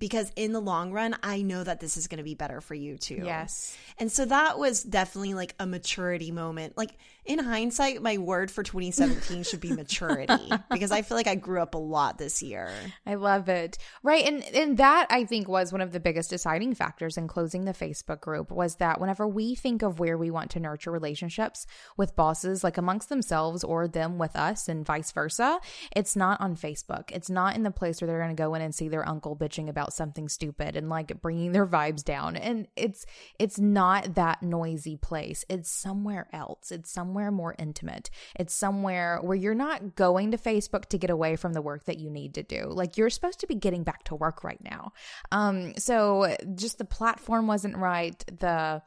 because 0.02 0.32
in 0.34 0.50
the 0.52 0.58
long 0.58 0.90
run, 0.90 1.14
I 1.22 1.42
know 1.42 1.62
that 1.62 1.78
this 1.78 1.96
is 1.96 2.08
going 2.08 2.18
to 2.18 2.24
be 2.24 2.34
better 2.34 2.60
for 2.60 2.74
you 2.74 2.98
too. 2.98 3.22
Yes. 3.24 3.76
And 4.00 4.10
so 4.10 4.24
that 4.24 4.58
was 4.58 4.82
definitely 4.82 5.34
like 5.34 5.54
a 5.60 5.64
maturity 5.64 6.32
moment. 6.32 6.76
Like 6.76 6.90
in 7.24 7.38
hindsight, 7.38 8.02
my 8.02 8.18
word 8.18 8.50
for 8.50 8.64
2017 8.64 9.44
should 9.44 9.60
be 9.60 9.72
maturity 9.72 10.50
because 10.70 10.90
I 10.90 11.02
feel 11.02 11.16
like 11.16 11.28
I 11.28 11.36
grew 11.36 11.62
up 11.62 11.74
a 11.74 11.78
lot 11.78 12.18
this 12.18 12.42
year. 12.42 12.68
I 13.06 13.14
love 13.14 13.48
it. 13.48 13.78
Right. 14.02 14.24
And 14.26 14.42
and 14.42 14.76
that 14.78 15.06
I 15.08 15.24
think 15.24 15.46
was 15.46 15.70
one 15.70 15.80
of 15.80 15.92
the 15.92 16.00
biggest 16.00 16.30
deciding 16.30 16.74
factors 16.74 17.16
in 17.16 17.28
closing 17.28 17.64
the 17.64 17.72
Facebook 17.72 18.20
group 18.20 18.50
was 18.50 18.76
that 18.76 19.00
whenever 19.00 19.28
we 19.28 19.54
think 19.54 19.82
of 19.82 20.00
where 20.00 20.18
we 20.18 20.32
want 20.32 20.50
to 20.52 20.60
nurture 20.60 20.90
relationships 20.90 21.64
with 21.96 22.16
bosses 22.16 22.64
like 22.64 22.76
amongst 22.76 23.08
themselves 23.08 23.62
or 23.62 23.86
them 23.86 24.18
with 24.18 24.34
us 24.34 24.68
and 24.68 24.84
vice 24.84 25.12
versa, 25.12 25.60
it's 25.94 26.16
not 26.16 26.40
on 26.40 26.56
Facebook. 26.56 27.12
It's 27.12 27.30
not 27.30 27.54
in 27.54 27.62
the 27.62 27.70
place 27.70 28.00
where 28.00 28.08
they're 28.08 28.22
going 28.22 28.34
to 28.34 28.42
go 28.42 28.54
in 28.54 28.62
and 28.62 28.74
see 28.74 28.88
their 28.88 29.08
uncle 29.08 29.36
bitching 29.36 29.68
about 29.68 29.92
something 29.92 30.28
stupid 30.28 30.74
and 30.74 30.88
like 30.88 31.22
bringing 31.22 31.52
their 31.52 31.66
vibes 31.66 32.02
down. 32.02 32.36
And 32.36 32.66
it's 32.74 33.06
it's 33.38 33.60
not 33.60 34.16
that 34.16 34.42
noisy 34.42 34.96
place. 34.96 35.44
It's 35.48 35.70
somewhere 35.70 36.26
else. 36.32 36.72
It's 36.72 36.90
somewhere 36.90 37.11
somewhere 37.12 37.30
more 37.30 37.54
intimate. 37.58 38.08
It's 38.36 38.54
somewhere 38.54 39.18
where 39.20 39.36
you're 39.36 39.54
not 39.54 39.94
going 39.96 40.30
to 40.30 40.38
Facebook 40.38 40.86
to 40.86 40.98
get 40.98 41.10
away 41.10 41.36
from 41.36 41.52
the 41.52 41.60
work 41.60 41.84
that 41.84 41.98
you 41.98 42.08
need 42.08 42.34
to 42.34 42.42
do. 42.42 42.64
Like 42.68 42.96
you're 42.96 43.10
supposed 43.10 43.40
to 43.40 43.46
be 43.46 43.54
getting 43.54 43.84
back 43.84 44.04
to 44.04 44.14
work 44.14 44.42
right 44.42 44.62
now. 44.62 44.92
Um, 45.30 45.74
so 45.76 46.34
just 46.54 46.78
the 46.78 46.86
platform 46.86 47.46
wasn't 47.46 47.76
right. 47.76 48.18
The 48.38 48.80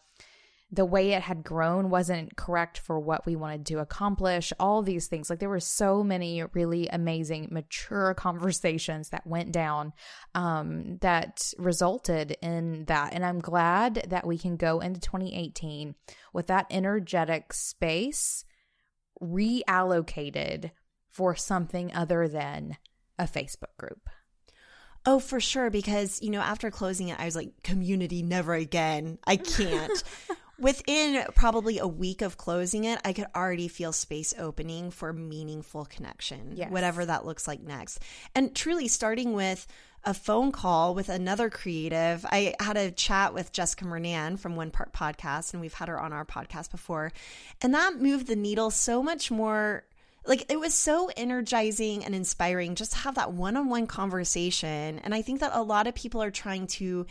the 0.75 0.85
way 0.85 1.13
it 1.13 1.21
had 1.21 1.43
grown 1.43 1.89
wasn't 1.89 2.35
correct 2.35 2.77
for 2.79 2.99
what 2.99 3.25
we 3.25 3.35
wanted 3.35 3.65
to 3.65 3.79
accomplish 3.79 4.51
all 4.59 4.81
these 4.81 5.07
things 5.07 5.29
like 5.29 5.39
there 5.39 5.49
were 5.49 5.59
so 5.59 6.03
many 6.03 6.43
really 6.53 6.87
amazing 6.89 7.47
mature 7.51 8.13
conversations 8.17 9.09
that 9.09 9.25
went 9.25 9.51
down 9.51 9.93
um, 10.33 10.97
that 10.97 11.51
resulted 11.57 12.35
in 12.41 12.85
that 12.85 13.13
and 13.13 13.25
i'm 13.25 13.39
glad 13.39 14.05
that 14.09 14.27
we 14.27 14.37
can 14.37 14.57
go 14.57 14.79
into 14.79 14.99
2018 14.99 15.95
with 16.33 16.47
that 16.47 16.67
energetic 16.69 17.53
space 17.53 18.43
reallocated 19.21 20.71
for 21.09 21.35
something 21.35 21.93
other 21.93 22.27
than 22.27 22.77
a 23.17 23.23
facebook 23.23 23.75
group 23.77 24.09
Oh, 25.07 25.19
for 25.19 25.39
sure. 25.39 25.69
Because, 25.69 26.19
you 26.21 26.31
know, 26.31 26.41
after 26.41 26.71
closing 26.71 27.09
it, 27.09 27.19
I 27.19 27.25
was 27.25 27.35
like, 27.35 27.61
community, 27.63 28.23
never 28.23 28.55
again. 28.55 29.19
I 29.25 29.37
can't. 29.37 30.03
Within 30.57 31.25
probably 31.35 31.79
a 31.79 31.87
week 31.87 32.21
of 32.21 32.37
closing 32.37 32.85
it, 32.85 32.99
I 33.03 33.11
could 33.13 33.27
already 33.35 33.67
feel 33.67 33.91
space 33.91 34.33
opening 34.37 34.89
for 34.91 35.11
meaningful 35.11 35.85
connection, 35.85 36.53
Yes. 36.55 36.71
whatever 36.71 37.05
that 37.05 37.25
looks 37.25 37.47
like 37.47 37.61
next. 37.61 37.99
And 38.33 38.55
truly, 38.55 38.87
starting 38.87 39.33
with 39.33 39.67
a 40.05 40.13
phone 40.13 40.51
call 40.51 40.93
with 40.93 41.09
another 41.09 41.49
creative. 41.49 42.23
I 42.29 42.53
had 42.59 42.77
a 42.77 42.91
chat 42.91 43.33
with 43.33 43.51
Jessica 43.51 43.85
Murnane 43.85 44.37
from 44.37 44.55
One 44.55 44.69
Part 44.69 44.93
Podcast, 44.93 45.51
and 45.53 45.61
we've 45.61 45.73
had 45.73 45.87
her 45.87 45.99
on 45.99 46.13
our 46.13 46.23
podcast 46.23 46.69
before. 46.69 47.11
And 47.61 47.73
that 47.73 47.99
moved 47.99 48.27
the 48.27 48.35
needle 48.35 48.69
so 48.69 49.01
much 49.01 49.31
more. 49.31 49.83
Like 50.27 50.51
it 50.51 50.59
was 50.59 50.73
so 50.75 51.09
energizing 51.17 52.05
and 52.05 52.13
inspiring 52.15 52.75
just 52.75 52.93
to 52.93 52.97
have 52.99 53.15
that 53.15 53.33
one 53.33 53.57
on 53.57 53.67
one 53.69 53.87
conversation. 53.87 54.99
And 55.03 55.13
I 55.13 55.21
think 55.21 55.39
that 55.39 55.51
a 55.53 55.61
lot 55.63 55.87
of 55.87 55.95
people 55.95 56.21
are 56.21 56.31
trying 56.31 56.67
to 56.67 57.05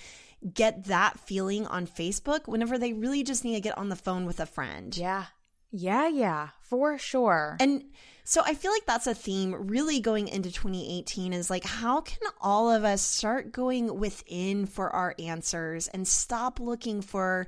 get 0.53 0.85
that 0.85 1.19
feeling 1.19 1.67
on 1.67 1.87
Facebook 1.87 2.47
whenever 2.47 2.79
they 2.79 2.93
really 2.93 3.23
just 3.23 3.45
need 3.45 3.55
to 3.55 3.61
get 3.61 3.79
on 3.79 3.89
the 3.89 3.97
phone 3.97 4.27
with 4.27 4.41
a 4.41 4.47
friend. 4.47 4.97
yeah 4.97 5.27
yeah 5.71 6.07
yeah 6.09 6.49
for 6.63 6.97
sure 6.99 7.57
And 7.59 7.85
so 8.27 8.43
I 8.45 8.55
feel 8.55 8.71
like 8.73 8.87
that's 8.87 9.07
a 9.07 9.15
theme 9.15 9.55
really 9.69 10.01
going 10.01 10.29
into 10.29 10.51
2018 10.51 11.35
is 11.35 11.51
like, 11.51 11.65
how 11.65 12.01
can 12.01 12.21
all 12.41 12.71
of 12.71 12.83
us 12.83 13.03
start 13.03 13.53
going 13.53 13.99
within 13.99 14.65
for 14.65 14.89
our 14.89 15.15
answers 15.19 15.89
and 15.89 16.09
stop 16.09 16.59
looking 16.59 17.03
for 17.03 17.47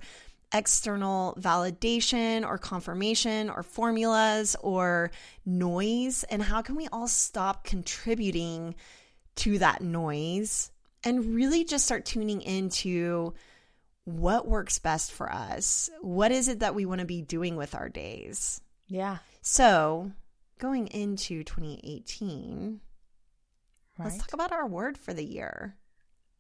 external 0.53 1.35
validation 1.41 2.47
or 2.47 2.59
confirmation 2.59 3.49
or 3.49 3.63
formulas 3.63 4.55
or 4.61 5.11
noise? 5.47 6.25
And 6.25 6.43
how 6.43 6.61
can 6.61 6.77
we 6.77 6.89
all 6.89 7.09
stop 7.09 7.65
contributing 7.65 8.75
to 9.37 9.59
that 9.59 9.81
noise 9.81 10.71
and 11.07 11.35
really 11.37 11.63
just 11.65 11.85
start 11.85 12.05
tuning 12.05 12.43
into 12.43 13.33
what 14.05 14.49
works 14.49 14.79
best 14.81 15.13
for 15.13 15.33
us? 15.33 15.89
What 16.01 16.33
is 16.33 16.49
it 16.49 16.61
that 16.61 16.75
we 16.75 16.85
want 16.85 16.99
to 16.99 17.07
be 17.07 17.23
doing 17.23 17.57
with 17.57 17.75
our 17.75 17.89
days? 17.89 18.61
yeah 18.89 19.19
So, 19.41 20.13
going 20.59 20.89
into 20.89 21.45
2018, 21.45 22.81
let's 23.99 24.19
talk 24.19 24.33
about 24.33 24.53
our 24.53 24.67
word 24.67 24.99
for 24.99 25.15
the 25.15 25.25
year. 25.25 25.77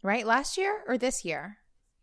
right 0.02 0.26
last 0.26 0.58
year 0.58 0.82
or 0.86 0.98
this 0.98 1.24
year 1.24 1.58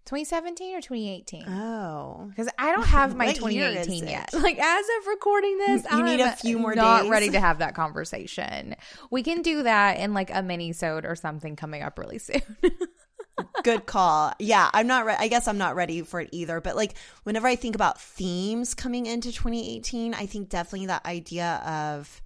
2017 0.05 0.75
or 0.75 0.81
2018 0.81 1.45
Oh. 1.47 2.25
Because 2.29 2.49
I 2.57 2.71
don't 2.73 2.85
have 2.85 3.15
my 3.15 3.27
What 3.39 3.53
year 3.53 3.67
is 3.67 3.87
2018 3.87 4.07
yet. 4.07 4.29
Like 4.43 4.59
as 4.59 4.85
of 4.99 5.07
recording 5.07 5.57
this, 5.59 5.85
You 5.91 6.03
need 6.03 6.19
a 6.19 6.31
I'm 6.31 6.35
few 6.35 6.59
more 6.59 6.75
not 6.75 7.03
days. 7.03 7.09
ready 7.11 7.29
to 7.29 7.39
have 7.39 7.59
that 7.59 7.73
conversation. 7.75 8.75
We 9.11 9.23
can 9.23 9.41
do 9.41 9.63
that 9.63 9.99
in 9.99 10.13
like 10.13 10.29
a 10.33 10.41
mini 10.43 10.73
sode 10.73 11.05
or 11.05 11.15
something 11.15 11.55
coming 11.55 11.81
up 11.83 11.97
really 11.97 12.19
soon. 12.19 12.41
Good 13.63 13.85
call. 13.87 14.33
Yeah, 14.39 14.69
I'm 14.73 14.85
not 14.87 15.05
re- 15.05 15.15
I 15.17 15.27
guess 15.27 15.47
I'm 15.47 15.57
not 15.57 15.75
ready 15.75 16.01
for 16.03 16.19
it 16.21 16.29
either, 16.31 16.61
but 16.61 16.75
like 16.75 16.95
whenever 17.23 17.47
I 17.47 17.55
think 17.55 17.73
about 17.73 17.99
themes 17.99 18.73
coming 18.75 19.05
into 19.07 19.31
2018, 19.31 20.13
I 20.13 20.25
think 20.27 20.49
definitely 20.49 20.87
that 20.87 21.05
idea 21.05 21.55
of 21.65 22.21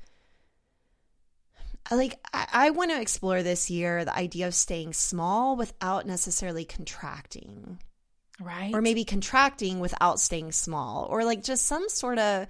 like 1.95 2.19
I, 2.33 2.47
I 2.53 2.69
want 2.71 2.91
to 2.91 2.99
explore 3.01 3.43
this 3.43 3.69
year 3.69 4.03
the 4.05 4.15
idea 4.15 4.47
of 4.47 4.53
staying 4.55 4.93
small 4.93 5.55
without 5.55 6.05
necessarily 6.05 6.65
contracting. 6.65 7.79
right. 8.39 8.73
or 8.73 8.81
maybe 8.81 9.03
contracting 9.05 9.79
without 9.79 10.19
staying 10.19 10.51
small 10.51 11.07
or 11.09 11.23
like 11.25 11.43
just 11.43 11.65
some 11.65 11.89
sort 11.89 12.19
of 12.19 12.41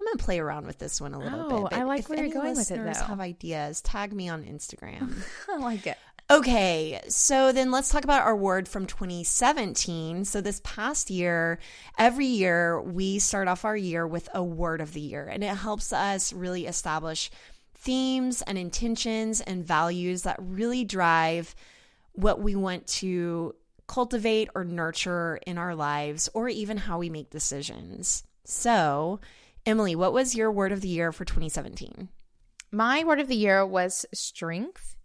i'm 0.00 0.06
gonna 0.06 0.16
play 0.18 0.38
around 0.38 0.66
with 0.66 0.78
this 0.78 1.00
one 1.00 1.14
a 1.14 1.18
little 1.18 1.40
Oh, 1.40 1.48
bit 1.62 1.70
but 1.70 1.72
I 1.74 1.84
like 1.84 2.08
where 2.08 2.24
you're 2.24 2.32
going 2.32 2.56
with 2.56 2.70
it, 2.70 2.76
though. 2.82 2.92
have 3.04 3.20
ideas 3.20 3.80
tag 3.82 4.12
me 4.12 4.28
on 4.28 4.42
instagram 4.44 5.14
I 5.50 5.58
like 5.58 5.86
it. 5.86 5.98
okay 6.30 7.00
so 7.08 7.52
then 7.52 7.70
let's 7.70 7.90
talk 7.90 8.04
about 8.04 8.22
our 8.22 8.34
word 8.36 8.66
from 8.68 8.86
2017 8.86 10.24
so 10.24 10.40
this 10.40 10.60
past 10.64 11.10
year 11.10 11.58
every 11.98 12.26
year 12.26 12.80
we 12.80 13.18
start 13.18 13.46
off 13.48 13.64
our 13.64 13.76
year 13.76 14.06
with 14.06 14.28
a 14.34 14.42
word 14.42 14.80
of 14.80 14.92
the 14.94 15.00
year 15.00 15.26
and 15.26 15.44
it 15.44 15.54
helps 15.56 15.92
us 15.92 16.32
really 16.32 16.66
establish 16.66 17.30
themes 17.84 18.42
and 18.42 18.56
intentions 18.56 19.40
and 19.40 19.64
values 19.64 20.22
that 20.22 20.36
really 20.40 20.84
drive 20.84 21.54
what 22.12 22.40
we 22.40 22.54
want 22.54 22.86
to 22.86 23.54
cultivate 23.86 24.48
or 24.54 24.64
nurture 24.64 25.38
in 25.46 25.58
our 25.58 25.74
lives 25.74 26.28
or 26.32 26.48
even 26.48 26.78
how 26.78 26.98
we 26.98 27.10
make 27.10 27.30
decisions. 27.30 28.24
So, 28.44 29.20
Emily, 29.66 29.94
what 29.94 30.12
was 30.12 30.34
your 30.34 30.50
word 30.50 30.72
of 30.72 30.80
the 30.80 30.88
year 30.88 31.12
for 31.12 31.24
2017? 31.24 32.08
My 32.72 33.04
word 33.04 33.20
of 33.20 33.28
the 33.28 33.36
year 33.36 33.64
was 33.66 34.06
strength. 34.14 34.96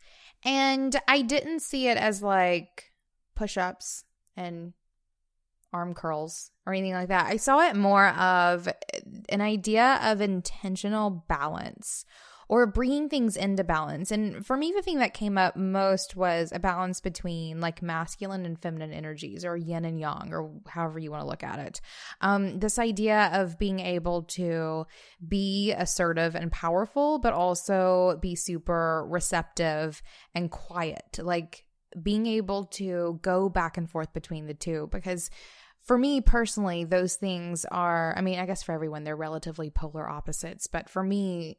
And 0.44 0.96
I 1.08 1.22
didn't 1.22 1.62
see 1.62 1.88
it 1.88 1.98
as 1.98 2.24
like 2.24 2.92
push 3.36 3.58
ups 3.58 4.06
and 4.38 4.74
arm 5.74 5.94
curls 5.94 6.52
or 6.66 6.74
anything 6.74 6.94
like 6.94 7.10
that. 7.10 7.28
I 7.28 7.38
saw 7.38 7.60
it 7.60 7.76
more 7.76 8.08
of 8.10 8.70
an 9.28 9.42
idea 9.42 10.00
of 10.02 10.22
intentional 10.22 11.10
balance 11.10 12.06
or 12.50 12.66
bringing 12.66 13.08
things 13.08 13.38
into 13.38 13.64
balance. 13.64 14.10
And 14.12 14.44
for 14.44 14.58
me, 14.58 14.74
the 14.76 14.82
thing 14.82 14.98
that 14.98 15.14
came 15.14 15.38
up 15.38 15.56
most 15.56 16.16
was 16.16 16.52
a 16.52 16.60
balance 16.60 17.00
between 17.00 17.62
like 17.62 17.84
masculine 17.84 18.44
and 18.44 18.60
feminine 18.60 18.92
energies 18.92 19.46
or 19.46 19.56
yin 19.56 19.86
and 19.86 20.00
yang 20.00 20.32
or 20.34 20.52
however 20.68 20.98
you 20.98 21.12
want 21.12 21.22
to 21.22 21.28
look 21.28 21.44
at 21.44 21.60
it. 21.60 21.80
Um, 22.22 22.60
this 22.60 22.80
idea 22.80 23.30
of 23.34 23.60
being 23.60 23.80
able 23.80 24.24
to 24.24 24.88
be 25.26 25.72
assertive 25.74 26.34
and 26.34 26.52
powerful, 26.52 27.20
but 27.20 27.34
also 27.34 28.18
be 28.20 28.36
super 28.36 29.06
receptive 29.08 30.02
and 30.34 30.50
quiet. 30.50 31.20
Like 31.20 31.66
being 32.02 32.26
able 32.26 32.66
to 32.66 33.20
go 33.22 33.48
back 33.48 33.78
and 33.78 33.90
forth 33.90 34.12
between 34.12 34.48
the 34.48 34.54
two 34.54 34.90
because 34.92 35.30
for 35.84 35.98
me 35.98 36.22
personally 36.22 36.84
those 36.84 37.16
things 37.16 37.66
are 37.72 38.14
i 38.16 38.22
mean 38.22 38.38
i 38.38 38.46
guess 38.46 38.62
for 38.62 38.74
everyone 38.74 39.04
they're 39.04 39.16
relatively 39.16 39.72
polar 39.72 40.08
opposites 40.08 40.68
but 40.68 40.88
for 40.88 41.04
me 41.04 41.58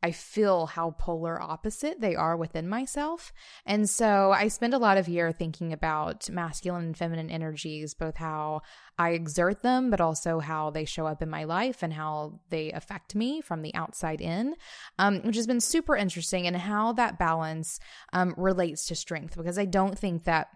I 0.00 0.12
feel 0.12 0.66
how 0.66 0.92
polar 0.92 1.42
opposite 1.42 2.00
they 2.00 2.14
are 2.14 2.36
within 2.36 2.68
myself. 2.68 3.32
And 3.66 3.90
so 3.90 4.30
I 4.30 4.46
spend 4.46 4.72
a 4.72 4.78
lot 4.78 4.96
of 4.96 5.08
year 5.08 5.32
thinking 5.32 5.72
about 5.72 6.30
masculine 6.30 6.84
and 6.84 6.96
feminine 6.96 7.30
energies, 7.30 7.94
both 7.94 8.16
how 8.16 8.62
I 8.96 9.10
exert 9.10 9.62
them, 9.62 9.90
but 9.90 10.00
also 10.00 10.38
how 10.38 10.70
they 10.70 10.84
show 10.84 11.06
up 11.06 11.20
in 11.20 11.28
my 11.28 11.44
life 11.44 11.82
and 11.82 11.92
how 11.92 12.40
they 12.50 12.70
affect 12.70 13.16
me 13.16 13.40
from 13.40 13.62
the 13.62 13.74
outside 13.74 14.20
in, 14.20 14.54
um, 15.00 15.20
which 15.22 15.36
has 15.36 15.48
been 15.48 15.60
super 15.60 15.96
interesting 15.96 16.46
and 16.46 16.56
how 16.56 16.92
that 16.92 17.18
balance 17.18 17.80
um, 18.12 18.34
relates 18.36 18.86
to 18.86 18.94
strength 18.94 19.36
because 19.36 19.58
I 19.58 19.64
don't 19.64 19.98
think 19.98 20.24
that. 20.24 20.48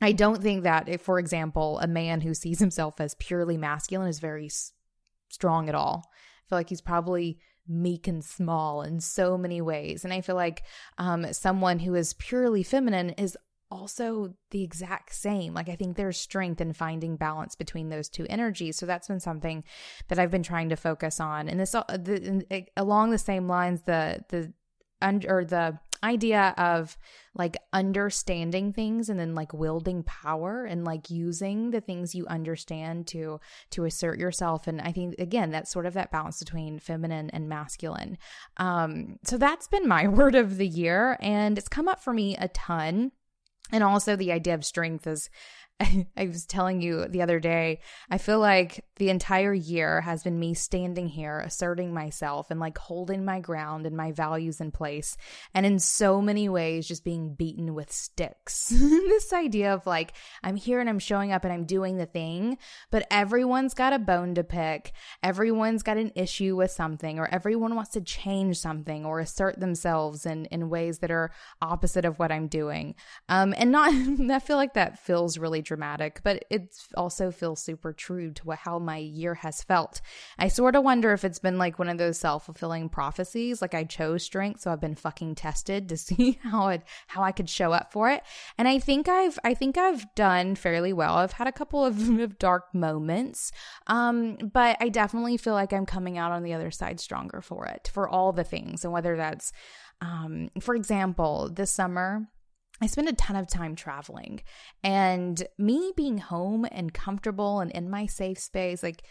I 0.00 0.10
don't 0.10 0.42
think 0.42 0.64
that, 0.64 0.88
if, 0.88 1.00
for 1.00 1.20
example, 1.20 1.78
a 1.78 1.86
man 1.86 2.22
who 2.22 2.34
sees 2.34 2.58
himself 2.58 3.00
as 3.00 3.14
purely 3.14 3.56
masculine 3.56 4.08
is 4.08 4.18
very 4.18 4.46
s- 4.46 4.72
strong 5.28 5.68
at 5.68 5.76
all. 5.76 6.10
I 6.10 6.42
feel 6.48 6.58
like 6.58 6.68
he's 6.68 6.80
probably 6.80 7.38
meek 7.68 8.08
and 8.08 8.24
small 8.24 8.82
in 8.82 9.00
so 9.00 9.38
many 9.38 9.60
ways. 9.60 10.04
And 10.04 10.12
I 10.12 10.20
feel 10.20 10.36
like 10.36 10.62
um, 10.98 11.32
someone 11.32 11.78
who 11.78 11.94
is 11.94 12.14
purely 12.14 12.62
feminine 12.62 13.10
is 13.10 13.36
also 13.70 14.34
the 14.50 14.62
exact 14.62 15.14
same. 15.14 15.54
Like 15.54 15.68
I 15.68 15.76
think 15.76 15.96
there's 15.96 16.18
strength 16.18 16.60
in 16.60 16.74
finding 16.74 17.16
balance 17.16 17.54
between 17.54 17.88
those 17.88 18.08
two 18.08 18.26
energies. 18.28 18.76
So 18.76 18.84
that's 18.84 19.08
been 19.08 19.20
something 19.20 19.64
that 20.08 20.18
I've 20.18 20.30
been 20.30 20.42
trying 20.42 20.68
to 20.68 20.76
focus 20.76 21.20
on. 21.20 21.48
And 21.48 21.58
this 21.58 21.72
the, 21.72 22.66
along 22.76 23.10
the 23.10 23.18
same 23.18 23.48
lines, 23.48 23.82
the 23.82 24.24
the 24.28 24.52
under 25.00 25.44
the 25.44 25.78
idea 26.02 26.54
of 26.56 26.96
like 27.34 27.56
understanding 27.72 28.72
things 28.72 29.08
and 29.08 29.18
then 29.18 29.34
like 29.34 29.54
wielding 29.54 30.02
power 30.02 30.64
and 30.64 30.84
like 30.84 31.10
using 31.10 31.70
the 31.70 31.80
things 31.80 32.14
you 32.14 32.26
understand 32.26 33.06
to 33.08 33.40
to 33.70 33.84
assert 33.84 34.18
yourself. 34.18 34.66
And 34.66 34.80
i 34.80 34.92
think 34.92 35.14
again 35.18 35.50
that's 35.50 35.70
sort 35.70 35.86
of 35.86 35.94
that 35.94 36.10
balance 36.10 36.38
between 36.38 36.78
feminine 36.78 37.30
and 37.30 37.48
masculine. 37.48 38.18
Um 38.56 39.18
so 39.24 39.38
that's 39.38 39.68
been 39.68 39.88
my 39.88 40.08
word 40.18 40.34
of 40.34 40.56
the 40.56 40.68
year 40.68 41.16
and 41.20 41.56
it's 41.58 41.68
come 41.68 41.88
up 41.88 42.02
for 42.02 42.12
me 42.12 42.36
a 42.36 42.48
ton. 42.48 43.12
And 43.70 43.82
also 43.82 44.16
the 44.16 44.32
idea 44.32 44.54
of 44.54 44.64
strength 44.64 45.06
is 45.06 45.30
I 46.16 46.26
was 46.26 46.46
telling 46.46 46.80
you 46.80 47.06
the 47.08 47.22
other 47.22 47.40
day, 47.40 47.80
I 48.10 48.18
feel 48.18 48.38
like 48.38 48.84
the 48.96 49.08
entire 49.08 49.54
year 49.54 50.02
has 50.02 50.22
been 50.22 50.38
me 50.38 50.54
standing 50.54 51.08
here 51.08 51.40
asserting 51.40 51.94
myself 51.94 52.50
and 52.50 52.60
like 52.60 52.76
holding 52.76 53.24
my 53.24 53.40
ground 53.40 53.86
and 53.86 53.96
my 53.96 54.12
values 54.12 54.60
in 54.60 54.70
place. 54.70 55.16
And 55.54 55.64
in 55.64 55.78
so 55.78 56.20
many 56.20 56.48
ways, 56.48 56.86
just 56.86 57.04
being 57.04 57.34
beaten 57.34 57.74
with 57.74 57.90
sticks. 57.90 58.68
this 58.68 59.32
idea 59.32 59.72
of 59.72 59.86
like, 59.86 60.12
I'm 60.42 60.56
here 60.56 60.78
and 60.78 60.88
I'm 60.88 60.98
showing 60.98 61.32
up 61.32 61.44
and 61.44 61.52
I'm 61.52 61.64
doing 61.64 61.96
the 61.96 62.06
thing, 62.06 62.58
but 62.90 63.06
everyone's 63.10 63.74
got 63.74 63.92
a 63.94 63.98
bone 63.98 64.34
to 64.34 64.44
pick. 64.44 64.92
Everyone's 65.22 65.82
got 65.82 65.96
an 65.96 66.12
issue 66.14 66.56
with 66.56 66.70
something, 66.70 67.18
or 67.18 67.28
everyone 67.32 67.74
wants 67.74 67.92
to 67.92 68.00
change 68.00 68.58
something 68.58 69.06
or 69.06 69.20
assert 69.20 69.58
themselves 69.58 70.26
in, 70.26 70.44
in 70.46 70.68
ways 70.68 70.98
that 70.98 71.10
are 71.10 71.30
opposite 71.62 72.04
of 72.04 72.18
what 72.18 72.32
I'm 72.32 72.46
doing. 72.46 72.94
Um, 73.28 73.54
and 73.56 73.72
not, 73.72 73.92
I 74.30 74.38
feel 74.38 74.56
like 74.56 74.74
that 74.74 74.98
feels 74.98 75.38
really 75.38 75.62
dramatic, 75.62 76.20
but 76.22 76.44
it 76.50 76.76
also 76.94 77.30
feels 77.30 77.62
super 77.62 77.92
true 77.92 78.32
to 78.32 78.50
how 78.50 78.78
my 78.82 78.98
year 78.98 79.34
has 79.34 79.62
felt. 79.62 80.00
I 80.38 80.48
sort 80.48 80.76
of 80.76 80.84
wonder 80.84 81.12
if 81.12 81.24
it's 81.24 81.38
been 81.38 81.58
like 81.58 81.78
one 81.78 81.88
of 81.88 81.98
those 81.98 82.18
self 82.18 82.46
fulfilling 82.46 82.88
prophecies. 82.88 83.62
Like 83.62 83.74
I 83.74 83.84
chose 83.84 84.22
strength, 84.22 84.60
so 84.60 84.72
I've 84.72 84.80
been 84.80 84.94
fucking 84.94 85.34
tested 85.34 85.88
to 85.88 85.96
see 85.96 86.38
how 86.42 86.68
it 86.68 86.82
how 87.08 87.22
I 87.22 87.32
could 87.32 87.48
show 87.48 87.72
up 87.72 87.92
for 87.92 88.10
it. 88.10 88.22
And 88.58 88.68
I 88.68 88.78
think 88.78 89.08
I've 89.08 89.38
I 89.44 89.54
think 89.54 89.78
I've 89.78 90.12
done 90.14 90.54
fairly 90.54 90.92
well. 90.92 91.16
I've 91.16 91.32
had 91.32 91.46
a 91.46 91.52
couple 91.52 91.84
of, 91.84 92.08
of 92.20 92.38
dark 92.38 92.74
moments, 92.74 93.52
um, 93.86 94.36
but 94.52 94.76
I 94.80 94.88
definitely 94.88 95.36
feel 95.36 95.54
like 95.54 95.72
I'm 95.72 95.86
coming 95.86 96.18
out 96.18 96.32
on 96.32 96.42
the 96.42 96.52
other 96.52 96.70
side 96.70 97.00
stronger 97.00 97.40
for 97.40 97.66
it 97.66 97.90
for 97.92 98.08
all 98.08 98.32
the 98.32 98.44
things, 98.44 98.84
and 98.84 98.92
whether 98.92 99.16
that's 99.16 99.52
um, 100.02 100.50
for 100.60 100.74
example, 100.74 101.48
this 101.52 101.70
summer 101.70 102.26
I 102.82 102.86
spend 102.86 103.08
a 103.08 103.12
ton 103.12 103.36
of 103.36 103.46
time 103.46 103.76
traveling 103.76 104.40
and 104.82 105.40
me 105.56 105.92
being 105.96 106.18
home 106.18 106.66
and 106.72 106.92
comfortable 106.92 107.60
and 107.60 107.70
in 107.70 107.88
my 107.88 108.06
safe 108.06 108.40
space, 108.40 108.82
like 108.82 109.04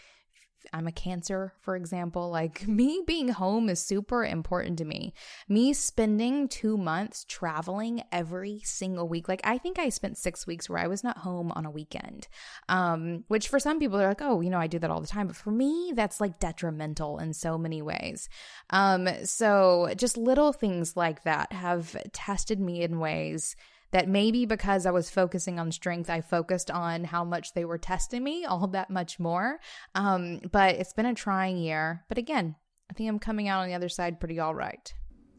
I'm 0.72 0.86
a 0.86 0.92
cancer, 0.92 1.54
for 1.60 1.76
example, 1.76 2.30
like 2.30 2.66
me 2.68 3.02
being 3.06 3.28
home 3.28 3.68
is 3.68 3.84
super 3.84 4.24
important 4.24 4.78
to 4.78 4.84
me. 4.84 5.14
Me 5.48 5.72
spending 5.72 6.48
two 6.48 6.76
months 6.76 7.24
traveling 7.28 8.02
every 8.10 8.60
single 8.64 9.08
week. 9.08 9.28
Like 9.28 9.40
I 9.44 9.58
think 9.58 9.78
I 9.78 9.88
spent 9.88 10.18
six 10.18 10.46
weeks 10.46 10.68
where 10.68 10.78
I 10.78 10.86
was 10.86 11.04
not 11.04 11.18
home 11.18 11.52
on 11.52 11.66
a 11.66 11.70
weekend. 11.70 12.28
Um, 12.68 13.24
which 13.28 13.48
for 13.48 13.58
some 13.58 13.78
people 13.78 13.98
they're 13.98 14.08
like, 14.08 14.22
oh, 14.22 14.40
you 14.40 14.50
know, 14.50 14.58
I 14.58 14.66
do 14.66 14.78
that 14.78 14.90
all 14.90 15.00
the 15.00 15.06
time. 15.06 15.26
But 15.26 15.36
for 15.36 15.50
me, 15.50 15.92
that's 15.94 16.20
like 16.20 16.38
detrimental 16.38 17.18
in 17.18 17.32
so 17.32 17.58
many 17.58 17.82
ways. 17.82 18.28
Um, 18.70 19.08
so 19.24 19.92
just 19.96 20.16
little 20.16 20.52
things 20.52 20.96
like 20.96 21.24
that 21.24 21.52
have 21.52 21.96
tested 22.12 22.60
me 22.60 22.82
in 22.82 22.98
ways 22.98 23.56
that 23.92 24.08
maybe 24.08 24.46
because 24.46 24.84
I 24.84 24.90
was 24.90 25.10
focusing 25.10 25.58
on 25.58 25.70
strength, 25.70 26.10
I 26.10 26.20
focused 26.20 26.70
on 26.70 27.04
how 27.04 27.24
much 27.24 27.54
they 27.54 27.64
were 27.64 27.78
testing 27.78 28.24
me 28.24 28.44
all 28.48 28.66
that 28.68 28.90
much 28.90 29.20
more. 29.20 29.60
Um, 29.94 30.40
but 30.50 30.74
it's 30.74 30.92
been 30.92 31.06
a 31.06 31.14
trying 31.14 31.58
year. 31.58 32.04
But 32.08 32.18
again, 32.18 32.56
I 32.90 32.94
think 32.94 33.08
I'm 33.08 33.18
coming 33.18 33.48
out 33.48 33.62
on 33.62 33.68
the 33.68 33.74
other 33.74 33.88
side 33.88 34.18
pretty 34.18 34.40
all 34.40 34.54
right. 34.54 34.92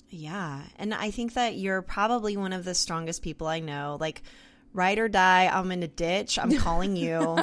Yeah. 0.09 0.61
And 0.77 0.93
I 0.93 1.11
think 1.11 1.33
that 1.33 1.55
you're 1.55 1.81
probably 1.81 2.37
one 2.37 2.53
of 2.53 2.63
the 2.65 2.75
strongest 2.75 3.23
people 3.23 3.47
I 3.47 3.59
know. 3.59 3.97
Like, 3.99 4.21
ride 4.71 4.99
or 4.99 5.07
die, 5.07 5.49
I'm 5.51 5.71
in 5.71 5.81
a 5.81 5.87
ditch. 5.87 6.37
I'm 6.37 6.55
calling 6.57 6.95
you. 6.95 7.37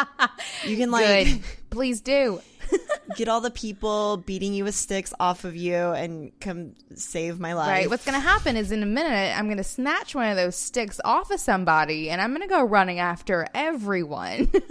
you 0.66 0.76
can, 0.76 0.90
like, 0.90 1.26
Good. 1.26 1.42
please 1.70 2.02
do 2.02 2.40
get 3.16 3.28
all 3.28 3.40
the 3.40 3.50
people 3.50 4.16
beating 4.16 4.54
you 4.54 4.64
with 4.64 4.74
sticks 4.74 5.12
off 5.18 5.44
of 5.44 5.56
you 5.56 5.74
and 5.74 6.32
come 6.40 6.74
save 6.94 7.40
my 7.40 7.52
life. 7.52 7.68
Right. 7.68 7.90
What's 7.90 8.04
going 8.04 8.20
to 8.20 8.26
happen 8.26 8.56
is 8.56 8.72
in 8.72 8.82
a 8.82 8.86
minute, 8.86 9.36
I'm 9.36 9.46
going 9.46 9.56
to 9.58 9.64
snatch 9.64 10.14
one 10.14 10.28
of 10.28 10.36
those 10.36 10.56
sticks 10.56 11.00
off 11.04 11.30
of 11.30 11.40
somebody 11.40 12.10
and 12.10 12.20
I'm 12.20 12.30
going 12.30 12.42
to 12.42 12.48
go 12.48 12.62
running 12.64 12.98
after 12.98 13.46
everyone. 13.54 14.50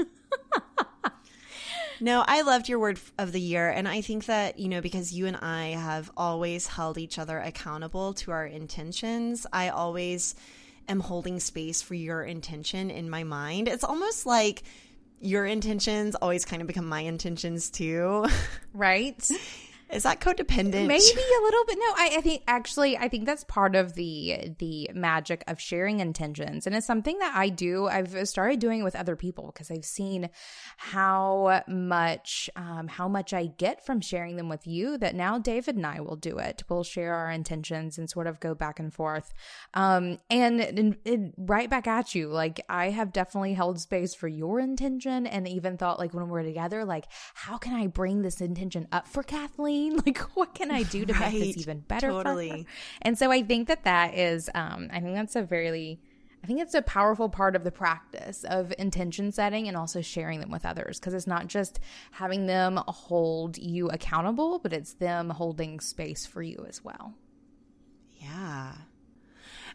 No, 2.03 2.23
I 2.27 2.41
loved 2.41 2.67
your 2.67 2.79
word 2.79 2.99
of 3.19 3.31
the 3.31 3.39
year. 3.39 3.69
And 3.69 3.87
I 3.87 4.01
think 4.01 4.25
that, 4.25 4.57
you 4.57 4.67
know, 4.67 4.81
because 4.81 5.13
you 5.13 5.27
and 5.27 5.37
I 5.37 5.67
have 5.67 6.11
always 6.17 6.65
held 6.65 6.97
each 6.97 7.19
other 7.19 7.37
accountable 7.37 8.15
to 8.15 8.31
our 8.31 8.43
intentions, 8.43 9.45
I 9.53 9.69
always 9.69 10.33
am 10.89 10.99
holding 10.99 11.39
space 11.39 11.83
for 11.83 11.93
your 11.93 12.23
intention 12.23 12.89
in 12.89 13.07
my 13.07 13.23
mind. 13.23 13.67
It's 13.67 13.83
almost 13.83 14.25
like 14.25 14.63
your 15.21 15.45
intentions 15.45 16.15
always 16.15 16.45
kind 16.45 16.61
of 16.61 16.67
become 16.67 16.87
my 16.87 17.01
intentions 17.01 17.69
too. 17.69 18.25
Right? 18.73 19.29
Is 19.91 20.03
that 20.03 20.21
codependent? 20.21 20.87
Maybe 20.87 21.03
a 21.03 21.43
little 21.43 21.65
bit. 21.65 21.77
No, 21.77 21.93
I, 21.95 22.15
I, 22.17 22.21
think 22.21 22.43
actually, 22.47 22.97
I 22.97 23.09
think 23.09 23.25
that's 23.25 23.43
part 23.43 23.75
of 23.75 23.93
the 23.95 24.53
the 24.57 24.89
magic 24.93 25.43
of 25.47 25.59
sharing 25.59 25.99
intentions, 25.99 26.65
and 26.65 26.75
it's 26.75 26.87
something 26.87 27.19
that 27.19 27.33
I 27.35 27.49
do. 27.49 27.87
I've 27.87 28.27
started 28.27 28.59
doing 28.59 28.83
with 28.83 28.95
other 28.95 29.17
people 29.17 29.51
because 29.53 29.69
I've 29.69 29.83
seen 29.83 30.29
how 30.77 31.63
much 31.67 32.49
um, 32.55 32.87
how 32.87 33.09
much 33.09 33.33
I 33.33 33.47
get 33.47 33.85
from 33.85 33.99
sharing 33.99 34.37
them 34.37 34.47
with 34.47 34.65
you. 34.65 34.97
That 34.97 35.13
now 35.13 35.37
David 35.37 35.75
and 35.75 35.85
I 35.85 35.99
will 35.99 36.15
do 36.15 36.37
it. 36.37 36.63
We'll 36.69 36.83
share 36.83 37.13
our 37.13 37.29
intentions 37.29 37.97
and 37.97 38.09
sort 38.09 38.27
of 38.27 38.39
go 38.39 38.55
back 38.55 38.79
and 38.79 38.93
forth, 38.93 39.33
um, 39.73 40.19
and, 40.29 40.61
and, 40.61 40.97
and 41.05 41.33
right 41.35 41.69
back 41.69 41.87
at 41.87 42.15
you. 42.15 42.29
Like 42.29 42.63
I 42.69 42.91
have 42.91 43.11
definitely 43.11 43.55
held 43.55 43.81
space 43.81 44.15
for 44.15 44.29
your 44.29 44.61
intention, 44.61 45.27
and 45.27 45.49
even 45.49 45.75
thought 45.75 45.99
like 45.99 46.13
when 46.13 46.29
we're 46.29 46.43
together, 46.43 46.85
like 46.85 47.07
how 47.33 47.57
can 47.57 47.73
I 47.73 47.87
bring 47.87 48.21
this 48.21 48.39
intention 48.39 48.87
up 48.93 49.05
for 49.05 49.21
Kathleen? 49.21 49.80
Like, 50.05 50.19
what 50.35 50.53
can 50.53 50.71
I 50.71 50.83
do 50.83 51.05
to 51.05 51.13
right. 51.13 51.33
make 51.33 51.55
this 51.55 51.57
even 51.57 51.79
better 51.79 52.09
totally. 52.09 52.65
And 53.01 53.17
so 53.17 53.31
I 53.31 53.43
think 53.43 53.67
that 53.67 53.83
that 53.83 54.15
is, 54.15 54.49
um, 54.55 54.89
I 54.91 54.99
think 54.99 55.15
that's 55.15 55.35
a 55.35 55.43
very, 55.43 55.99
I 56.43 56.47
think 56.47 56.59
it's 56.59 56.73
a 56.73 56.81
powerful 56.81 57.29
part 57.29 57.55
of 57.55 57.63
the 57.63 57.71
practice 57.71 58.43
of 58.43 58.73
intention 58.77 59.31
setting 59.31 59.67
and 59.67 59.77
also 59.77 60.01
sharing 60.01 60.39
them 60.39 60.49
with 60.49 60.65
others 60.65 60.99
because 60.99 61.13
it's 61.13 61.27
not 61.27 61.47
just 61.47 61.79
having 62.11 62.47
them 62.47 62.79
hold 62.87 63.57
you 63.57 63.89
accountable, 63.89 64.59
but 64.59 64.73
it's 64.73 64.93
them 64.93 65.29
holding 65.29 65.79
space 65.79 66.25
for 66.25 66.41
you 66.41 66.65
as 66.67 66.83
well. 66.83 67.13
Yeah. 68.17 68.73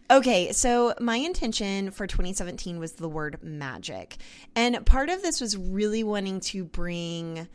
Okay, 0.09 0.53
so 0.53 0.95
my 1.01 1.17
intention 1.17 1.91
for 1.91 2.07
2017 2.07 2.79
was 2.79 2.93
the 2.93 3.09
word 3.09 3.39
magic. 3.43 4.17
And 4.55 4.87
part 4.87 5.09
of 5.09 5.21
this 5.23 5.41
was 5.41 5.57
really 5.57 6.05
wanting 6.05 6.39
to 6.41 6.65
bring 6.65 7.49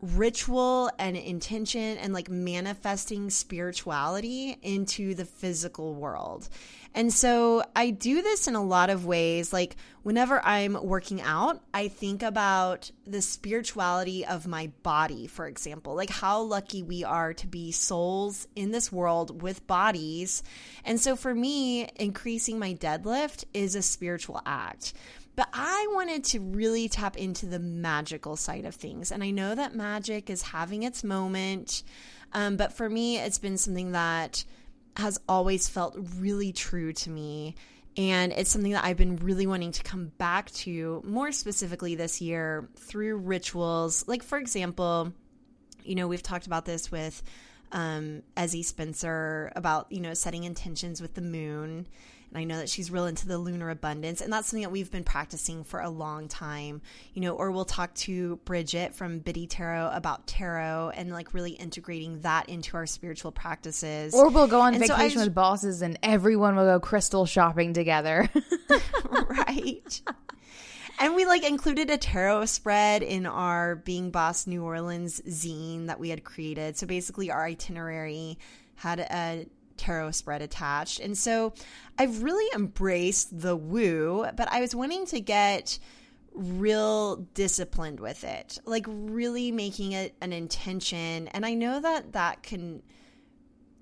ritual 0.00 0.90
and 0.98 1.16
intention 1.16 1.98
and 1.98 2.12
like 2.12 2.30
manifesting 2.30 3.30
spirituality 3.30 4.56
into 4.62 5.14
the 5.14 5.24
physical 5.24 5.94
world. 5.94 6.48
And 6.94 7.12
so 7.12 7.62
I 7.76 7.90
do 7.90 8.22
this 8.22 8.48
in 8.48 8.54
a 8.54 8.62
lot 8.62 8.90
of 8.90 9.06
ways. 9.06 9.52
Like 9.52 9.76
whenever 10.02 10.44
I'm 10.44 10.74
working 10.82 11.20
out, 11.20 11.60
I 11.74 11.88
think 11.88 12.22
about 12.22 12.90
the 13.06 13.20
spirituality 13.20 14.24
of 14.24 14.46
my 14.46 14.70
body, 14.82 15.26
for 15.26 15.46
example, 15.46 15.94
like 15.94 16.10
how 16.10 16.42
lucky 16.42 16.82
we 16.82 17.04
are 17.04 17.34
to 17.34 17.46
be 17.46 17.72
souls 17.72 18.46
in 18.56 18.70
this 18.70 18.90
world 18.90 19.42
with 19.42 19.66
bodies. 19.66 20.42
And 20.84 21.00
so 21.00 21.16
for 21.16 21.34
me, 21.34 21.88
increasing 21.96 22.58
my 22.58 22.74
deadlift 22.74 23.44
is 23.52 23.74
a 23.74 23.82
spiritual 23.82 24.40
act. 24.46 24.92
But 25.38 25.50
I 25.52 25.86
wanted 25.92 26.24
to 26.24 26.40
really 26.40 26.88
tap 26.88 27.16
into 27.16 27.46
the 27.46 27.60
magical 27.60 28.34
side 28.34 28.64
of 28.64 28.74
things. 28.74 29.12
And 29.12 29.22
I 29.22 29.30
know 29.30 29.54
that 29.54 29.72
magic 29.72 30.30
is 30.30 30.42
having 30.42 30.82
its 30.82 31.04
moment. 31.04 31.84
Um, 32.32 32.56
but 32.56 32.72
for 32.72 32.90
me, 32.90 33.18
it's 33.18 33.38
been 33.38 33.56
something 33.56 33.92
that 33.92 34.44
has 34.96 35.20
always 35.28 35.68
felt 35.68 35.96
really 36.16 36.52
true 36.52 36.92
to 36.92 37.10
me. 37.10 37.54
And 37.96 38.32
it's 38.32 38.50
something 38.50 38.72
that 38.72 38.82
I've 38.84 38.96
been 38.96 39.14
really 39.14 39.46
wanting 39.46 39.70
to 39.70 39.82
come 39.84 40.10
back 40.18 40.50
to 40.54 41.04
more 41.06 41.30
specifically 41.30 41.94
this 41.94 42.20
year 42.20 42.68
through 42.74 43.18
rituals. 43.18 44.08
Like, 44.08 44.24
for 44.24 44.38
example, 44.38 45.12
you 45.84 45.94
know, 45.94 46.08
we've 46.08 46.20
talked 46.20 46.48
about 46.48 46.64
this 46.64 46.90
with 46.90 47.22
um, 47.70 48.24
Ezzie 48.36 48.64
Spencer 48.64 49.52
about, 49.54 49.92
you 49.92 50.00
know, 50.00 50.14
setting 50.14 50.42
intentions 50.42 51.00
with 51.00 51.14
the 51.14 51.22
moon. 51.22 51.86
And 52.30 52.38
I 52.38 52.44
know 52.44 52.58
that 52.58 52.68
she's 52.68 52.90
real 52.90 53.06
into 53.06 53.26
the 53.26 53.38
lunar 53.38 53.70
abundance. 53.70 54.20
And 54.20 54.32
that's 54.32 54.48
something 54.48 54.62
that 54.62 54.70
we've 54.70 54.90
been 54.90 55.04
practicing 55.04 55.64
for 55.64 55.80
a 55.80 55.88
long 55.88 56.28
time, 56.28 56.82
you 57.14 57.22
know, 57.22 57.34
or 57.34 57.50
we'll 57.50 57.64
talk 57.64 57.94
to 57.94 58.38
Brigit 58.44 58.94
from 58.94 59.20
Biddy 59.20 59.46
Tarot 59.46 59.90
about 59.94 60.26
tarot 60.26 60.92
and 60.94 61.10
like 61.10 61.32
really 61.32 61.52
integrating 61.52 62.20
that 62.20 62.48
into 62.48 62.76
our 62.76 62.86
spiritual 62.86 63.32
practices. 63.32 64.12
Or 64.14 64.28
we'll 64.28 64.46
go 64.46 64.60
on 64.60 64.74
And 64.74 64.84
so 64.84 64.94
vacation 64.94 65.14
just- 65.14 65.26
with 65.26 65.34
bosses 65.34 65.80
and 65.82 65.98
everyone 66.02 66.54
will 66.56 66.66
go 66.66 66.80
crystal 66.80 67.24
shopping 67.24 67.72
together. 67.72 68.28
right. 69.10 70.02
And 71.00 71.14
we 71.14 71.24
like 71.26 71.48
included 71.48 71.90
a 71.90 71.96
tarot 71.96 72.46
spread 72.46 73.02
in 73.02 73.24
our 73.24 73.76
Being 73.76 74.10
Boss 74.10 74.46
New 74.46 74.64
Orleans 74.64 75.20
zine 75.28 75.86
that 75.86 76.00
we 76.00 76.08
had 76.10 76.24
created. 76.24 76.76
So 76.76 76.86
basically, 76.88 77.30
our 77.30 77.44
itinerary 77.44 78.36
had 78.74 78.98
a 79.00 79.46
tarot 79.78 80.12
spread 80.12 80.42
attached. 80.42 81.00
And 81.00 81.16
so 81.16 81.54
I've 81.98 82.22
really 82.22 82.48
embraced 82.54 83.40
the 83.40 83.56
woo, 83.56 84.26
but 84.36 84.52
I 84.52 84.60
was 84.60 84.74
wanting 84.74 85.06
to 85.06 85.20
get 85.20 85.78
real 86.32 87.16
disciplined 87.34 88.00
with 88.00 88.24
it, 88.24 88.58
like 88.64 88.86
really 88.88 89.50
making 89.50 89.92
it 89.92 90.14
an 90.20 90.32
intention. 90.32 91.28
And 91.28 91.44
I 91.44 91.54
know 91.54 91.80
that 91.80 92.12
that 92.12 92.42
can 92.42 92.82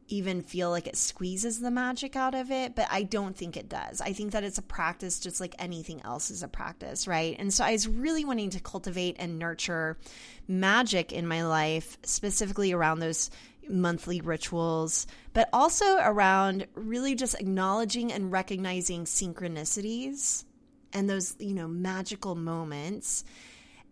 even 0.09 0.41
feel 0.41 0.71
like 0.71 0.87
it 0.87 0.97
squeezes 0.97 1.61
the 1.61 1.71
magic 1.71 2.15
out 2.15 2.35
of 2.35 2.51
it, 2.51 2.75
but 2.75 2.87
I 2.91 3.03
don't 3.03 3.37
think 3.37 3.57
it 3.57 3.69
does. 3.69 4.01
I 4.01 4.13
think 4.13 4.33
that 4.33 4.45
it's 4.45 4.59
a 4.59 4.63
practice 4.63 5.19
just 5.19 5.41
like 5.41 5.55
anything 5.59 6.01
else 6.03 6.31
is 6.31 6.43
a 6.43 6.49
practice, 6.49 7.09
right? 7.09 7.35
And 7.39 7.53
so 7.53 7.65
I 7.65 7.73
was 7.73 7.89
really 7.89 8.25
wanting 8.25 8.51
to 8.51 8.61
cultivate 8.61 9.17
and 9.19 9.39
nurture 9.39 9.99
magic 10.47 11.13
in 11.13 11.27
my 11.27 11.45
life, 11.45 11.99
specifically 12.05 12.73
around 12.73 13.01
those 13.01 13.31
monthly 13.69 14.21
rituals, 14.21 15.07
but 15.33 15.49
also 15.53 15.97
around 15.99 16.67
really 16.75 17.15
just 17.15 17.35
acknowledging 17.41 18.13
and 18.13 18.33
recognizing 18.33 19.05
synchronicities 19.05 20.45
and 20.93 21.09
those, 21.09 21.37
you 21.39 21.55
know, 21.55 21.69
magical 21.69 22.35
moments. 22.35 23.25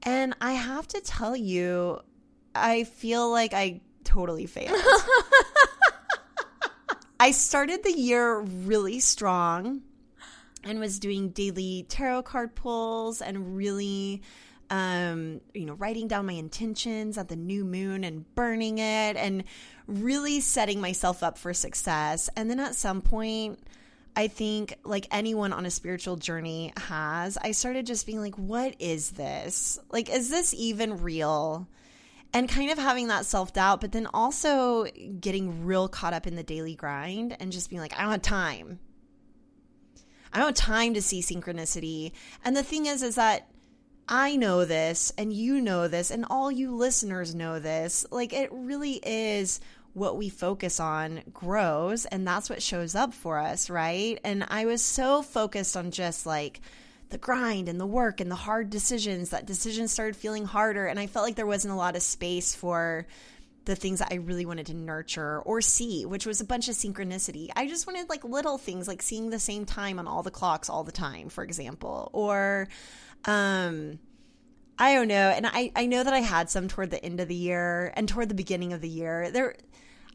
And 0.03 0.35
I 0.41 0.53
have 0.53 0.89
to 0.89 1.01
tell 1.01 1.37
you, 1.37 2.01
I 2.55 2.85
feel 2.85 3.31
like 3.31 3.55
I 3.55 3.81
totally 4.05 4.47
failed. 4.47 4.81
I 7.21 7.31
started 7.31 7.83
the 7.83 7.93
year 7.93 8.41
really 8.41 9.01
strong 9.01 9.83
and 10.63 10.79
was 10.81 10.99
doing 10.99 11.31
daily 11.31 11.87
tarot 11.89 12.23
card 12.23 12.55
pulls 12.55 13.23
and 13.23 13.57
really 13.57 14.23
um 14.75 15.41
you 15.53 15.67
know 15.67 15.75
writing 15.75 16.09
down 16.09 16.27
my 16.27 16.33
intentions 16.33 17.17
at 17.17 17.29
the 17.29 17.37
new 17.37 17.65
moon 17.65 18.03
and 18.05 18.35
burning 18.35 18.79
it 18.79 19.17
and 19.17 19.45
really 19.87 20.41
setting 20.41 20.81
myself 20.81 21.23
up 21.23 21.39
for 21.39 21.55
success 21.55 22.29
and 22.37 22.51
then 22.51 22.59
at 22.59 22.75
some 22.75 23.01
point 23.01 23.59
I 24.17 24.29
think 24.29 24.79
like 24.85 25.07
anyone 25.11 25.53
on 25.53 25.67
a 25.67 25.71
spiritual 25.71 26.17
journey 26.17 26.73
has 26.77 27.37
I 27.37 27.53
started 27.53 27.87
just 27.87 28.07
being 28.07 28.21
like 28.21 28.37
what 28.37 28.75
is 28.79 29.13
this 29.13 29.79
like 29.91 30.09
is 30.09 30.31
this 30.31 30.55
even 30.55 31.03
real 31.03 31.69
and 32.35 32.49
kind 32.49 32.73
of 32.73 32.79
having 32.79 33.07
that 33.09 33.25
self 33.25 33.53
doubt, 33.53 33.81
but 33.81 33.93
then 33.93 34.09
also 34.13 34.85
getting 35.21 35.65
real 35.65 35.89
caught 35.89 36.13
up 36.13 36.27
in 36.27 36.35
the 36.35 36.43
daily 36.43 36.75
grind 36.75 37.37
and 37.39 37.53
just 37.53 37.71
being 37.71 37.81
like, 37.81 37.97
I 37.97 38.03
don't 38.03 38.11
have 38.11 38.23
time. 38.23 38.81
I 40.33 40.39
don't 40.39 40.49
have 40.49 40.55
time 40.57 40.95
to 40.95 41.03
see 41.03 41.23
synchronicity. 41.23 42.11
And 42.45 42.57
the 42.57 42.65
thing 42.65 42.87
is, 42.87 43.05
is 43.05 43.15
that 43.15 43.49
I 44.09 44.37
know 44.37 44.65
this 44.65 45.13
and 45.17 45.33
you 45.33 45.61
know 45.61 45.89
this 45.89 46.11
and 46.11 46.27
all 46.29 46.51
you 46.51 46.75
listeners 46.75 47.35
know 47.35 47.59
this. 47.59 48.05
Like, 48.11 48.33
it 48.33 48.51
really 48.53 49.01
is 49.05 49.61
what 49.95 50.17
we 50.17 50.29
focus 50.29 50.81
on 50.81 51.23
grows 51.33 52.05
and 52.05 52.27
that's 52.27 52.51
what 52.51 52.63
shows 52.63 52.95
up 52.95 53.15
for 53.15 53.39
us, 53.39 53.71
right? 53.71 54.19
And 54.25 54.45
I 54.49 54.67
was 54.67 54.85
so 54.85 55.23
focused 55.23 55.77
on 55.77 55.91
just 55.91 56.27
like, 56.27 56.61
the 57.11 57.19
grind 57.19 57.69
and 57.69 57.81
the 57.81 57.87
work 57.87 58.21
and 58.21 58.29
the 58.29 58.35
hard 58.35 58.71
decisions 58.71 59.31
that 59.31 59.47
decisions 59.47 59.93
started 59.93 60.17
feeling 60.17 60.45
harder 60.45 60.87
and 60.87 60.99
i 60.99 61.07
felt 61.07 61.25
like 61.25 61.37
there 61.37 61.47
wasn't 61.47 61.73
a 61.73 61.77
lot 61.77 61.95
of 61.95 62.03
space 62.03 62.57
for 62.57 63.07
the 63.67 63.77
things 63.77 64.01
that 64.01 64.09
i 64.11 64.17
really 64.17 64.45
wanted 64.45 64.67
to 64.67 64.75
nurture 64.75 65.41
or 65.43 65.61
see 65.61 66.05
which 66.05 66.27
was 66.27 66.41
a 66.41 66.45
bunch 66.45 66.69
of 66.69 66.75
synchronicity 66.75 67.51
i 67.55 67.69
just 67.69 67.87
wanted 67.87 68.09
like 68.09 68.25
little 68.25 68.59
things 68.59 68.89
like 68.89 69.01
seeing 69.01 69.31
the 69.31 69.39
same 69.39 69.65
time 69.65 70.01
on 70.01 70.09
all 70.09 70.25
the 70.25 70.31
clocks 70.31 70.69
all 70.69 70.83
the 70.83 70.91
time 70.91 71.29
for 71.29 71.45
example 71.45 72.11
or 72.13 72.69
um 73.27 73.99
i 74.79 74.95
don't 74.95 75.09
know 75.09 75.31
and 75.31 75.47
i 75.47 75.71
i 75.77 75.87
know 75.87 76.03
that 76.03 76.15
i 76.15 76.21
had 76.21 76.51
some 76.51 76.69
toward 76.69 76.91
the 76.91 77.05
end 77.05 77.21
of 77.21 77.29
the 77.29 77.35
year 77.35 77.93
and 77.97 78.09
toward 78.09 78.29
the 78.29 78.35
beginning 78.35 78.73
of 78.73 78.81
the 78.81 78.89
year 78.89 79.31
there 79.31 79.57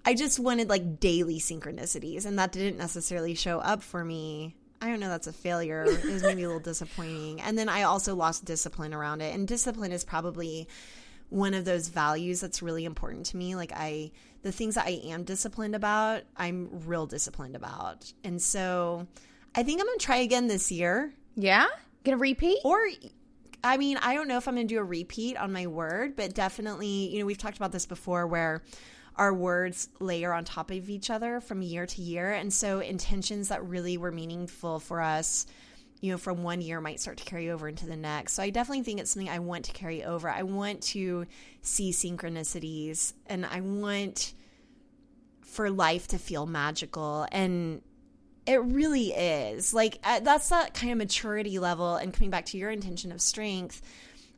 i 0.05 0.13
just 0.13 0.39
wanted 0.39 0.69
like 0.69 0.99
daily 0.99 1.39
synchronicities 1.39 2.25
and 2.25 2.37
that 2.37 2.51
didn't 2.51 2.77
necessarily 2.77 3.35
show 3.35 3.59
up 3.59 3.81
for 3.81 4.03
me 4.03 4.55
I 4.81 4.87
don't 4.87 4.99
know 4.99 5.09
that's 5.09 5.27
a 5.27 5.33
failure. 5.33 5.83
It 5.83 6.05
was 6.05 6.23
maybe 6.23 6.43
a 6.43 6.47
little 6.47 6.61
disappointing. 6.61 7.41
And 7.41 7.57
then 7.57 7.67
I 7.67 7.83
also 7.83 8.15
lost 8.15 8.45
discipline 8.45 8.93
around 8.93 9.21
it. 9.21 9.35
And 9.35 9.47
discipline 9.47 9.91
is 9.91 10.05
probably 10.05 10.67
one 11.29 11.53
of 11.53 11.65
those 11.65 11.89
values 11.89 12.41
that's 12.41 12.61
really 12.61 12.85
important 12.85 13.27
to 13.27 13.37
me. 13.37 13.55
Like 13.55 13.71
I 13.75 14.11
the 14.41 14.51
things 14.51 14.75
that 14.75 14.87
I 14.87 15.01
am 15.05 15.23
disciplined 15.23 15.75
about, 15.75 16.23
I'm 16.37 16.69
real 16.85 17.05
disciplined 17.05 17.55
about. 17.55 18.11
And 18.23 18.41
so 18.41 19.05
I 19.53 19.63
think 19.63 19.81
I'm 19.81 19.87
going 19.87 19.99
to 19.99 20.05
try 20.05 20.17
again 20.17 20.47
this 20.47 20.71
year. 20.71 21.13
yeah? 21.35 21.67
Gonna 22.03 22.17
repeat? 22.17 22.59
Or 22.63 22.79
I 23.63 23.77
mean, 23.77 23.97
I 23.97 24.13
don't 24.13 24.27
know 24.27 24.37
if 24.37 24.47
I'm 24.47 24.55
going 24.55 24.67
to 24.67 24.73
do 24.73 24.79
a 24.79 24.83
repeat 24.83 25.35
on 25.35 25.51
my 25.51 25.67
word, 25.67 26.15
but 26.15 26.33
definitely, 26.33 27.09
you 27.09 27.19
know, 27.19 27.25
we've 27.25 27.37
talked 27.37 27.57
about 27.57 27.71
this 27.71 27.85
before 27.85 28.25
where 28.25 28.63
our 29.15 29.33
words 29.33 29.89
layer 29.99 30.31
on 30.31 30.45
top 30.45 30.71
of 30.71 30.89
each 30.89 31.09
other 31.09 31.41
from 31.41 31.61
year 31.61 31.85
to 31.85 32.01
year. 32.01 32.31
And 32.31 32.53
so 32.53 32.79
intentions 32.79 33.49
that 33.49 33.65
really 33.65 33.97
were 33.97 34.13
meaningful 34.13 34.79
for 34.79 35.01
us, 35.01 35.45
you 35.99 36.09
know, 36.09 36.17
from 36.17 36.41
one 36.41 36.61
year 36.61 36.79
might 36.79 37.01
start 37.01 37.17
to 37.17 37.25
carry 37.25 37.49
over 37.49 37.67
into 37.67 37.85
the 37.85 37.97
next. 37.97 38.33
So 38.33 38.43
I 38.43 38.49
definitely 38.49 38.83
think 38.83 39.01
it's 39.01 39.11
something 39.11 39.29
I 39.29 39.39
want 39.39 39.65
to 39.65 39.73
carry 39.73 40.05
over. 40.05 40.29
I 40.29 40.43
want 40.43 40.81
to 40.83 41.25
see 41.61 41.91
synchronicities 41.91 43.11
and 43.25 43.45
I 43.45 43.59
want 43.59 44.33
for 45.41 45.69
life 45.69 46.07
to 46.09 46.17
feel 46.17 46.45
magical 46.45 47.27
and 47.31 47.81
it 48.49 48.57
really 48.63 49.13
is 49.13 49.73
like 49.73 49.99
uh, 50.03 50.19
that's 50.21 50.49
that 50.49 50.73
kind 50.73 50.91
of 50.91 50.97
maturity 50.97 51.59
level 51.59 51.95
and 51.95 52.13
coming 52.13 52.31
back 52.31 52.45
to 52.47 52.57
your 52.57 52.71
intention 52.71 53.11
of 53.11 53.21
strength 53.21 53.81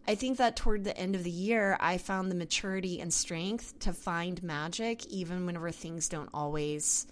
I 0.07 0.15
think 0.15 0.37
that 0.37 0.55
toward 0.55 0.83
the 0.83 0.97
end 0.97 1.15
of 1.15 1.23
the 1.23 1.29
year, 1.29 1.77
I 1.79 1.97
found 1.97 2.31
the 2.31 2.35
maturity 2.35 2.99
and 2.99 3.13
strength 3.13 3.77
to 3.79 3.93
find 3.93 4.41
magic, 4.41 5.05
even 5.07 5.45
whenever 5.45 5.71
things 5.71 6.09
don't 6.09 6.29
always 6.33 7.05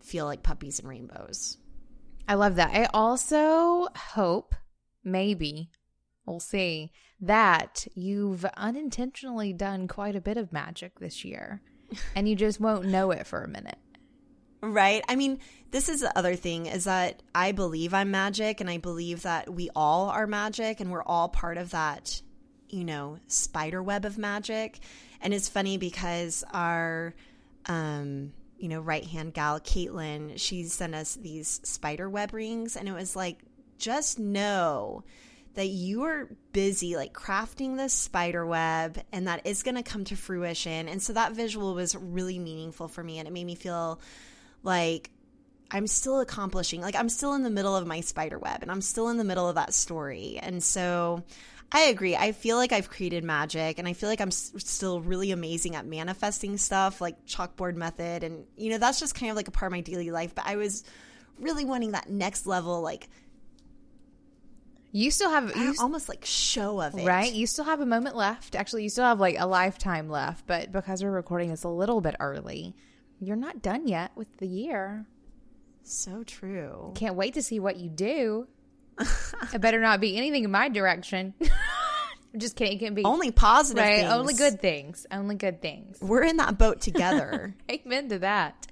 feel 0.00 0.26
like 0.26 0.42
puppies 0.42 0.78
and 0.78 0.88
rainbows. 0.88 1.58
I 2.28 2.34
love 2.34 2.56
that. 2.56 2.70
I 2.72 2.88
also 2.94 3.88
hope, 3.96 4.54
maybe, 5.02 5.70
we'll 6.24 6.40
see, 6.40 6.92
that 7.20 7.86
you've 7.94 8.44
unintentionally 8.56 9.52
done 9.52 9.88
quite 9.88 10.14
a 10.14 10.20
bit 10.20 10.36
of 10.36 10.52
magic 10.52 11.00
this 11.00 11.24
year 11.24 11.60
and 12.14 12.28
you 12.28 12.36
just 12.36 12.60
won't 12.60 12.86
know 12.86 13.10
it 13.10 13.26
for 13.26 13.42
a 13.42 13.48
minute. 13.48 13.78
Right? 14.62 15.04
I 15.08 15.16
mean, 15.16 15.40
this 15.72 15.88
is 15.88 16.00
the 16.00 16.16
other 16.16 16.36
thing 16.36 16.66
is 16.66 16.84
that 16.84 17.22
I 17.34 17.52
believe 17.52 17.92
I'm 17.92 18.10
magic 18.10 18.60
and 18.60 18.70
I 18.70 18.78
believe 18.78 19.22
that 19.22 19.52
we 19.52 19.70
all 19.74 20.08
are 20.08 20.26
magic 20.26 20.80
and 20.80 20.90
we're 20.90 21.02
all 21.02 21.28
part 21.28 21.58
of 21.58 21.70
that, 21.70 22.22
you 22.68 22.84
know, 22.84 23.18
spider 23.26 23.82
web 23.82 24.04
of 24.04 24.18
magic. 24.18 24.78
And 25.20 25.34
it's 25.34 25.48
funny 25.48 25.78
because 25.78 26.44
our 26.52 27.14
um 27.66 28.32
you 28.62 28.68
know, 28.68 28.80
right 28.80 29.04
hand 29.04 29.34
gal, 29.34 29.58
Caitlin, 29.58 30.38
she 30.38 30.62
sent 30.62 30.94
us 30.94 31.16
these 31.16 31.60
spider 31.64 32.08
web 32.08 32.32
rings, 32.32 32.76
and 32.76 32.88
it 32.88 32.92
was 32.92 33.16
like, 33.16 33.40
just 33.76 34.20
know 34.20 35.02
that 35.54 35.66
you 35.66 36.04
are 36.04 36.28
busy 36.52 36.94
like 36.94 37.12
crafting 37.12 37.76
this 37.76 37.92
spider 37.92 38.46
web 38.46 39.02
and 39.12 39.26
that 39.26 39.44
is 39.46 39.64
going 39.64 39.74
to 39.74 39.82
come 39.82 40.04
to 40.04 40.16
fruition. 40.16 40.88
And 40.88 41.02
so 41.02 41.12
that 41.12 41.32
visual 41.32 41.74
was 41.74 41.94
really 41.94 42.38
meaningful 42.38 42.86
for 42.86 43.02
me, 43.02 43.18
and 43.18 43.26
it 43.26 43.32
made 43.32 43.46
me 43.46 43.56
feel 43.56 44.00
like 44.62 45.10
I'm 45.70 45.86
still 45.86 46.20
accomplishing, 46.20 46.80
like 46.80 46.94
I'm 46.94 47.08
still 47.08 47.34
in 47.34 47.42
the 47.42 47.50
middle 47.50 47.74
of 47.74 47.86
my 47.86 48.00
spider 48.00 48.38
web 48.38 48.62
and 48.62 48.70
I'm 48.70 48.82
still 48.82 49.08
in 49.08 49.16
the 49.16 49.24
middle 49.24 49.48
of 49.48 49.54
that 49.54 49.72
story. 49.72 50.38
And 50.42 50.62
so 50.62 51.22
I 51.74 51.84
agree. 51.84 52.14
I 52.14 52.32
feel 52.32 52.58
like 52.58 52.72
I've 52.72 52.90
created 52.90 53.24
magic 53.24 53.78
and 53.78 53.88
I 53.88 53.94
feel 53.94 54.10
like 54.10 54.20
I'm 54.20 54.28
s- 54.28 54.52
still 54.58 55.00
really 55.00 55.30
amazing 55.30 55.74
at 55.74 55.86
manifesting 55.86 56.58
stuff 56.58 57.00
like 57.00 57.24
chalkboard 57.24 57.76
method. 57.76 58.22
And, 58.22 58.44
you 58.58 58.70
know, 58.70 58.76
that's 58.76 59.00
just 59.00 59.14
kind 59.14 59.30
of 59.30 59.36
like 59.36 59.48
a 59.48 59.50
part 59.50 59.68
of 59.68 59.72
my 59.72 59.80
daily 59.80 60.10
life. 60.10 60.34
But 60.34 60.46
I 60.46 60.56
was 60.56 60.84
really 61.38 61.64
wanting 61.64 61.92
that 61.92 62.10
next 62.10 62.46
level, 62.46 62.82
like 62.82 63.08
You 64.94 65.10
still 65.10 65.30
have 65.30 65.56
you, 65.56 65.74
almost 65.80 66.10
like 66.10 66.26
show 66.26 66.82
of 66.82 66.98
it. 66.98 67.06
right. 67.06 67.32
You 67.32 67.46
still 67.46 67.64
have 67.64 67.80
a 67.80 67.86
moment 67.86 68.14
left. 68.14 68.54
Actually, 68.54 68.82
you 68.82 68.90
still 68.90 69.06
have 69.06 69.18
like 69.20 69.36
a 69.38 69.46
lifetime 69.46 70.10
left. 70.10 70.46
But 70.46 70.70
because 70.70 71.02
we're 71.02 71.10
recording 71.10 71.48
this 71.48 71.64
a 71.64 71.68
little 71.70 72.02
bit 72.02 72.14
early, 72.20 72.76
you're 73.22 73.36
not 73.36 73.62
done 73.62 73.86
yet 73.86 74.10
with 74.16 74.36
the 74.38 74.46
year. 74.46 75.06
So 75.84 76.24
true. 76.24 76.92
Can't 76.96 77.14
wait 77.14 77.34
to 77.34 77.42
see 77.42 77.60
what 77.60 77.76
you 77.76 77.88
do. 77.88 78.48
it 78.98 79.60
better 79.60 79.80
not 79.80 80.00
be 80.00 80.16
anything 80.16 80.44
in 80.44 80.50
my 80.50 80.68
direction. 80.68 81.34
Just 82.36 82.56
kidding. 82.56 82.76
It 82.76 82.78
can 82.80 82.94
be 82.94 83.04
Only 83.04 83.30
positive 83.30 83.84
right. 83.84 84.00
things. 84.00 84.12
Only 84.12 84.34
good 84.34 84.60
things. 84.60 85.06
Only 85.10 85.36
good 85.36 85.62
things. 85.62 85.98
We're 86.00 86.24
in 86.24 86.38
that 86.38 86.58
boat 86.58 86.80
together. 86.80 87.54
Amen 87.70 88.08
to 88.08 88.18
that. 88.20 88.66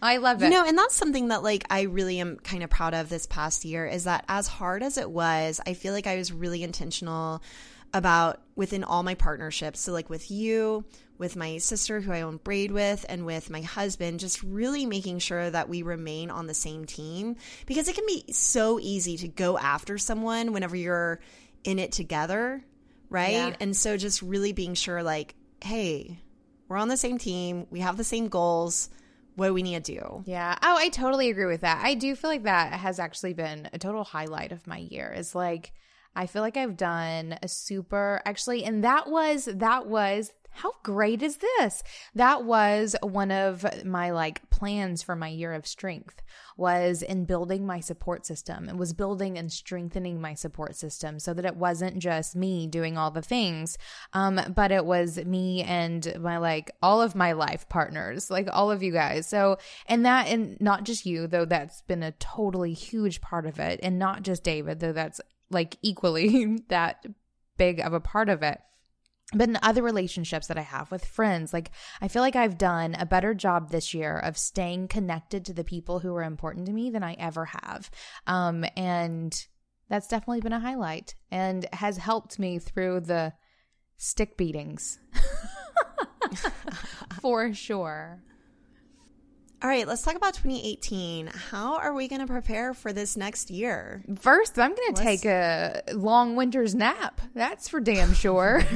I 0.00 0.16
love 0.16 0.42
it. 0.42 0.46
You 0.46 0.50
know, 0.50 0.66
and 0.66 0.76
that's 0.76 0.96
something 0.96 1.28
that 1.28 1.44
like 1.44 1.64
I 1.70 1.82
really 1.82 2.18
am 2.18 2.38
kind 2.38 2.64
of 2.64 2.70
proud 2.70 2.94
of 2.94 3.08
this 3.08 3.26
past 3.26 3.64
year 3.64 3.86
is 3.86 4.04
that 4.04 4.24
as 4.28 4.48
hard 4.48 4.82
as 4.82 4.98
it 4.98 5.08
was, 5.08 5.60
I 5.64 5.74
feel 5.74 5.92
like 5.92 6.08
I 6.08 6.16
was 6.16 6.32
really 6.32 6.64
intentional 6.64 7.40
about 7.94 8.40
within 8.56 8.82
all 8.82 9.02
my 9.02 9.14
partnerships. 9.14 9.78
So 9.78 9.92
like 9.92 10.10
with 10.10 10.30
you, 10.30 10.84
with 11.22 11.36
my 11.36 11.58
sister 11.58 12.00
who 12.00 12.10
I 12.10 12.22
own 12.22 12.38
Braid 12.38 12.72
with, 12.72 13.06
and 13.08 13.24
with 13.24 13.48
my 13.48 13.60
husband, 13.60 14.18
just 14.18 14.42
really 14.42 14.86
making 14.86 15.20
sure 15.20 15.48
that 15.48 15.68
we 15.68 15.82
remain 15.82 16.32
on 16.32 16.48
the 16.48 16.52
same 16.52 16.84
team 16.84 17.36
because 17.64 17.86
it 17.86 17.94
can 17.94 18.04
be 18.08 18.24
so 18.32 18.80
easy 18.80 19.16
to 19.18 19.28
go 19.28 19.56
after 19.56 19.98
someone 19.98 20.52
whenever 20.52 20.74
you're 20.74 21.20
in 21.62 21.78
it 21.78 21.92
together, 21.92 22.64
right? 23.08 23.34
Yeah. 23.34 23.56
And 23.60 23.76
so 23.76 23.96
just 23.96 24.20
really 24.20 24.52
being 24.52 24.74
sure 24.74 25.04
like, 25.04 25.36
hey, 25.62 26.18
we're 26.66 26.76
on 26.76 26.88
the 26.88 26.96
same 26.96 27.18
team, 27.18 27.68
we 27.70 27.78
have 27.78 27.96
the 27.96 28.02
same 28.02 28.26
goals. 28.26 28.90
What 29.36 29.46
do 29.46 29.54
we 29.54 29.62
need 29.62 29.84
to 29.84 29.94
do? 29.94 30.24
Yeah. 30.26 30.58
Oh, 30.60 30.76
I 30.76 30.88
totally 30.88 31.30
agree 31.30 31.46
with 31.46 31.60
that. 31.60 31.84
I 31.84 31.94
do 31.94 32.16
feel 32.16 32.30
like 32.30 32.42
that 32.42 32.72
has 32.72 32.98
actually 32.98 33.34
been 33.34 33.68
a 33.72 33.78
total 33.78 34.02
highlight 34.02 34.50
of 34.50 34.66
my 34.66 34.78
year. 34.78 35.14
Is 35.16 35.36
like 35.36 35.72
I 36.16 36.26
feel 36.26 36.42
like 36.42 36.56
I've 36.56 36.76
done 36.76 37.38
a 37.40 37.46
super 37.46 38.20
actually 38.26 38.64
and 38.64 38.82
that 38.82 39.08
was 39.08 39.44
that 39.46 39.86
was 39.86 40.32
how 40.54 40.74
great 40.82 41.22
is 41.22 41.38
this? 41.38 41.82
That 42.14 42.44
was 42.44 42.94
one 43.02 43.30
of 43.30 43.64
my 43.84 44.10
like 44.10 44.48
plans 44.50 45.02
for 45.02 45.16
my 45.16 45.28
year 45.28 45.52
of 45.52 45.66
strength 45.66 46.22
was 46.56 47.02
in 47.02 47.24
building 47.24 47.66
my 47.66 47.80
support 47.80 48.26
system. 48.26 48.68
It 48.68 48.76
was 48.76 48.92
building 48.92 49.38
and 49.38 49.50
strengthening 49.50 50.20
my 50.20 50.34
support 50.34 50.76
system 50.76 51.18
so 51.18 51.32
that 51.34 51.44
it 51.44 51.56
wasn't 51.56 51.98
just 51.98 52.36
me 52.36 52.66
doing 52.66 52.98
all 52.98 53.10
the 53.10 53.22
things, 53.22 53.78
um, 54.12 54.40
but 54.54 54.70
it 54.70 54.84
was 54.84 55.16
me 55.24 55.62
and 55.62 56.14
my 56.20 56.36
like 56.36 56.70
all 56.82 57.00
of 57.00 57.14
my 57.14 57.32
life 57.32 57.68
partners, 57.68 58.30
like 58.30 58.48
all 58.52 58.70
of 58.70 58.82
you 58.82 58.92
guys. 58.92 59.26
So, 59.26 59.56
and 59.86 60.04
that, 60.04 60.28
and 60.28 60.60
not 60.60 60.84
just 60.84 61.06
you, 61.06 61.26
though, 61.26 61.46
that's 61.46 61.82
been 61.82 62.02
a 62.02 62.12
totally 62.12 62.74
huge 62.74 63.20
part 63.20 63.46
of 63.46 63.58
it, 63.58 63.80
and 63.82 63.98
not 63.98 64.22
just 64.22 64.44
David, 64.44 64.80
though 64.80 64.92
that's 64.92 65.20
like 65.50 65.76
equally 65.82 66.58
that 66.68 67.04
big 67.56 67.80
of 67.80 67.92
a 67.92 68.00
part 68.00 68.28
of 68.28 68.42
it 68.42 68.60
but 69.32 69.48
in 69.48 69.58
other 69.62 69.82
relationships 69.82 70.46
that 70.48 70.58
I 70.58 70.62
have 70.62 70.90
with 70.90 71.04
friends, 71.04 71.52
like 71.52 71.70
I 72.00 72.08
feel 72.08 72.22
like 72.22 72.36
I've 72.36 72.58
done 72.58 72.94
a 72.94 73.06
better 73.06 73.34
job 73.34 73.70
this 73.70 73.94
year 73.94 74.18
of 74.18 74.36
staying 74.36 74.88
connected 74.88 75.44
to 75.46 75.52
the 75.52 75.64
people 75.64 76.00
who 76.00 76.14
are 76.14 76.22
important 76.22 76.66
to 76.66 76.72
me 76.72 76.90
than 76.90 77.02
I 77.02 77.14
ever 77.14 77.46
have. 77.46 77.90
Um, 78.26 78.64
and 78.76 79.34
that's 79.88 80.08
definitely 80.08 80.40
been 80.40 80.52
a 80.52 80.60
highlight 80.60 81.14
and 81.30 81.66
has 81.72 81.98
helped 81.98 82.38
me 82.38 82.58
through 82.58 83.00
the 83.00 83.32
stick 83.96 84.36
beatings 84.36 84.98
for 87.20 87.52
sure. 87.54 88.22
All 89.62 89.68
right, 89.68 89.86
let's 89.86 90.02
talk 90.02 90.16
about 90.16 90.34
2018. 90.34 91.28
How 91.28 91.76
are 91.76 91.94
we 91.94 92.08
going 92.08 92.20
to 92.20 92.26
prepare 92.26 92.74
for 92.74 92.92
this 92.92 93.16
next 93.16 93.48
year? 93.48 94.02
First, 94.18 94.58
I'm 94.58 94.74
going 94.74 94.94
to 94.94 95.02
take 95.02 95.24
a 95.24 95.82
long 95.92 96.34
winter's 96.34 96.74
nap. 96.74 97.20
That's 97.32 97.68
for 97.68 97.78
damn 97.80 98.12
sure. 98.12 98.62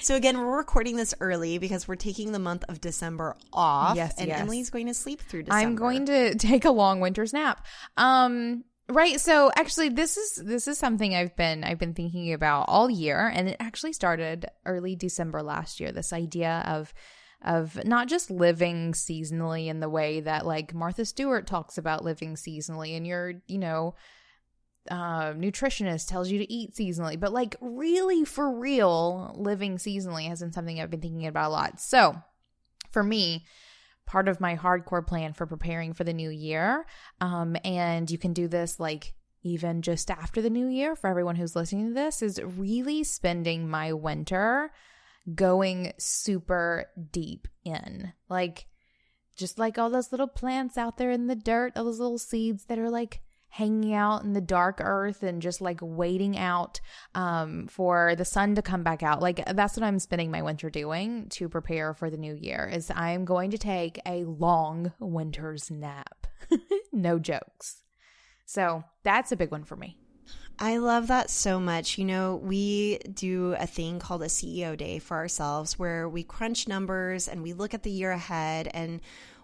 So, 0.00 0.16
again, 0.16 0.38
we're 0.38 0.58
recording 0.58 0.96
this 0.96 1.14
early 1.18 1.56
because 1.56 1.88
we're 1.88 1.96
taking 1.96 2.32
the 2.32 2.38
month 2.38 2.62
of 2.68 2.78
December 2.78 3.36
off. 3.54 3.96
Yes, 3.96 4.14
and 4.18 4.28
yes. 4.28 4.40
Emily's 4.40 4.68
going 4.68 4.86
to 4.86 4.92
sleep 4.92 5.22
through 5.22 5.44
December. 5.44 5.66
I'm 5.66 5.76
going 5.76 6.04
to 6.06 6.34
take 6.38 6.66
a 6.66 6.70
long 6.70 7.00
winter's 7.00 7.32
nap. 7.32 7.64
Um 7.96 8.64
right 8.90 9.18
so 9.18 9.50
actually 9.56 9.88
this 9.88 10.18
is 10.18 10.42
this 10.44 10.68
is 10.68 10.76
something 10.76 11.14
I've 11.14 11.34
been 11.36 11.64
I've 11.64 11.78
been 11.78 11.94
thinking 11.94 12.34
about 12.34 12.66
all 12.68 12.90
year 12.90 13.32
and 13.34 13.48
it 13.48 13.56
actually 13.58 13.94
started 13.94 14.44
early 14.66 14.94
December 14.94 15.42
last 15.42 15.80
year 15.80 15.90
this 15.90 16.12
idea 16.12 16.62
of 16.66 16.92
of 17.44 17.84
not 17.84 18.08
just 18.08 18.30
living 18.30 18.92
seasonally 18.92 19.66
in 19.66 19.80
the 19.80 19.88
way 19.88 20.20
that 20.20 20.46
like 20.46 20.74
Martha 20.74 21.04
Stewart 21.04 21.46
talks 21.46 21.78
about 21.78 22.04
living 22.04 22.34
seasonally 22.34 22.96
and 22.96 23.06
your 23.06 23.34
you 23.46 23.58
know 23.58 23.94
uh, 24.90 25.32
nutritionist 25.32 26.08
tells 26.08 26.30
you 26.30 26.38
to 26.38 26.52
eat 26.52 26.74
seasonally, 26.74 27.18
but 27.18 27.32
like 27.32 27.56
really 27.60 28.24
for 28.24 28.50
real, 28.50 29.34
living 29.36 29.76
seasonally 29.76 30.28
has 30.28 30.40
been 30.40 30.52
something 30.52 30.80
I've 30.80 30.90
been 30.90 31.00
thinking 31.00 31.26
about 31.26 31.48
a 31.48 31.52
lot. 31.52 31.80
So 31.80 32.16
for 32.90 33.02
me, 33.02 33.44
part 34.06 34.28
of 34.28 34.40
my 34.40 34.56
hardcore 34.56 35.06
plan 35.06 35.32
for 35.32 35.46
preparing 35.46 35.94
for 35.94 36.04
the 36.04 36.12
new 36.12 36.30
year, 36.30 36.86
um, 37.20 37.56
and 37.64 38.10
you 38.10 38.18
can 38.18 38.32
do 38.32 38.48
this 38.48 38.78
like 38.78 39.14
even 39.42 39.82
just 39.82 40.10
after 40.10 40.40
the 40.40 40.50
new 40.50 40.68
year 40.68 40.96
for 40.96 41.08
everyone 41.08 41.36
who's 41.36 41.56
listening 41.56 41.88
to 41.88 41.94
this, 41.94 42.22
is 42.22 42.40
really 42.42 43.04
spending 43.04 43.68
my 43.68 43.92
winter 43.92 44.70
going 45.32 45.92
super 45.98 46.86
deep 47.12 47.48
in. 47.64 48.12
Like, 48.28 48.66
just 49.36 49.58
like 49.58 49.78
all 49.78 49.90
those 49.90 50.12
little 50.12 50.28
plants 50.28 50.78
out 50.78 50.96
there 50.96 51.10
in 51.10 51.26
the 51.26 51.34
dirt, 51.34 51.72
all 51.76 51.84
those 51.84 51.98
little 51.98 52.18
seeds 52.18 52.66
that 52.66 52.78
are 52.78 52.90
like 52.90 53.20
hanging 53.48 53.94
out 53.94 54.24
in 54.24 54.32
the 54.32 54.40
dark 54.40 54.80
earth 54.80 55.22
and 55.22 55.40
just 55.40 55.60
like 55.60 55.78
waiting 55.80 56.36
out 56.36 56.80
um, 57.14 57.68
for 57.68 58.16
the 58.16 58.24
sun 58.24 58.56
to 58.56 58.62
come 58.62 58.82
back 58.82 59.02
out. 59.02 59.22
Like 59.22 59.44
that's 59.54 59.76
what 59.76 59.84
I'm 59.84 60.00
spending 60.00 60.30
my 60.30 60.42
winter 60.42 60.70
doing 60.70 61.28
to 61.30 61.48
prepare 61.48 61.94
for 61.94 62.10
the 62.10 62.16
new 62.16 62.34
year. 62.34 62.68
Is 62.72 62.90
I'm 62.94 63.24
going 63.24 63.52
to 63.52 63.58
take 63.58 64.00
a 64.06 64.24
long 64.24 64.92
winter's 64.98 65.70
nap. 65.70 66.26
no 66.92 67.20
jokes. 67.20 67.82
So 68.44 68.82
that's 69.04 69.30
a 69.30 69.36
big 69.36 69.52
one 69.52 69.64
for 69.64 69.76
me. 69.76 69.98
I 70.58 70.76
love 70.76 71.08
that 71.08 71.30
so 71.30 71.58
much. 71.58 71.98
You 71.98 72.04
know, 72.04 72.36
we 72.36 72.98
do 73.12 73.56
a 73.58 73.66
thing 73.66 73.98
called 73.98 74.22
a 74.22 74.26
CEO 74.26 74.76
day 74.76 75.00
for 75.00 75.16
ourselves 75.16 75.78
where 75.78 76.08
we 76.08 76.22
crunch 76.22 76.68
numbers 76.68 77.26
and 77.26 77.42
we 77.42 77.52
look 77.52 77.74
at 77.74 77.82
the 77.82 77.90
year 77.90 78.12
ahead. 78.12 78.68
And 78.72 79.00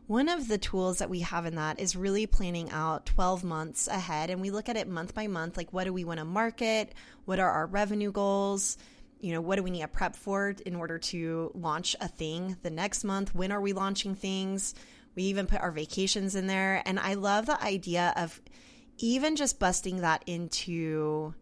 one 0.06 0.28
of 0.28 0.46
the 0.46 0.58
tools 0.58 0.98
that 0.98 1.11
we 1.11 1.20
have 1.20 1.46
in 1.46 1.56
that 1.56 1.80
is 1.80 1.96
really 1.96 2.26
planning 2.26 2.70
out 2.70 3.06
12 3.06 3.42
months 3.42 3.88
ahead. 3.88 4.30
And 4.30 4.40
we 4.40 4.50
look 4.50 4.68
at 4.68 4.76
it 4.76 4.86
month 4.88 5.14
by 5.14 5.26
month 5.26 5.56
like, 5.56 5.72
what 5.72 5.84
do 5.84 5.92
we 5.92 6.04
want 6.04 6.20
to 6.20 6.24
market? 6.24 6.94
What 7.24 7.40
are 7.40 7.50
our 7.50 7.66
revenue 7.66 8.12
goals? 8.12 8.78
You 9.20 9.32
know, 9.34 9.40
what 9.40 9.56
do 9.56 9.64
we 9.64 9.70
need 9.70 9.82
to 9.82 9.88
prep 9.88 10.14
for 10.14 10.54
in 10.64 10.76
order 10.76 10.98
to 10.98 11.50
launch 11.54 11.96
a 12.00 12.08
thing 12.08 12.56
the 12.62 12.70
next 12.70 13.02
month? 13.02 13.34
When 13.34 13.50
are 13.50 13.61
we 13.61 13.72
launching 13.72 14.14
things? 14.14 14.74
We 15.16 15.24
even 15.24 15.46
put 15.46 15.61
our 15.61 15.72
vacations 15.72 16.36
in 16.36 16.46
there. 16.46 16.82
And 16.86 17.00
I 17.00 17.14
love 17.14 17.46
the 17.46 17.62
idea 17.62 18.12
of 18.16 18.40
even 19.03 19.36
just 19.36 19.59
busting 19.59 19.98
that 19.98 20.22
into, 20.26 21.34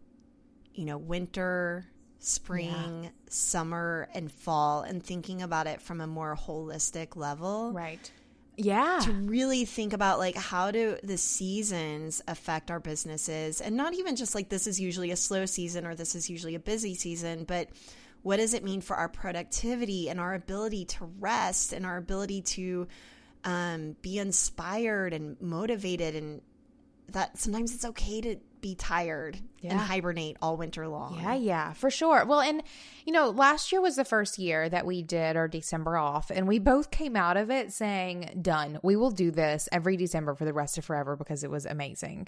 you 0.73 0.85
know, 0.85 0.97
winter, 0.97 1.85
spring, 2.19 3.11
summer, 3.29 4.07
and 4.13 4.31
fall, 4.31 4.81
and 4.81 5.03
thinking 5.03 5.41
about 5.41 5.67
it 5.67 5.81
from 5.81 6.01
a 6.01 6.07
more 6.07 6.35
holistic 6.35 7.15
level. 7.15 7.71
Right. 7.73 8.11
Yeah. 8.57 8.99
To 9.03 9.13
really 9.13 9.63
think 9.63 9.93
about 9.93 10.19
like 10.19 10.35
how 10.35 10.71
do 10.71 10.97
the 11.01 11.17
seasons 11.17 12.21
affect 12.27 12.69
our 12.69 12.81
businesses 12.81 13.61
and 13.61 13.77
not 13.77 13.93
even 13.93 14.17
just 14.17 14.35
like 14.35 14.49
this 14.49 14.67
is 14.67 14.81
usually 14.81 15.11
a 15.11 15.15
slow 15.15 15.45
season 15.45 15.85
or 15.85 15.95
this 15.95 16.13
is 16.13 16.29
usually 16.29 16.55
a 16.55 16.59
busy 16.59 16.93
season, 16.93 17.45
but 17.45 17.69
what 18.21 18.35
does 18.35 18.53
it 18.53 18.65
mean 18.65 18.81
for 18.81 18.97
our 18.97 19.07
productivity 19.07 20.09
and 20.09 20.19
our 20.19 20.33
ability 20.33 20.83
to 20.85 21.05
rest 21.19 21.71
and 21.71 21.85
our 21.85 21.95
ability 21.95 22.41
to 22.41 22.85
um, 23.45 23.95
be 24.01 24.19
inspired 24.19 25.13
and 25.13 25.39
motivated 25.39 26.15
and 26.15 26.41
that 27.13 27.37
sometimes 27.37 27.73
it's 27.73 27.85
okay 27.85 28.21
to 28.21 28.37
be 28.61 28.75
tired 28.75 29.39
and 29.63 29.79
hibernate 29.79 30.37
all 30.41 30.57
winter 30.57 30.87
long. 30.87 31.19
Yeah, 31.21 31.35
yeah, 31.35 31.73
for 31.73 31.89
sure. 31.89 32.25
Well, 32.25 32.41
and 32.41 32.61
you 33.05 33.13
know, 33.13 33.29
last 33.29 33.71
year 33.71 33.81
was 33.81 33.95
the 33.95 34.05
first 34.05 34.37
year 34.37 34.69
that 34.69 34.85
we 34.85 35.01
did 35.01 35.35
our 35.35 35.47
December 35.47 35.97
off, 35.97 36.29
and 36.29 36.47
we 36.47 36.59
both 36.59 36.91
came 36.91 37.15
out 37.15 37.37
of 37.37 37.49
it 37.49 37.71
saying, 37.71 38.39
"Done. 38.41 38.79
We 38.83 38.95
will 38.95 39.11
do 39.11 39.31
this 39.31 39.69
every 39.71 39.97
December 39.97 40.35
for 40.35 40.45
the 40.45 40.53
rest 40.53 40.77
of 40.77 40.85
forever 40.85 41.15
because 41.15 41.43
it 41.43 41.51
was 41.51 41.65
amazing." 41.65 42.27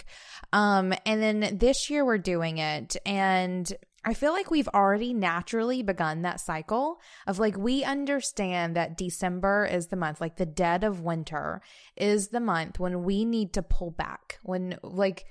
Um, 0.52 0.94
and 1.06 1.22
then 1.22 1.58
this 1.58 1.90
year 1.90 2.04
we're 2.04 2.18
doing 2.18 2.58
it, 2.58 2.96
and 3.04 3.70
I 4.04 4.14
feel 4.14 4.32
like 4.32 4.50
we've 4.50 4.68
already 4.68 5.14
naturally 5.14 5.82
begun 5.82 6.22
that 6.22 6.40
cycle 6.40 7.00
of 7.26 7.38
like 7.38 7.56
we 7.56 7.84
understand 7.84 8.74
that 8.74 8.96
December 8.96 9.68
is 9.70 9.88
the 9.88 9.96
month, 9.96 10.20
like 10.20 10.36
the 10.36 10.46
dead 10.46 10.82
of 10.82 11.00
winter 11.00 11.62
is 11.96 12.28
the 12.28 12.40
month 12.40 12.80
when 12.80 13.04
we 13.04 13.24
need 13.24 13.52
to 13.52 13.62
pull 13.62 13.92
back, 13.92 14.38
when 14.42 14.76
like 14.82 15.24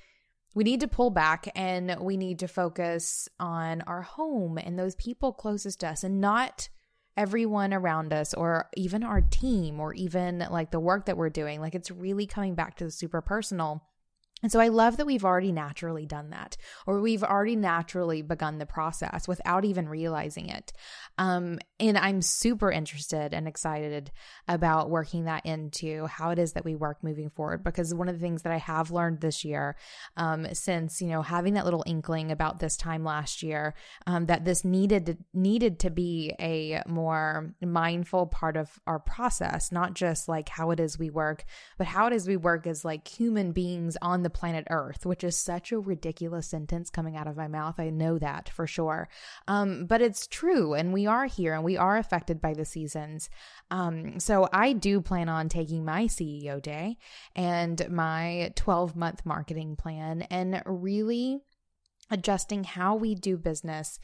we 0.53 0.63
need 0.63 0.79
to 0.81 0.87
pull 0.87 1.09
back 1.09 1.49
and 1.55 1.97
we 1.99 2.15
need 2.15 2.39
to 2.39 2.47
focus 2.47 3.27
on 3.39 3.81
our 3.81 4.01
home 4.01 4.57
and 4.57 4.79
those 4.79 4.95
people 4.95 5.33
closest 5.33 5.81
to 5.81 5.87
us 5.87 6.03
and 6.03 6.21
not 6.21 6.69
everyone 7.17 7.73
around 7.73 8.13
us 8.13 8.33
or 8.33 8.69
even 8.77 9.03
our 9.03 9.21
team 9.21 9.79
or 9.79 9.93
even 9.93 10.45
like 10.49 10.71
the 10.71 10.79
work 10.79 11.05
that 11.05 11.17
we're 11.17 11.29
doing. 11.29 11.59
Like 11.59 11.75
it's 11.75 11.91
really 11.91 12.25
coming 12.25 12.55
back 12.55 12.77
to 12.77 12.85
the 12.85 12.91
super 12.91 13.21
personal. 13.21 13.83
And 14.43 14.51
so 14.51 14.59
I 14.59 14.69
love 14.69 14.97
that 14.97 15.05
we've 15.05 15.25
already 15.25 15.51
naturally 15.51 16.05
done 16.05 16.31
that, 16.31 16.57
or 16.87 16.99
we've 16.99 17.23
already 17.23 17.55
naturally 17.55 18.21
begun 18.21 18.57
the 18.57 18.65
process 18.65 19.27
without 19.27 19.65
even 19.65 19.87
realizing 19.87 20.49
it. 20.49 20.73
Um, 21.17 21.59
and 21.79 21.97
I'm 21.97 22.21
super 22.21 22.71
interested 22.71 23.33
and 23.33 23.47
excited 23.47 24.11
about 24.47 24.89
working 24.89 25.25
that 25.25 25.45
into 25.45 26.07
how 26.07 26.31
it 26.31 26.39
is 26.39 26.53
that 26.53 26.65
we 26.65 26.75
work 26.75 27.03
moving 27.03 27.29
forward. 27.29 27.63
Because 27.63 27.93
one 27.93 28.09
of 28.09 28.15
the 28.15 28.21
things 28.21 28.41
that 28.43 28.53
I 28.53 28.57
have 28.57 28.91
learned 28.91 29.21
this 29.21 29.45
year, 29.45 29.75
um, 30.17 30.47
since 30.53 31.01
you 31.01 31.07
know 31.07 31.21
having 31.21 31.53
that 31.55 31.65
little 31.65 31.83
inkling 31.85 32.31
about 32.31 32.59
this 32.59 32.77
time 32.77 33.03
last 33.03 33.43
year, 33.43 33.75
um, 34.07 34.25
that 34.25 34.45
this 34.45 34.65
needed 34.65 35.05
to, 35.05 35.17
needed 35.33 35.79
to 35.79 35.89
be 35.89 36.33
a 36.39 36.81
more 36.87 37.53
mindful 37.61 38.27
part 38.27 38.57
of 38.57 38.79
our 38.87 38.99
process, 38.99 39.71
not 39.71 39.93
just 39.93 40.27
like 40.27 40.49
how 40.49 40.71
it 40.71 40.79
is 40.79 40.97
we 40.97 41.09
work, 41.09 41.45
but 41.77 41.87
how 41.87 42.07
it 42.07 42.13
is 42.13 42.27
we 42.27 42.37
work 42.37 42.65
as 42.65 42.83
like 42.83 43.07
human 43.07 43.51
beings 43.51 43.97
on 44.01 44.23
the 44.23 44.30
planet 44.33 44.65
Earth, 44.69 45.05
which 45.05 45.23
is 45.23 45.37
such 45.37 45.71
a 45.71 45.79
ridiculous 45.79 46.47
sentence 46.47 46.89
coming 46.89 47.15
out 47.15 47.27
of 47.27 47.37
my 47.37 47.47
mouth. 47.47 47.79
I 47.79 47.89
know 47.89 48.17
that 48.17 48.49
for 48.49 48.65
sure. 48.65 49.09
Um, 49.47 49.85
but 49.85 50.01
it's 50.01 50.27
true. 50.27 50.73
And 50.73 50.93
we 50.93 51.05
are 51.07 51.25
here 51.25 51.53
and 51.53 51.63
we 51.63 51.77
are 51.77 51.97
affected 51.97 52.41
by 52.41 52.53
the 52.53 52.65
seasons. 52.65 53.29
Um, 53.69 54.19
so 54.19 54.47
I 54.51 54.73
do 54.73 55.01
plan 55.01 55.29
on 55.29 55.49
taking 55.49 55.85
my 55.85 56.05
CEO 56.05 56.61
day 56.61 56.97
and 57.35 57.89
my 57.89 58.51
12 58.55 58.95
month 58.95 59.25
marketing 59.25 59.75
plan 59.75 60.23
and 60.23 60.61
really 60.65 61.39
adjusting 62.09 62.63
how 62.63 62.95
we 62.95 63.15
do 63.15 63.37
business 63.37 63.99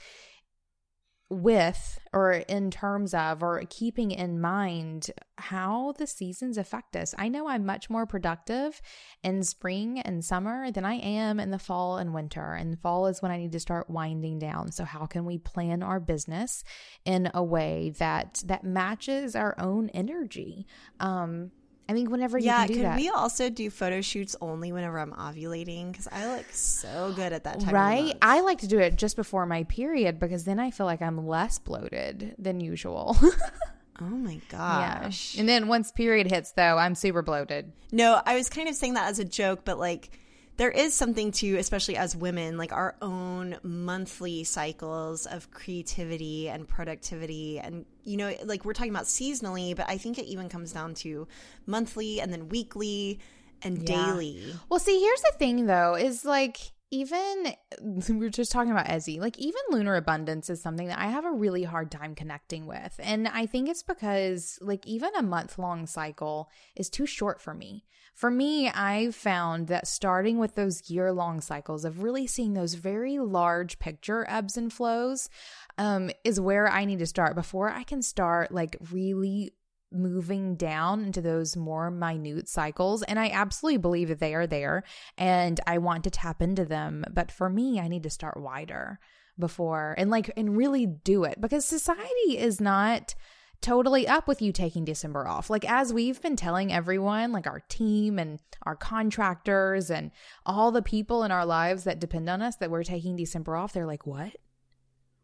with 1.29 1.99
or 2.13 2.31
in 2.31 2.71
terms 2.71 3.13
of 3.13 3.43
or 3.43 3.61
keeping 3.69 4.11
in 4.11 4.39
mind 4.39 5.11
how 5.37 5.93
the 5.97 6.07
seasons 6.07 6.57
affect 6.57 6.95
us. 6.95 7.13
I 7.17 7.27
know 7.27 7.47
I'm 7.47 7.65
much 7.65 7.89
more 7.89 8.05
productive 8.05 8.81
in 9.23 9.43
spring 9.43 9.99
and 9.99 10.23
summer 10.23 10.71
than 10.71 10.85
I 10.85 10.95
am 10.95 11.39
in 11.39 11.51
the 11.51 11.59
fall 11.59 11.97
and 11.97 12.13
winter. 12.13 12.53
And 12.53 12.79
fall 12.79 13.07
is 13.07 13.21
when 13.21 13.31
I 13.31 13.37
need 13.37 13.51
to 13.51 13.59
start 13.59 13.89
winding 13.89 14.39
down. 14.39 14.71
So 14.71 14.85
how 14.85 15.05
can 15.05 15.25
we 15.25 15.37
plan 15.37 15.83
our 15.83 15.99
business 15.99 16.63
in 17.03 17.29
a 17.33 17.43
way 17.43 17.93
that 17.99 18.41
that 18.45 18.63
matches 18.63 19.35
our 19.35 19.55
own 19.59 19.89
energy? 19.89 20.65
Um 20.99 21.51
I 21.89 21.93
mean, 21.93 22.11
whenever 22.11 22.37
you 22.37 22.45
yeah, 22.45 22.65
can 22.65 22.67
do 22.67 22.73
could 22.75 22.85
that. 22.85 22.97
we 22.97 23.09
also 23.09 23.49
do 23.49 23.69
photo 23.69 24.01
shoots 24.01 24.35
only 24.41 24.71
whenever 24.71 24.99
I'm 24.99 25.13
ovulating? 25.13 25.91
Because 25.91 26.07
I 26.11 26.35
look 26.35 26.45
so 26.51 27.13
good 27.15 27.31
at 27.31 27.45
that 27.45 27.61
time. 27.61 27.73
right? 27.73 28.17
I 28.21 28.41
like 28.41 28.59
to 28.59 28.67
do 28.67 28.79
it 28.79 28.97
just 28.97 29.15
before 29.15 29.45
my 29.45 29.63
period 29.63 30.19
because 30.19 30.43
then 30.43 30.59
I 30.59 30.71
feel 30.71 30.85
like 30.85 31.01
I'm 31.01 31.25
less 31.25 31.59
bloated 31.59 32.35
than 32.37 32.59
usual. 32.59 33.15
oh 34.01 34.05
my 34.05 34.41
gosh. 34.49 35.35
yeah. 35.35 35.39
And 35.39 35.47
then 35.47 35.69
once 35.69 35.91
period 35.91 36.29
hits, 36.29 36.51
though, 36.51 36.77
I'm 36.77 36.93
super 36.93 37.21
bloated. 37.21 37.71
No, 37.93 38.21
I 38.25 38.35
was 38.35 38.49
kind 38.49 38.67
of 38.67 38.75
saying 38.75 38.95
that 38.95 39.07
as 39.07 39.19
a 39.19 39.25
joke, 39.25 39.61
but 39.63 39.79
like 39.79 40.09
there 40.57 40.71
is 40.71 40.93
something 40.93 41.31
to, 41.33 41.55
especially 41.57 41.97
as 41.97 42.15
women, 42.15 42.57
like 42.57 42.73
our 42.73 42.95
own 43.01 43.57
monthly 43.63 44.43
cycles 44.43 45.25
of 45.27 45.51
creativity 45.51 46.49
and 46.49 46.67
productivity. 46.67 47.59
And, 47.59 47.85
you 48.03 48.17
know, 48.17 48.33
like 48.43 48.65
we're 48.65 48.73
talking 48.73 48.91
about 48.91 49.05
seasonally, 49.05 49.75
but 49.75 49.87
I 49.87 49.97
think 49.97 50.17
it 50.17 50.25
even 50.25 50.49
comes 50.49 50.71
down 50.73 50.95
to 50.95 51.27
monthly 51.65 52.19
and 52.19 52.33
then 52.33 52.49
weekly 52.49 53.19
and 53.61 53.77
Yeah. 53.87 54.13
daily. 54.13 54.53
Well, 54.69 54.79
see, 54.79 54.99
here's 54.99 55.21
the 55.21 55.33
thing, 55.37 55.67
though, 55.67 55.95
is 55.95 56.25
like 56.25 56.57
even 56.89 57.53
we 58.09 58.15
were 58.17 58.29
just 58.29 58.51
talking 58.51 58.71
about 58.71 58.87
Ezzie, 58.87 59.19
like 59.19 59.37
even 59.37 59.61
lunar 59.69 59.95
abundance 59.95 60.49
is 60.49 60.61
something 60.61 60.87
that 60.87 60.99
I 60.99 61.07
have 61.07 61.25
a 61.25 61.31
really 61.31 61.63
hard 61.63 61.91
time 61.91 62.15
connecting 62.15 62.65
with. 62.65 62.99
And 63.03 63.27
I 63.27 63.45
think 63.45 63.69
it's 63.69 63.83
because 63.83 64.57
like 64.61 64.87
even 64.87 65.11
a 65.15 65.23
month 65.23 65.59
long 65.59 65.85
cycle 65.85 66.49
is 66.75 66.89
too 66.89 67.05
short 67.05 67.41
for 67.41 67.53
me. 67.53 67.85
For 68.17 68.31
me, 68.31 68.67
I've 68.67 69.13
found 69.13 69.67
that 69.67 69.85
starting 69.85 70.39
with 70.39 70.55
those 70.55 70.89
year 70.89 71.11
long 71.11 71.39
cycles 71.39 71.85
of 71.85 72.01
really 72.01 72.25
seeing 72.25 72.55
those 72.55 72.73
very 72.73 73.19
large 73.19 73.77
picture 73.77 74.25
ebbs 74.27 74.57
and 74.57 74.73
flows 74.73 75.29
um, 75.77 76.09
is 76.23 76.39
where 76.39 76.67
I 76.67 76.85
need 76.85 76.97
to 76.97 77.05
start 77.05 77.35
before 77.35 77.69
I 77.69 77.83
can 77.83 78.01
start 78.01 78.51
like 78.51 78.75
really 78.91 79.53
moving 79.91 80.55
down 80.55 81.03
into 81.03 81.21
those 81.21 81.55
more 81.55 81.91
minute 81.91 82.49
cycles. 82.49 83.03
And 83.03 83.19
I 83.19 83.29
absolutely 83.29 83.77
believe 83.77 84.07
that 84.07 84.17
they 84.17 84.33
are 84.33 84.47
there 84.47 84.83
and 85.15 85.59
I 85.67 85.77
want 85.77 86.03
to 86.05 86.09
tap 86.09 86.41
into 86.41 86.65
them. 86.65 87.05
But 87.13 87.31
for 87.31 87.51
me, 87.51 87.79
I 87.79 87.87
need 87.87 88.01
to 88.01 88.09
start 88.09 88.41
wider 88.41 88.99
before 89.37 89.93
and 89.95 90.09
like, 90.09 90.31
and 90.35 90.57
really 90.57 90.87
do 90.87 91.23
it 91.23 91.39
because 91.39 91.65
society 91.65 92.39
is 92.39 92.59
not 92.59 93.13
totally 93.61 94.07
up 94.07 94.27
with 94.27 94.41
you 94.41 94.51
taking 94.51 94.85
December 94.85 95.27
off. 95.27 95.49
Like, 95.49 95.69
as 95.69 95.93
we've 95.93 96.21
been 96.21 96.35
telling 96.35 96.71
everyone, 96.71 97.31
like 97.31 97.47
our 97.47 97.61
team 97.69 98.19
and 98.19 98.39
our 98.63 98.75
contractors 98.75 99.89
and 99.89 100.11
all 100.45 100.71
the 100.71 100.81
people 100.81 101.23
in 101.23 101.31
our 101.31 101.45
lives 101.45 101.83
that 101.85 101.99
depend 101.99 102.29
on 102.29 102.41
us 102.41 102.55
that 102.57 102.71
we're 102.71 102.83
taking 102.83 103.15
December 103.15 103.55
off, 103.55 103.73
they're 103.73 103.85
like, 103.85 104.05
what? 104.05 104.35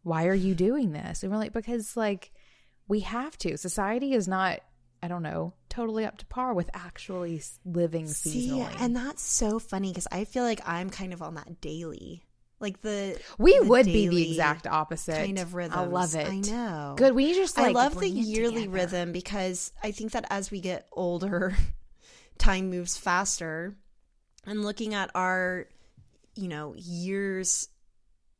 Why 0.03 0.27
are 0.27 0.34
you 0.34 0.55
doing 0.55 0.91
this? 0.91 1.23
And 1.23 1.31
we're 1.31 1.38
like, 1.38 1.53
because 1.53 1.95
like 1.95 2.31
we 2.88 3.01
have 3.01 3.38
to. 3.39 3.57
Society 3.57 4.13
is 4.13 4.27
not, 4.27 4.59
I 5.01 5.07
don't 5.07 5.23
know, 5.23 5.53
totally 5.69 6.05
up 6.05 6.17
to 6.17 6.25
par 6.25 6.53
with 6.53 6.69
actually 6.73 7.41
living 7.65 8.07
See, 8.07 8.49
seasonally. 8.49 8.75
and 8.81 8.95
that's 8.95 9.23
so 9.23 9.59
funny 9.59 9.89
because 9.89 10.07
I 10.11 10.25
feel 10.25 10.43
like 10.43 10.61
I'm 10.65 10.89
kind 10.89 11.13
of 11.13 11.21
on 11.21 11.36
that 11.36 11.61
daily. 11.61 12.23
Like 12.64 12.82
the 12.82 13.20
we 13.38 13.59
the 13.59 13.68
would 13.68 13.86
be 13.86 14.07
the 14.07 14.32
exact 14.32 14.66
opposite 14.66 15.18
kind 15.18 15.38
of 15.38 15.53
rhythm. 15.53 15.78
I 15.78 15.84
love 15.84 16.16
it. 16.16 16.28
I 16.28 16.39
know. 16.39 16.95
Good. 16.97 17.14
We 17.14 17.34
just 17.34 17.57
like 17.57 17.68
I 17.68 17.72
love 17.72 17.99
the 17.99 18.09
yearly 18.09 18.68
rhythm 18.68 19.11
because 19.11 19.72
I 19.84 19.91
think 19.91 20.14
that 20.14 20.26
as 20.30 20.49
we 20.49 20.61
get 20.61 20.88
older, 20.93 21.55
time 22.38 22.70
moves 22.70 22.97
faster. 22.97 23.76
And 24.45 24.64
looking 24.64 24.93
at 24.93 25.11
our, 25.16 25.68
you 26.36 26.47
know, 26.47 26.74
years, 26.78 27.70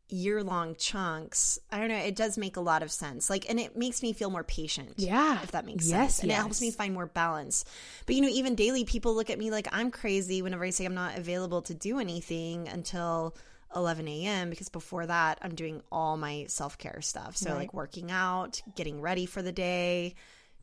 year 0.10 0.44
long 0.44 0.76
chunks, 0.76 1.60
I 1.72 1.80
don't 1.80 1.88
know, 1.88 1.96
it 1.96 2.16
does 2.16 2.38
make 2.38 2.58
a 2.58 2.62
lot 2.62 2.84
of 2.84 2.92
sense. 2.92 3.30
Like, 3.30 3.50
and 3.50 3.60
it 3.60 3.78
makes 3.78 4.04
me 4.04 4.12
feel 4.14 4.30
more 4.30 4.44
patient. 4.44 4.94
Yeah. 4.98 5.42
If 5.42 5.52
that 5.52 5.66
makes 5.66 5.90
Yes, 5.90 6.16
sense. 6.16 6.24
And 6.24 6.32
it 6.32 6.36
helps 6.36 6.62
me 6.62 6.72
find 6.72 6.94
more 6.94 7.06
balance. 7.06 7.64
But, 8.06 8.16
you 8.16 8.22
know, 8.22 8.28
even 8.28 8.56
daily, 8.56 8.84
people 8.84 9.16
look 9.16 9.30
at 9.30 9.40
me 9.40 9.50
like 9.50 9.68
I'm 9.72 9.92
crazy 9.92 10.42
whenever 10.42 10.66
I 10.66 10.72
say 10.72 10.86
I'm 10.86 10.94
not 10.94 11.18
available 11.18 11.62
to 11.64 11.74
do 11.74 12.00
anything 12.00 12.68
until 12.68 13.36
11 13.76 14.08
a.m. 14.08 14.50
because 14.50 14.70
before 14.70 15.06
that, 15.06 15.40
I'm 15.42 15.56
doing 15.56 15.82
all 15.92 16.18
my 16.18 16.46
self 16.48 16.78
care 16.78 17.02
stuff. 17.02 17.36
So, 17.38 17.50
Right. 17.52 17.58
like 17.60 17.74
working 17.74 18.12
out, 18.12 18.62
getting 18.76 19.02
ready 19.02 19.26
for 19.26 19.42
the 19.42 19.52
day, 19.52 20.16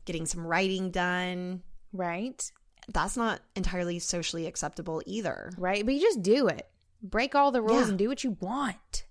getting 0.05 0.25
some 0.25 0.45
writing 0.45 0.91
done. 0.91 1.63
Right. 1.93 2.49
That's 2.89 3.15
not 3.17 3.41
entirely 3.55 3.99
socially 3.99 4.47
acceptable 4.47 5.01
either. 5.05 5.51
Right. 5.57 5.85
But 5.85 5.93
you 5.95 6.01
just 6.01 6.21
do 6.21 6.47
it. 6.47 6.67
Break 7.03 7.35
all 7.35 7.51
the 7.51 7.61
rules 7.61 7.83
Yeah. 7.83 7.89
and 7.89 7.97
do 7.97 8.07
what 8.07 8.23
you 8.23 8.37
want. 8.39 9.05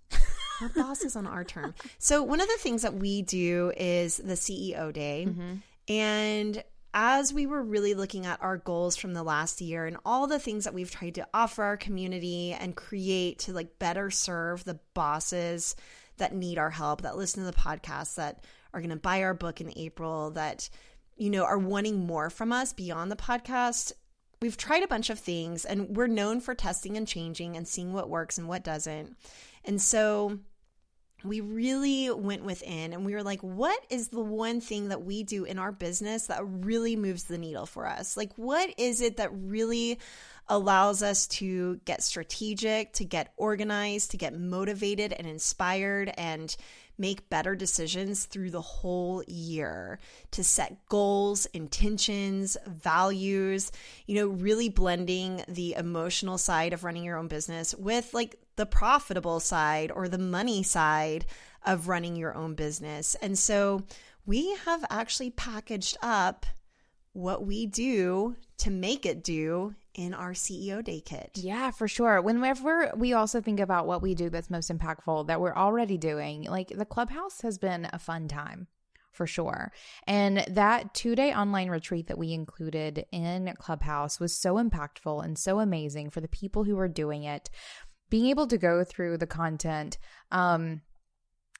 Our 0.61 0.69
boss 0.69 1.01
is 1.03 1.17
on 1.17 1.27
our 1.27 1.43
term. 1.45 1.75
So, 1.99 2.23
one 2.23 2.41
of 2.41 2.49
the 2.49 2.59
things 2.59 2.83
that 2.83 2.95
we 2.95 3.23
do 3.23 3.73
is 3.77 4.19
the 4.19 4.35
CEO 4.37 4.93
day. 4.93 5.27
Mm-hmm. 5.29 5.55
And 5.93 6.65
as 6.93 7.33
we 7.33 7.47
were 7.47 7.63
really 7.63 7.95
looking 7.95 8.27
at 8.27 8.43
our 8.43 8.57
goals 8.57 8.97
from 8.97 9.15
the 9.15 9.23
last 9.23 9.61
year 9.61 9.87
and 9.87 9.97
all 10.05 10.27
the 10.27 10.39
things 10.39 10.65
that 10.65 10.75
we've 10.75 10.91
tried 10.91 11.15
to 11.15 11.27
offer 11.33 11.63
our 11.63 11.77
community 11.77 12.53
and 12.53 12.77
create 12.77 13.39
to 13.41 13.53
like 13.53 13.79
better 13.79 14.11
serve 14.11 14.65
the 14.65 14.79
bosses 14.95 15.77
that 16.17 16.35
need 16.35 16.59
our 16.59 16.71
help, 16.71 17.03
that 17.03 17.17
listen 17.17 17.45
to 17.45 17.51
the 17.51 17.57
podcast, 17.57 18.17
that 18.17 18.45
are 18.75 18.81
going 18.81 18.91
to 18.91 18.97
buy 18.97 19.23
our 19.23 19.35
book 19.35 19.61
in 19.61 19.73
April, 19.77 20.31
that, 20.33 20.69
you 21.17 21.31
know, 21.31 21.45
are 21.45 21.59
wanting 21.59 22.07
more 22.07 22.31
from 22.31 22.53
us 22.53 22.73
beyond 22.73 23.11
the 23.11 23.17
podcast. 23.17 23.93
We've 24.43 24.57
tried 24.57 24.83
a 24.83 24.89
bunch 24.89 25.11
of 25.11 25.19
things 25.19 25.65
and 25.65 25.97
we're 25.97 26.07
known 26.07 26.41
for 26.41 26.55
testing 26.55 26.97
and 26.97 27.07
changing 27.07 27.57
and 27.57 27.69
seeing 27.69 27.93
what 27.93 28.09
works 28.09 28.39
and 28.39 28.49
what 28.49 28.65
doesn't. 28.65 29.17
And 29.65 29.81
so 29.81 30.39
we 31.25 31.41
really 31.41 32.11
went 32.11 32.45
within 32.45 32.93
and 32.93 33.05
we 33.05 33.15
were 33.15 33.23
like, 33.23 33.41
what 33.41 33.79
is 33.91 34.09
the 34.09 34.21
one 34.21 34.61
thing 34.61 34.89
that 34.89 35.03
we 35.03 35.23
do 35.23 35.45
in 35.45 35.59
our 35.59 35.73
business 35.73 36.27
that 36.27 36.43
really 36.45 36.97
moves 36.97 37.25
the 37.25 37.39
needle 37.39 37.67
for 37.67 37.87
us? 37.87 38.17
Like, 38.17 38.33
what 38.37 38.73
is 38.79 39.01
it 39.01 39.19
that 39.19 39.31
really 39.33 39.99
allows 40.49 41.03
us 41.03 41.27
to 41.29 41.77
get 41.85 42.03
strategic, 42.03 42.93
to 42.95 43.05
get 43.05 43.33
organized, 43.37 44.11
to 44.11 44.17
get 44.17 44.39
motivated 44.39 45.13
and 45.13 45.27
inspired 45.27 46.13
and 46.17 46.57
make 46.99 47.31
better 47.31 47.57
decisions 47.57 48.27
through 48.27 48.51
the 48.51 48.61
whole 48.61 49.25
year 49.27 49.99
to 50.33 50.45
set 50.45 50.87
goals, 50.89 51.47
intentions, 51.47 52.59
values, 52.67 53.73
you 54.07 54.17
know, 54.17 54.29
really 54.29 54.69
blending 54.69 55.43
the 55.49 55.75
emotional 55.79 56.37
side 56.37 56.75
of 56.75 56.85
running 56.85 57.05
your 57.05 57.17
own 57.17 57.27
business 57.27 57.75
with 57.75 58.13
like 58.13 58.37
the 58.61 58.67
profitable 58.67 59.41
side 59.41 59.91
or 59.91 60.07
the 60.07 60.19
money 60.19 60.63
side 60.63 61.25
of 61.65 61.89
running 61.89 62.15
your 62.15 62.35
own 62.35 62.55
business. 62.55 63.15
And 63.23 63.39
so 63.39 63.85
we 64.27 64.55
have 64.67 64.85
actually 64.91 65.31
packaged 65.31 65.97
up 66.03 66.45
what 67.15 67.47
we 67.47 67.65
do 67.65 68.37
to 68.59 68.71
make 68.71 69.07
it 69.07 69.25
do 69.25 69.75
in 69.95 70.13
our 70.13 70.33
CEO 70.33 70.85
Day 70.85 71.01
kit. 71.01 71.31
Yeah, 71.37 71.71
for 71.71 71.89
sure. 71.89 72.21
Whenever 72.21 72.93
we 72.95 73.15
also 73.15 73.41
think 73.41 73.61
about 73.61 73.87
what 73.87 74.03
we 74.03 74.15
do 74.15 74.29
that's 74.29 74.51
most 74.51 74.71
impactful 74.71 75.29
that 75.29 75.41
we're 75.41 75.57
already 75.57 75.97
doing, 75.97 76.43
like 76.43 76.69
the 76.69 76.85
clubhouse 76.85 77.41
has 77.41 77.57
been 77.57 77.89
a 77.95 77.99
fun 77.99 78.29
time, 78.29 78.67
for 79.11 79.27
sure. 79.27 79.73
And 80.07 80.45
that 80.49 80.93
two 80.93 81.15
day 81.15 81.33
online 81.33 81.71
retreat 81.71 82.09
that 82.09 82.19
we 82.19 82.35
included 82.35 83.07
in 83.11 83.55
Clubhouse 83.59 84.21
was 84.21 84.37
so 84.37 84.57
impactful 84.57 85.25
and 85.25 85.39
so 85.39 85.61
amazing 85.61 86.11
for 86.11 86.21
the 86.21 86.29
people 86.29 86.65
who 86.65 86.77
were 86.77 86.89
doing 86.89 87.25
it. 87.25 87.49
Being 88.11 88.27
able 88.27 88.47
to 88.49 88.59
go 88.59 88.85
through 88.85 89.19
the 89.19 89.27
content, 89.27 89.99
um, 90.31 90.83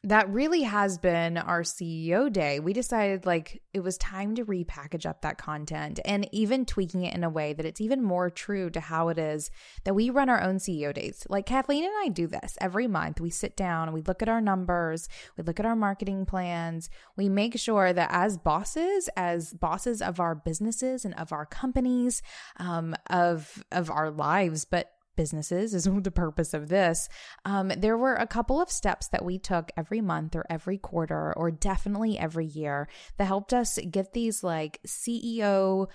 that 0.03 0.31
really 0.31 0.63
has 0.63 0.97
been 0.97 1.37
our 1.37 1.61
CEO 1.61 2.33
day. 2.33 2.59
We 2.59 2.73
decided 2.73 3.27
like 3.27 3.63
it 3.75 3.81
was 3.81 3.99
time 3.99 4.35
to 4.37 4.47
repackage 4.47 5.05
up 5.05 5.21
that 5.21 5.37
content 5.37 6.01
and 6.07 6.27
even 6.33 6.65
tweaking 6.65 7.05
it 7.05 7.15
in 7.15 7.23
a 7.23 7.29
way 7.29 7.53
that 7.53 7.67
it's 7.67 7.83
even 7.83 8.03
more 8.03 8.31
true 8.31 8.71
to 8.71 8.81
how 8.81 9.11
it 9.11 9.19
is 9.19 9.51
that 9.85 9.95
we 9.95 10.09
run 10.09 10.31
our 10.31 10.43
own 10.43 10.57
CEO 10.57 10.95
days. 10.95 11.27
Like 11.29 11.45
Kathleen 11.45 11.85
and 11.85 11.93
I 12.01 12.09
do 12.09 12.27
this 12.27 12.57
every 12.63 12.87
month. 12.87 13.21
We 13.21 13.29
sit 13.29 13.57
down 13.57 13.93
we 13.93 14.03
look 14.03 14.23
at 14.23 14.29
our 14.29 14.41
numbers, 14.41 15.09
we 15.37 15.45
look 15.45 15.61
at 15.61 15.67
our 15.67 15.77
marketing 15.77 16.25
plans, 16.25 16.89
we 17.17 17.29
make 17.29 17.59
sure 17.59 17.93
that 17.93 18.09
as 18.11 18.39
bosses, 18.39 19.11
as 19.17 19.53
bosses 19.53 20.01
of 20.01 20.19
our 20.19 20.35
businesses 20.35 21.05
and 21.05 21.15
of 21.15 21.33
our 21.33 21.45
companies, 21.45 22.23
um, 22.59 22.95
of 23.11 23.65
of 23.71 23.91
our 23.91 24.11
lives, 24.11 24.65
but 24.65 24.93
businesses 25.21 25.75
is 25.75 25.85
the 26.03 26.11
purpose 26.11 26.55
of 26.55 26.71
this. 26.71 27.07
Um, 27.45 27.69
there 27.77 27.99
were 27.99 28.15
a 28.15 28.27
couple 28.27 28.59
of 28.59 28.71
steps 28.71 29.09
that 29.09 29.23
we 29.23 29.39
took 29.39 29.71
every 29.77 30.01
month 30.01 30.35
or 30.35 30.47
every 30.49 30.79
quarter 30.79 31.35
or 31.37 31.51
definitely 31.51 32.19
every 32.19 32.47
year 32.47 32.89
that 33.19 33.27
helped 33.27 33.53
us 33.53 33.79
get 33.91 34.15
these 34.15 34.43
like 34.43 34.81
CEO 34.87 35.89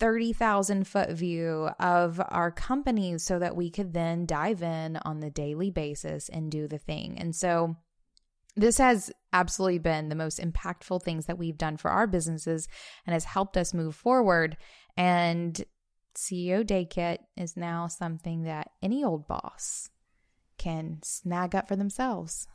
30,000 0.00 0.88
foot 0.88 1.10
view 1.10 1.68
of 1.78 2.20
our 2.28 2.50
company 2.50 3.18
so 3.18 3.38
that 3.38 3.54
we 3.54 3.70
could 3.70 3.92
then 3.92 4.26
dive 4.26 4.60
in 4.60 4.96
on 5.04 5.20
the 5.20 5.30
daily 5.30 5.70
basis 5.70 6.28
and 6.28 6.50
do 6.50 6.66
the 6.66 6.78
thing. 6.78 7.16
And 7.18 7.36
so 7.36 7.76
this 8.56 8.78
has 8.78 9.12
absolutely 9.32 9.78
been 9.78 10.08
the 10.08 10.16
most 10.16 10.40
impactful 10.40 11.04
things 11.04 11.26
that 11.26 11.38
we've 11.38 11.56
done 11.56 11.76
for 11.76 11.90
our 11.92 12.08
businesses 12.08 12.66
and 13.06 13.14
has 13.14 13.24
helped 13.24 13.56
us 13.56 13.72
move 13.72 13.94
forward. 13.94 14.56
And 14.96 15.64
CEO 16.14 16.66
Day 16.66 16.84
Kit 16.84 17.22
is 17.36 17.56
now 17.56 17.86
something 17.86 18.42
that 18.42 18.70
any 18.82 19.04
old 19.04 19.26
boss 19.26 19.90
can 20.58 20.98
snag 21.02 21.54
up 21.54 21.68
for 21.68 21.76
themselves. 21.76 22.46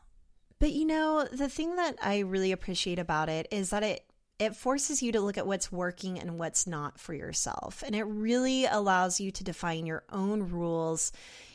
But 0.59 0.71
you 0.71 0.85
know, 0.85 1.27
the 1.31 1.49
thing 1.49 1.75
that 1.75 1.97
I 2.01 2.19
really 2.19 2.51
appreciate 2.51 2.99
about 2.99 3.29
it 3.29 3.47
is 3.51 3.69
that 3.69 3.83
it 3.83 4.03
it 4.39 4.55
forces 4.55 5.01
you 5.01 5.11
to 5.11 5.21
look 5.21 5.37
at 5.37 5.47
what's 5.47 5.71
working 5.71 6.19
and 6.19 6.37
what's 6.37 6.67
not 6.67 6.99
for 6.99 7.13
yourself. 7.13 7.83
And 7.83 7.95
it 7.95 8.03
really 8.03 8.65
allows 8.65 9.19
you 9.19 9.31
to 9.31 9.43
define 9.43 9.87
your 9.87 10.03
own 10.11 10.43
rules. 10.43 11.11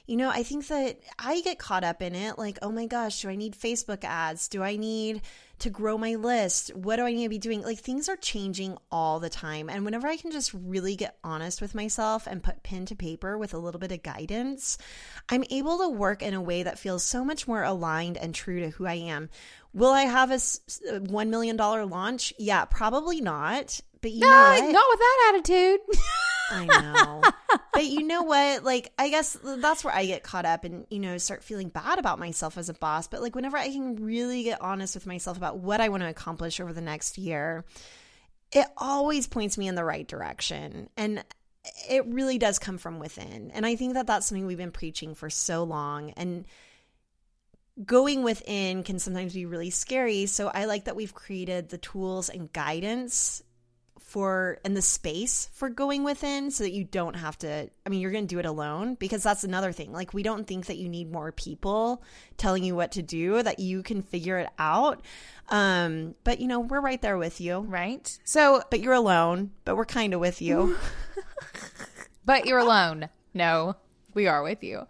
You 0.06 0.16
know, 0.16 0.30
I 0.30 0.42
think 0.42 0.66
that 0.68 0.98
I 1.18 1.40
get 1.42 1.58
caught 1.58 1.84
up 1.84 2.02
in 2.02 2.14
it 2.14 2.38
like, 2.38 2.58
oh 2.60 2.72
my 2.72 2.86
gosh, 2.86 3.22
do 3.22 3.28
I 3.28 3.36
need 3.36 3.54
Facebook 3.54 4.04
ads? 4.04 4.48
Do 4.48 4.62
I 4.62 4.76
need 4.76 5.22
to 5.60 5.70
grow 5.70 5.96
my 5.96 6.16
list? 6.16 6.74
What 6.74 6.96
do 6.96 7.04
I 7.04 7.12
need 7.12 7.22
to 7.22 7.28
be 7.28 7.38
doing? 7.38 7.62
Like 7.62 7.78
things 7.78 8.08
are 8.08 8.16
changing 8.16 8.76
all 8.90 9.20
the 9.20 9.30
time. 9.30 9.70
And 9.70 9.84
whenever 9.84 10.08
I 10.08 10.16
can 10.16 10.32
just 10.32 10.52
really 10.52 10.96
get 10.96 11.18
honest 11.22 11.60
with 11.60 11.74
myself 11.74 12.26
and 12.26 12.42
put 12.42 12.64
pen 12.64 12.84
to 12.86 12.96
paper 12.96 13.38
with 13.38 13.54
a 13.54 13.58
little 13.58 13.78
bit 13.78 13.92
of 13.92 14.02
guidance, 14.02 14.76
I'm 15.28 15.44
able 15.50 15.78
to 15.78 15.88
work 15.88 16.20
in 16.20 16.34
a 16.34 16.42
way 16.42 16.64
that 16.64 16.80
feels 16.80 17.04
so 17.04 17.24
much 17.24 17.46
more 17.46 17.62
aligned 17.62 18.16
and 18.16 18.34
true 18.34 18.60
to 18.60 18.70
who 18.70 18.86
I 18.86 18.94
am. 18.94 19.30
Will 19.72 19.92
I 19.92 20.02
have 20.02 20.30
a 20.30 20.34
uh, 20.34 20.98
$1 20.98 21.28
million 21.28 21.56
launch? 21.56 22.34
Yeah, 22.38 22.64
probably 22.64 23.20
not. 23.20 23.80
But 24.00 24.10
you 24.10 24.20
no, 24.20 24.26
know 24.26 24.64
what? 24.64 24.72
Not 24.72 24.84
with 24.90 24.98
that 24.98 25.32
attitude. 25.34 25.80
I 26.50 26.66
know. 26.66 27.22
but 27.72 27.86
you 27.86 28.02
know 28.02 28.22
what? 28.22 28.64
Like, 28.64 28.92
I 28.98 29.08
guess 29.08 29.36
that's 29.42 29.84
where 29.84 29.94
I 29.94 30.06
get 30.06 30.22
caught 30.22 30.44
up 30.44 30.64
and, 30.64 30.86
you 30.90 30.98
know, 30.98 31.18
start 31.18 31.42
feeling 31.42 31.68
bad 31.68 31.98
about 31.98 32.18
myself 32.18 32.58
as 32.58 32.68
a 32.68 32.74
boss. 32.74 33.08
But 33.08 33.22
like, 33.22 33.34
whenever 33.34 33.56
I 33.56 33.68
can 33.68 33.96
really 33.96 34.42
get 34.44 34.60
honest 34.60 34.94
with 34.94 35.06
myself 35.06 35.36
about 35.36 35.58
what 35.58 35.80
I 35.80 35.88
want 35.88 36.02
to 36.02 36.08
accomplish 36.08 36.60
over 36.60 36.72
the 36.72 36.80
next 36.80 37.18
year, 37.18 37.64
it 38.52 38.66
always 38.76 39.26
points 39.26 39.56
me 39.56 39.68
in 39.68 39.74
the 39.74 39.84
right 39.84 40.06
direction. 40.06 40.88
And 40.96 41.24
it 41.88 42.06
really 42.06 42.38
does 42.38 42.58
come 42.58 42.78
from 42.78 42.98
within. 42.98 43.50
And 43.52 43.64
I 43.64 43.76
think 43.76 43.94
that 43.94 44.06
that's 44.06 44.26
something 44.26 44.46
we've 44.46 44.58
been 44.58 44.72
preaching 44.72 45.14
for 45.14 45.30
so 45.30 45.64
long. 45.64 46.10
And, 46.16 46.46
going 47.84 48.22
within 48.22 48.82
can 48.82 48.98
sometimes 48.98 49.34
be 49.34 49.46
really 49.46 49.70
scary. 49.70 50.26
So 50.26 50.48
I 50.48 50.66
like 50.66 50.84
that 50.84 50.96
we've 50.96 51.14
created 51.14 51.68
the 51.68 51.78
tools 51.78 52.28
and 52.28 52.52
guidance 52.52 53.42
for 54.12 54.58
and 54.62 54.76
the 54.76 54.82
space 54.82 55.48
for 55.54 55.70
going 55.70 56.04
within 56.04 56.50
so 56.50 56.64
that 56.64 56.72
you 56.72 56.84
don't 56.84 57.14
have 57.14 57.38
to 57.38 57.70
I 57.86 57.88
mean 57.88 58.02
you're 58.02 58.10
going 58.10 58.26
to 58.26 58.34
do 58.34 58.38
it 58.38 58.44
alone 58.44 58.94
because 58.96 59.22
that's 59.22 59.42
another 59.42 59.72
thing. 59.72 59.90
Like 59.90 60.12
we 60.12 60.22
don't 60.22 60.46
think 60.46 60.66
that 60.66 60.76
you 60.76 60.86
need 60.86 61.10
more 61.10 61.32
people 61.32 62.02
telling 62.36 62.62
you 62.62 62.74
what 62.74 62.92
to 62.92 63.02
do 63.02 63.42
that 63.42 63.58
you 63.58 63.82
can 63.82 64.02
figure 64.02 64.36
it 64.36 64.50
out. 64.58 65.00
Um 65.48 66.14
but 66.24 66.40
you 66.40 66.46
know, 66.46 66.60
we're 66.60 66.82
right 66.82 67.00
there 67.00 67.16
with 67.16 67.40
you. 67.40 67.60
Right? 67.60 68.18
So 68.24 68.62
but 68.68 68.80
you're 68.80 68.92
alone, 68.92 69.52
but 69.64 69.76
we're 69.76 69.86
kind 69.86 70.12
of 70.12 70.20
with 70.20 70.42
you. 70.42 70.76
but 72.26 72.44
you're 72.44 72.58
alone. 72.58 73.08
No, 73.32 73.76
we 74.12 74.26
are 74.26 74.42
with 74.42 74.62
you. 74.62 74.86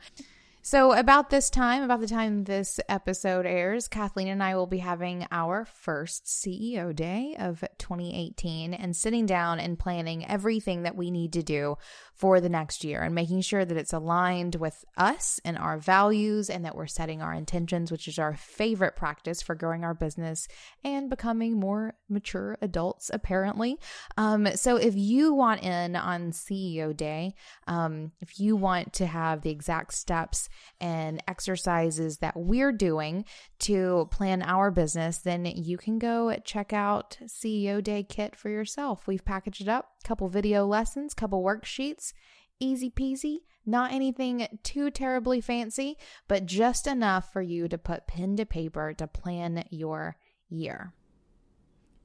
So, 0.64 0.92
about 0.92 1.28
this 1.28 1.50
time, 1.50 1.82
about 1.82 1.98
the 1.98 2.06
time 2.06 2.44
this 2.44 2.78
episode 2.88 3.46
airs, 3.46 3.88
Kathleen 3.88 4.28
and 4.28 4.40
I 4.40 4.54
will 4.54 4.68
be 4.68 4.78
having 4.78 5.26
our 5.32 5.64
first 5.64 6.26
CEO 6.26 6.94
day 6.94 7.34
of 7.36 7.64
2018 7.78 8.72
and 8.72 8.94
sitting 8.94 9.26
down 9.26 9.58
and 9.58 9.76
planning 9.76 10.24
everything 10.24 10.84
that 10.84 10.94
we 10.94 11.10
need 11.10 11.32
to 11.32 11.42
do 11.42 11.78
for 12.14 12.40
the 12.40 12.48
next 12.48 12.84
year 12.84 13.02
and 13.02 13.12
making 13.12 13.40
sure 13.40 13.64
that 13.64 13.76
it's 13.76 13.92
aligned 13.92 14.54
with 14.54 14.84
us 14.96 15.40
and 15.44 15.58
our 15.58 15.78
values 15.78 16.48
and 16.48 16.64
that 16.64 16.76
we're 16.76 16.86
setting 16.86 17.20
our 17.20 17.34
intentions, 17.34 17.90
which 17.90 18.06
is 18.06 18.20
our 18.20 18.36
favorite 18.36 18.94
practice 18.94 19.42
for 19.42 19.56
growing 19.56 19.82
our 19.82 19.94
business 19.94 20.46
and 20.84 21.10
becoming 21.10 21.58
more 21.58 21.94
mature 22.08 22.56
adults, 22.62 23.10
apparently. 23.12 23.78
Um, 24.16 24.46
so, 24.54 24.76
if 24.76 24.94
you 24.94 25.34
want 25.34 25.64
in 25.64 25.96
on 25.96 26.30
CEO 26.30 26.96
day, 26.96 27.34
um, 27.66 28.12
if 28.20 28.38
you 28.38 28.54
want 28.54 28.92
to 28.92 29.06
have 29.06 29.42
the 29.42 29.50
exact 29.50 29.94
steps 29.94 30.48
and 30.80 31.22
exercises 31.28 32.18
that 32.18 32.36
we're 32.36 32.72
doing 32.72 33.24
to 33.60 34.08
plan 34.10 34.42
our 34.42 34.70
business, 34.70 35.18
then 35.18 35.44
you 35.44 35.76
can 35.76 35.98
go 35.98 36.34
check 36.44 36.72
out 36.72 37.18
CEO 37.24 37.82
Day 37.82 38.02
Kit 38.02 38.36
for 38.36 38.48
yourself. 38.48 39.06
We've 39.06 39.24
packaged 39.24 39.62
it 39.62 39.68
up, 39.68 39.90
a 40.04 40.08
couple 40.08 40.28
video 40.28 40.66
lessons, 40.66 41.14
couple 41.14 41.42
worksheets, 41.42 42.12
easy 42.60 42.90
peasy. 42.90 43.38
Not 43.64 43.92
anything 43.92 44.48
too 44.64 44.90
terribly 44.90 45.40
fancy, 45.40 45.96
but 46.26 46.46
just 46.46 46.88
enough 46.88 47.32
for 47.32 47.40
you 47.40 47.68
to 47.68 47.78
put 47.78 48.08
pen 48.08 48.34
to 48.36 48.44
paper 48.44 48.92
to 48.94 49.06
plan 49.06 49.64
your 49.70 50.16
year. 50.48 50.92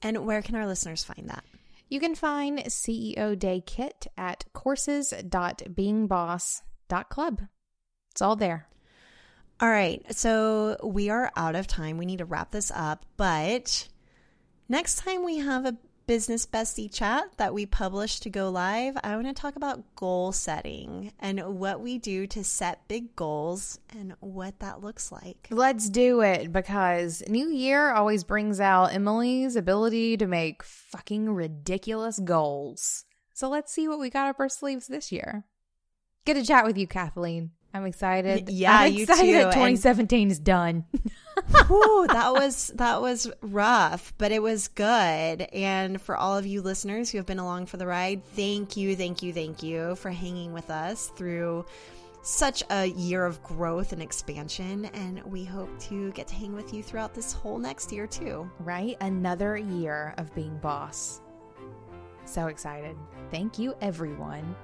And 0.03 0.27
where 0.27 0.43
can 0.43 0.55
our 0.55 0.67
listeners 0.67 1.03
find 1.03 1.27
that? 1.29 1.43
You 1.89 1.99
can 1.99 2.13
find 2.13 2.59
CEO 2.65 3.39
Day 3.39 3.63
Kit 3.65 4.05
at 4.17 4.45
courses.beingboss.club. 4.53 7.41
It's 8.17 8.21
all 8.23 8.35
there. 8.35 8.67
All 9.59 9.69
right. 9.69 10.03
So 10.11 10.75
we 10.83 11.11
are 11.11 11.31
out 11.35 11.55
of 11.55 11.67
time. 11.67 11.99
We 11.99 12.07
need 12.07 12.17
to 12.17 12.25
wrap 12.25 12.49
this 12.49 12.71
up. 12.73 13.05
But 13.15 13.89
next 14.67 14.95
time 14.97 15.23
we 15.23 15.37
have 15.37 15.67
a 15.67 15.77
business 16.07 16.47
bestie 16.47 16.91
chat 16.91 17.25
that 17.37 17.53
we 17.53 17.67
publish 17.67 18.19
to 18.21 18.31
go 18.31 18.49
live, 18.49 18.97
I 19.03 19.15
want 19.15 19.27
to 19.27 19.39
talk 19.39 19.55
about 19.55 19.95
goal 19.95 20.31
setting 20.31 21.11
and 21.19 21.59
what 21.59 21.79
we 21.79 21.99
do 21.99 22.25
to 22.25 22.43
set 22.43 22.87
big 22.87 23.15
goals 23.15 23.77
and 23.91 24.15
what 24.19 24.61
that 24.61 24.81
looks 24.81 25.11
like. 25.11 25.47
Let's 25.51 25.87
do 25.87 26.21
it 26.21 26.51
because 26.51 27.21
New 27.27 27.49
Year 27.49 27.91
always 27.91 28.23
brings 28.23 28.59
out 28.59 28.95
Emily's 28.95 29.55
ability 29.55 30.17
to 30.17 30.25
make 30.25 30.63
fucking 30.63 31.29
ridiculous 31.29 32.17
goals. 32.17 33.05
So 33.35 33.47
let's 33.47 33.71
see 33.71 33.87
what 33.87 33.99
we 33.99 34.09
got 34.09 34.27
up 34.27 34.39
our 34.39 34.49
sleeves 34.49 34.87
this 34.87 35.11
year. 35.11 35.45
Get 36.25 36.35
a 36.35 36.43
chat 36.43 36.65
with 36.65 36.79
you, 36.79 36.87
Kathleen. 36.87 37.51
I'm 37.77 37.85
excited. 37.85 38.49
Yeah, 38.49 38.75
I'm 38.75 38.95
excited 38.95 39.27
you 39.27 39.33
too. 39.33 39.43
That 39.43 39.53
2017 39.53 40.21
and, 40.23 40.31
is 40.31 40.39
done. 40.39 40.85
whew, 41.67 42.07
that 42.07 42.33
was 42.33 42.71
that 42.75 43.01
was 43.01 43.31
rough, 43.41 44.13
but 44.17 44.31
it 44.31 44.41
was 44.41 44.67
good. 44.69 45.43
And 45.53 46.01
for 46.01 46.17
all 46.17 46.37
of 46.37 46.45
you 46.45 46.61
listeners 46.61 47.11
who 47.11 47.19
have 47.19 47.27
been 47.27 47.39
along 47.39 47.67
for 47.67 47.77
the 47.77 47.85
ride, 47.85 48.25
thank 48.35 48.75
you, 48.75 48.95
thank 48.95 49.21
you, 49.21 49.31
thank 49.31 49.61
you 49.61 49.95
for 49.95 50.09
hanging 50.09 50.53
with 50.53 50.71
us 50.71 51.11
through 51.15 51.65
such 52.23 52.63
a 52.71 52.87
year 52.87 53.25
of 53.25 53.41
growth 53.43 53.93
and 53.93 54.01
expansion. 54.01 54.85
And 54.85 55.23
we 55.23 55.45
hope 55.45 55.69
to 55.81 56.11
get 56.13 56.27
to 56.29 56.35
hang 56.35 56.55
with 56.55 56.73
you 56.73 56.81
throughout 56.81 57.13
this 57.13 57.31
whole 57.31 57.59
next 57.59 57.91
year 57.91 58.07
too. 58.07 58.49
Right? 58.59 58.97
Another 59.01 59.55
year 59.55 60.15
of 60.17 60.33
being 60.33 60.57
boss. 60.57 61.21
So 62.25 62.47
excited. 62.47 62.97
Thank 63.29 63.59
you, 63.59 63.75
everyone. 63.81 64.55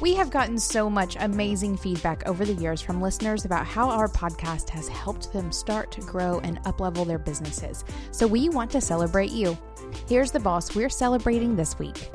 We 0.00 0.14
have 0.14 0.30
gotten 0.30 0.58
so 0.58 0.88
much 0.88 1.16
amazing 1.18 1.76
feedback 1.76 2.26
over 2.28 2.44
the 2.44 2.54
years 2.54 2.80
from 2.80 3.00
listeners 3.00 3.44
about 3.44 3.66
how 3.66 3.90
our 3.90 4.06
podcast 4.06 4.70
has 4.70 4.86
helped 4.86 5.32
them 5.32 5.50
start 5.50 5.90
to 5.92 6.00
grow 6.02 6.38
and 6.40 6.62
uplevel 6.62 7.04
their 7.04 7.18
businesses. 7.18 7.84
So 8.12 8.24
we 8.26 8.48
want 8.48 8.70
to 8.72 8.80
celebrate 8.80 9.32
you. 9.32 9.58
Here's 10.08 10.30
the 10.30 10.38
boss 10.38 10.76
we're 10.76 10.88
celebrating 10.88 11.56
this 11.56 11.76
week. 11.80 12.10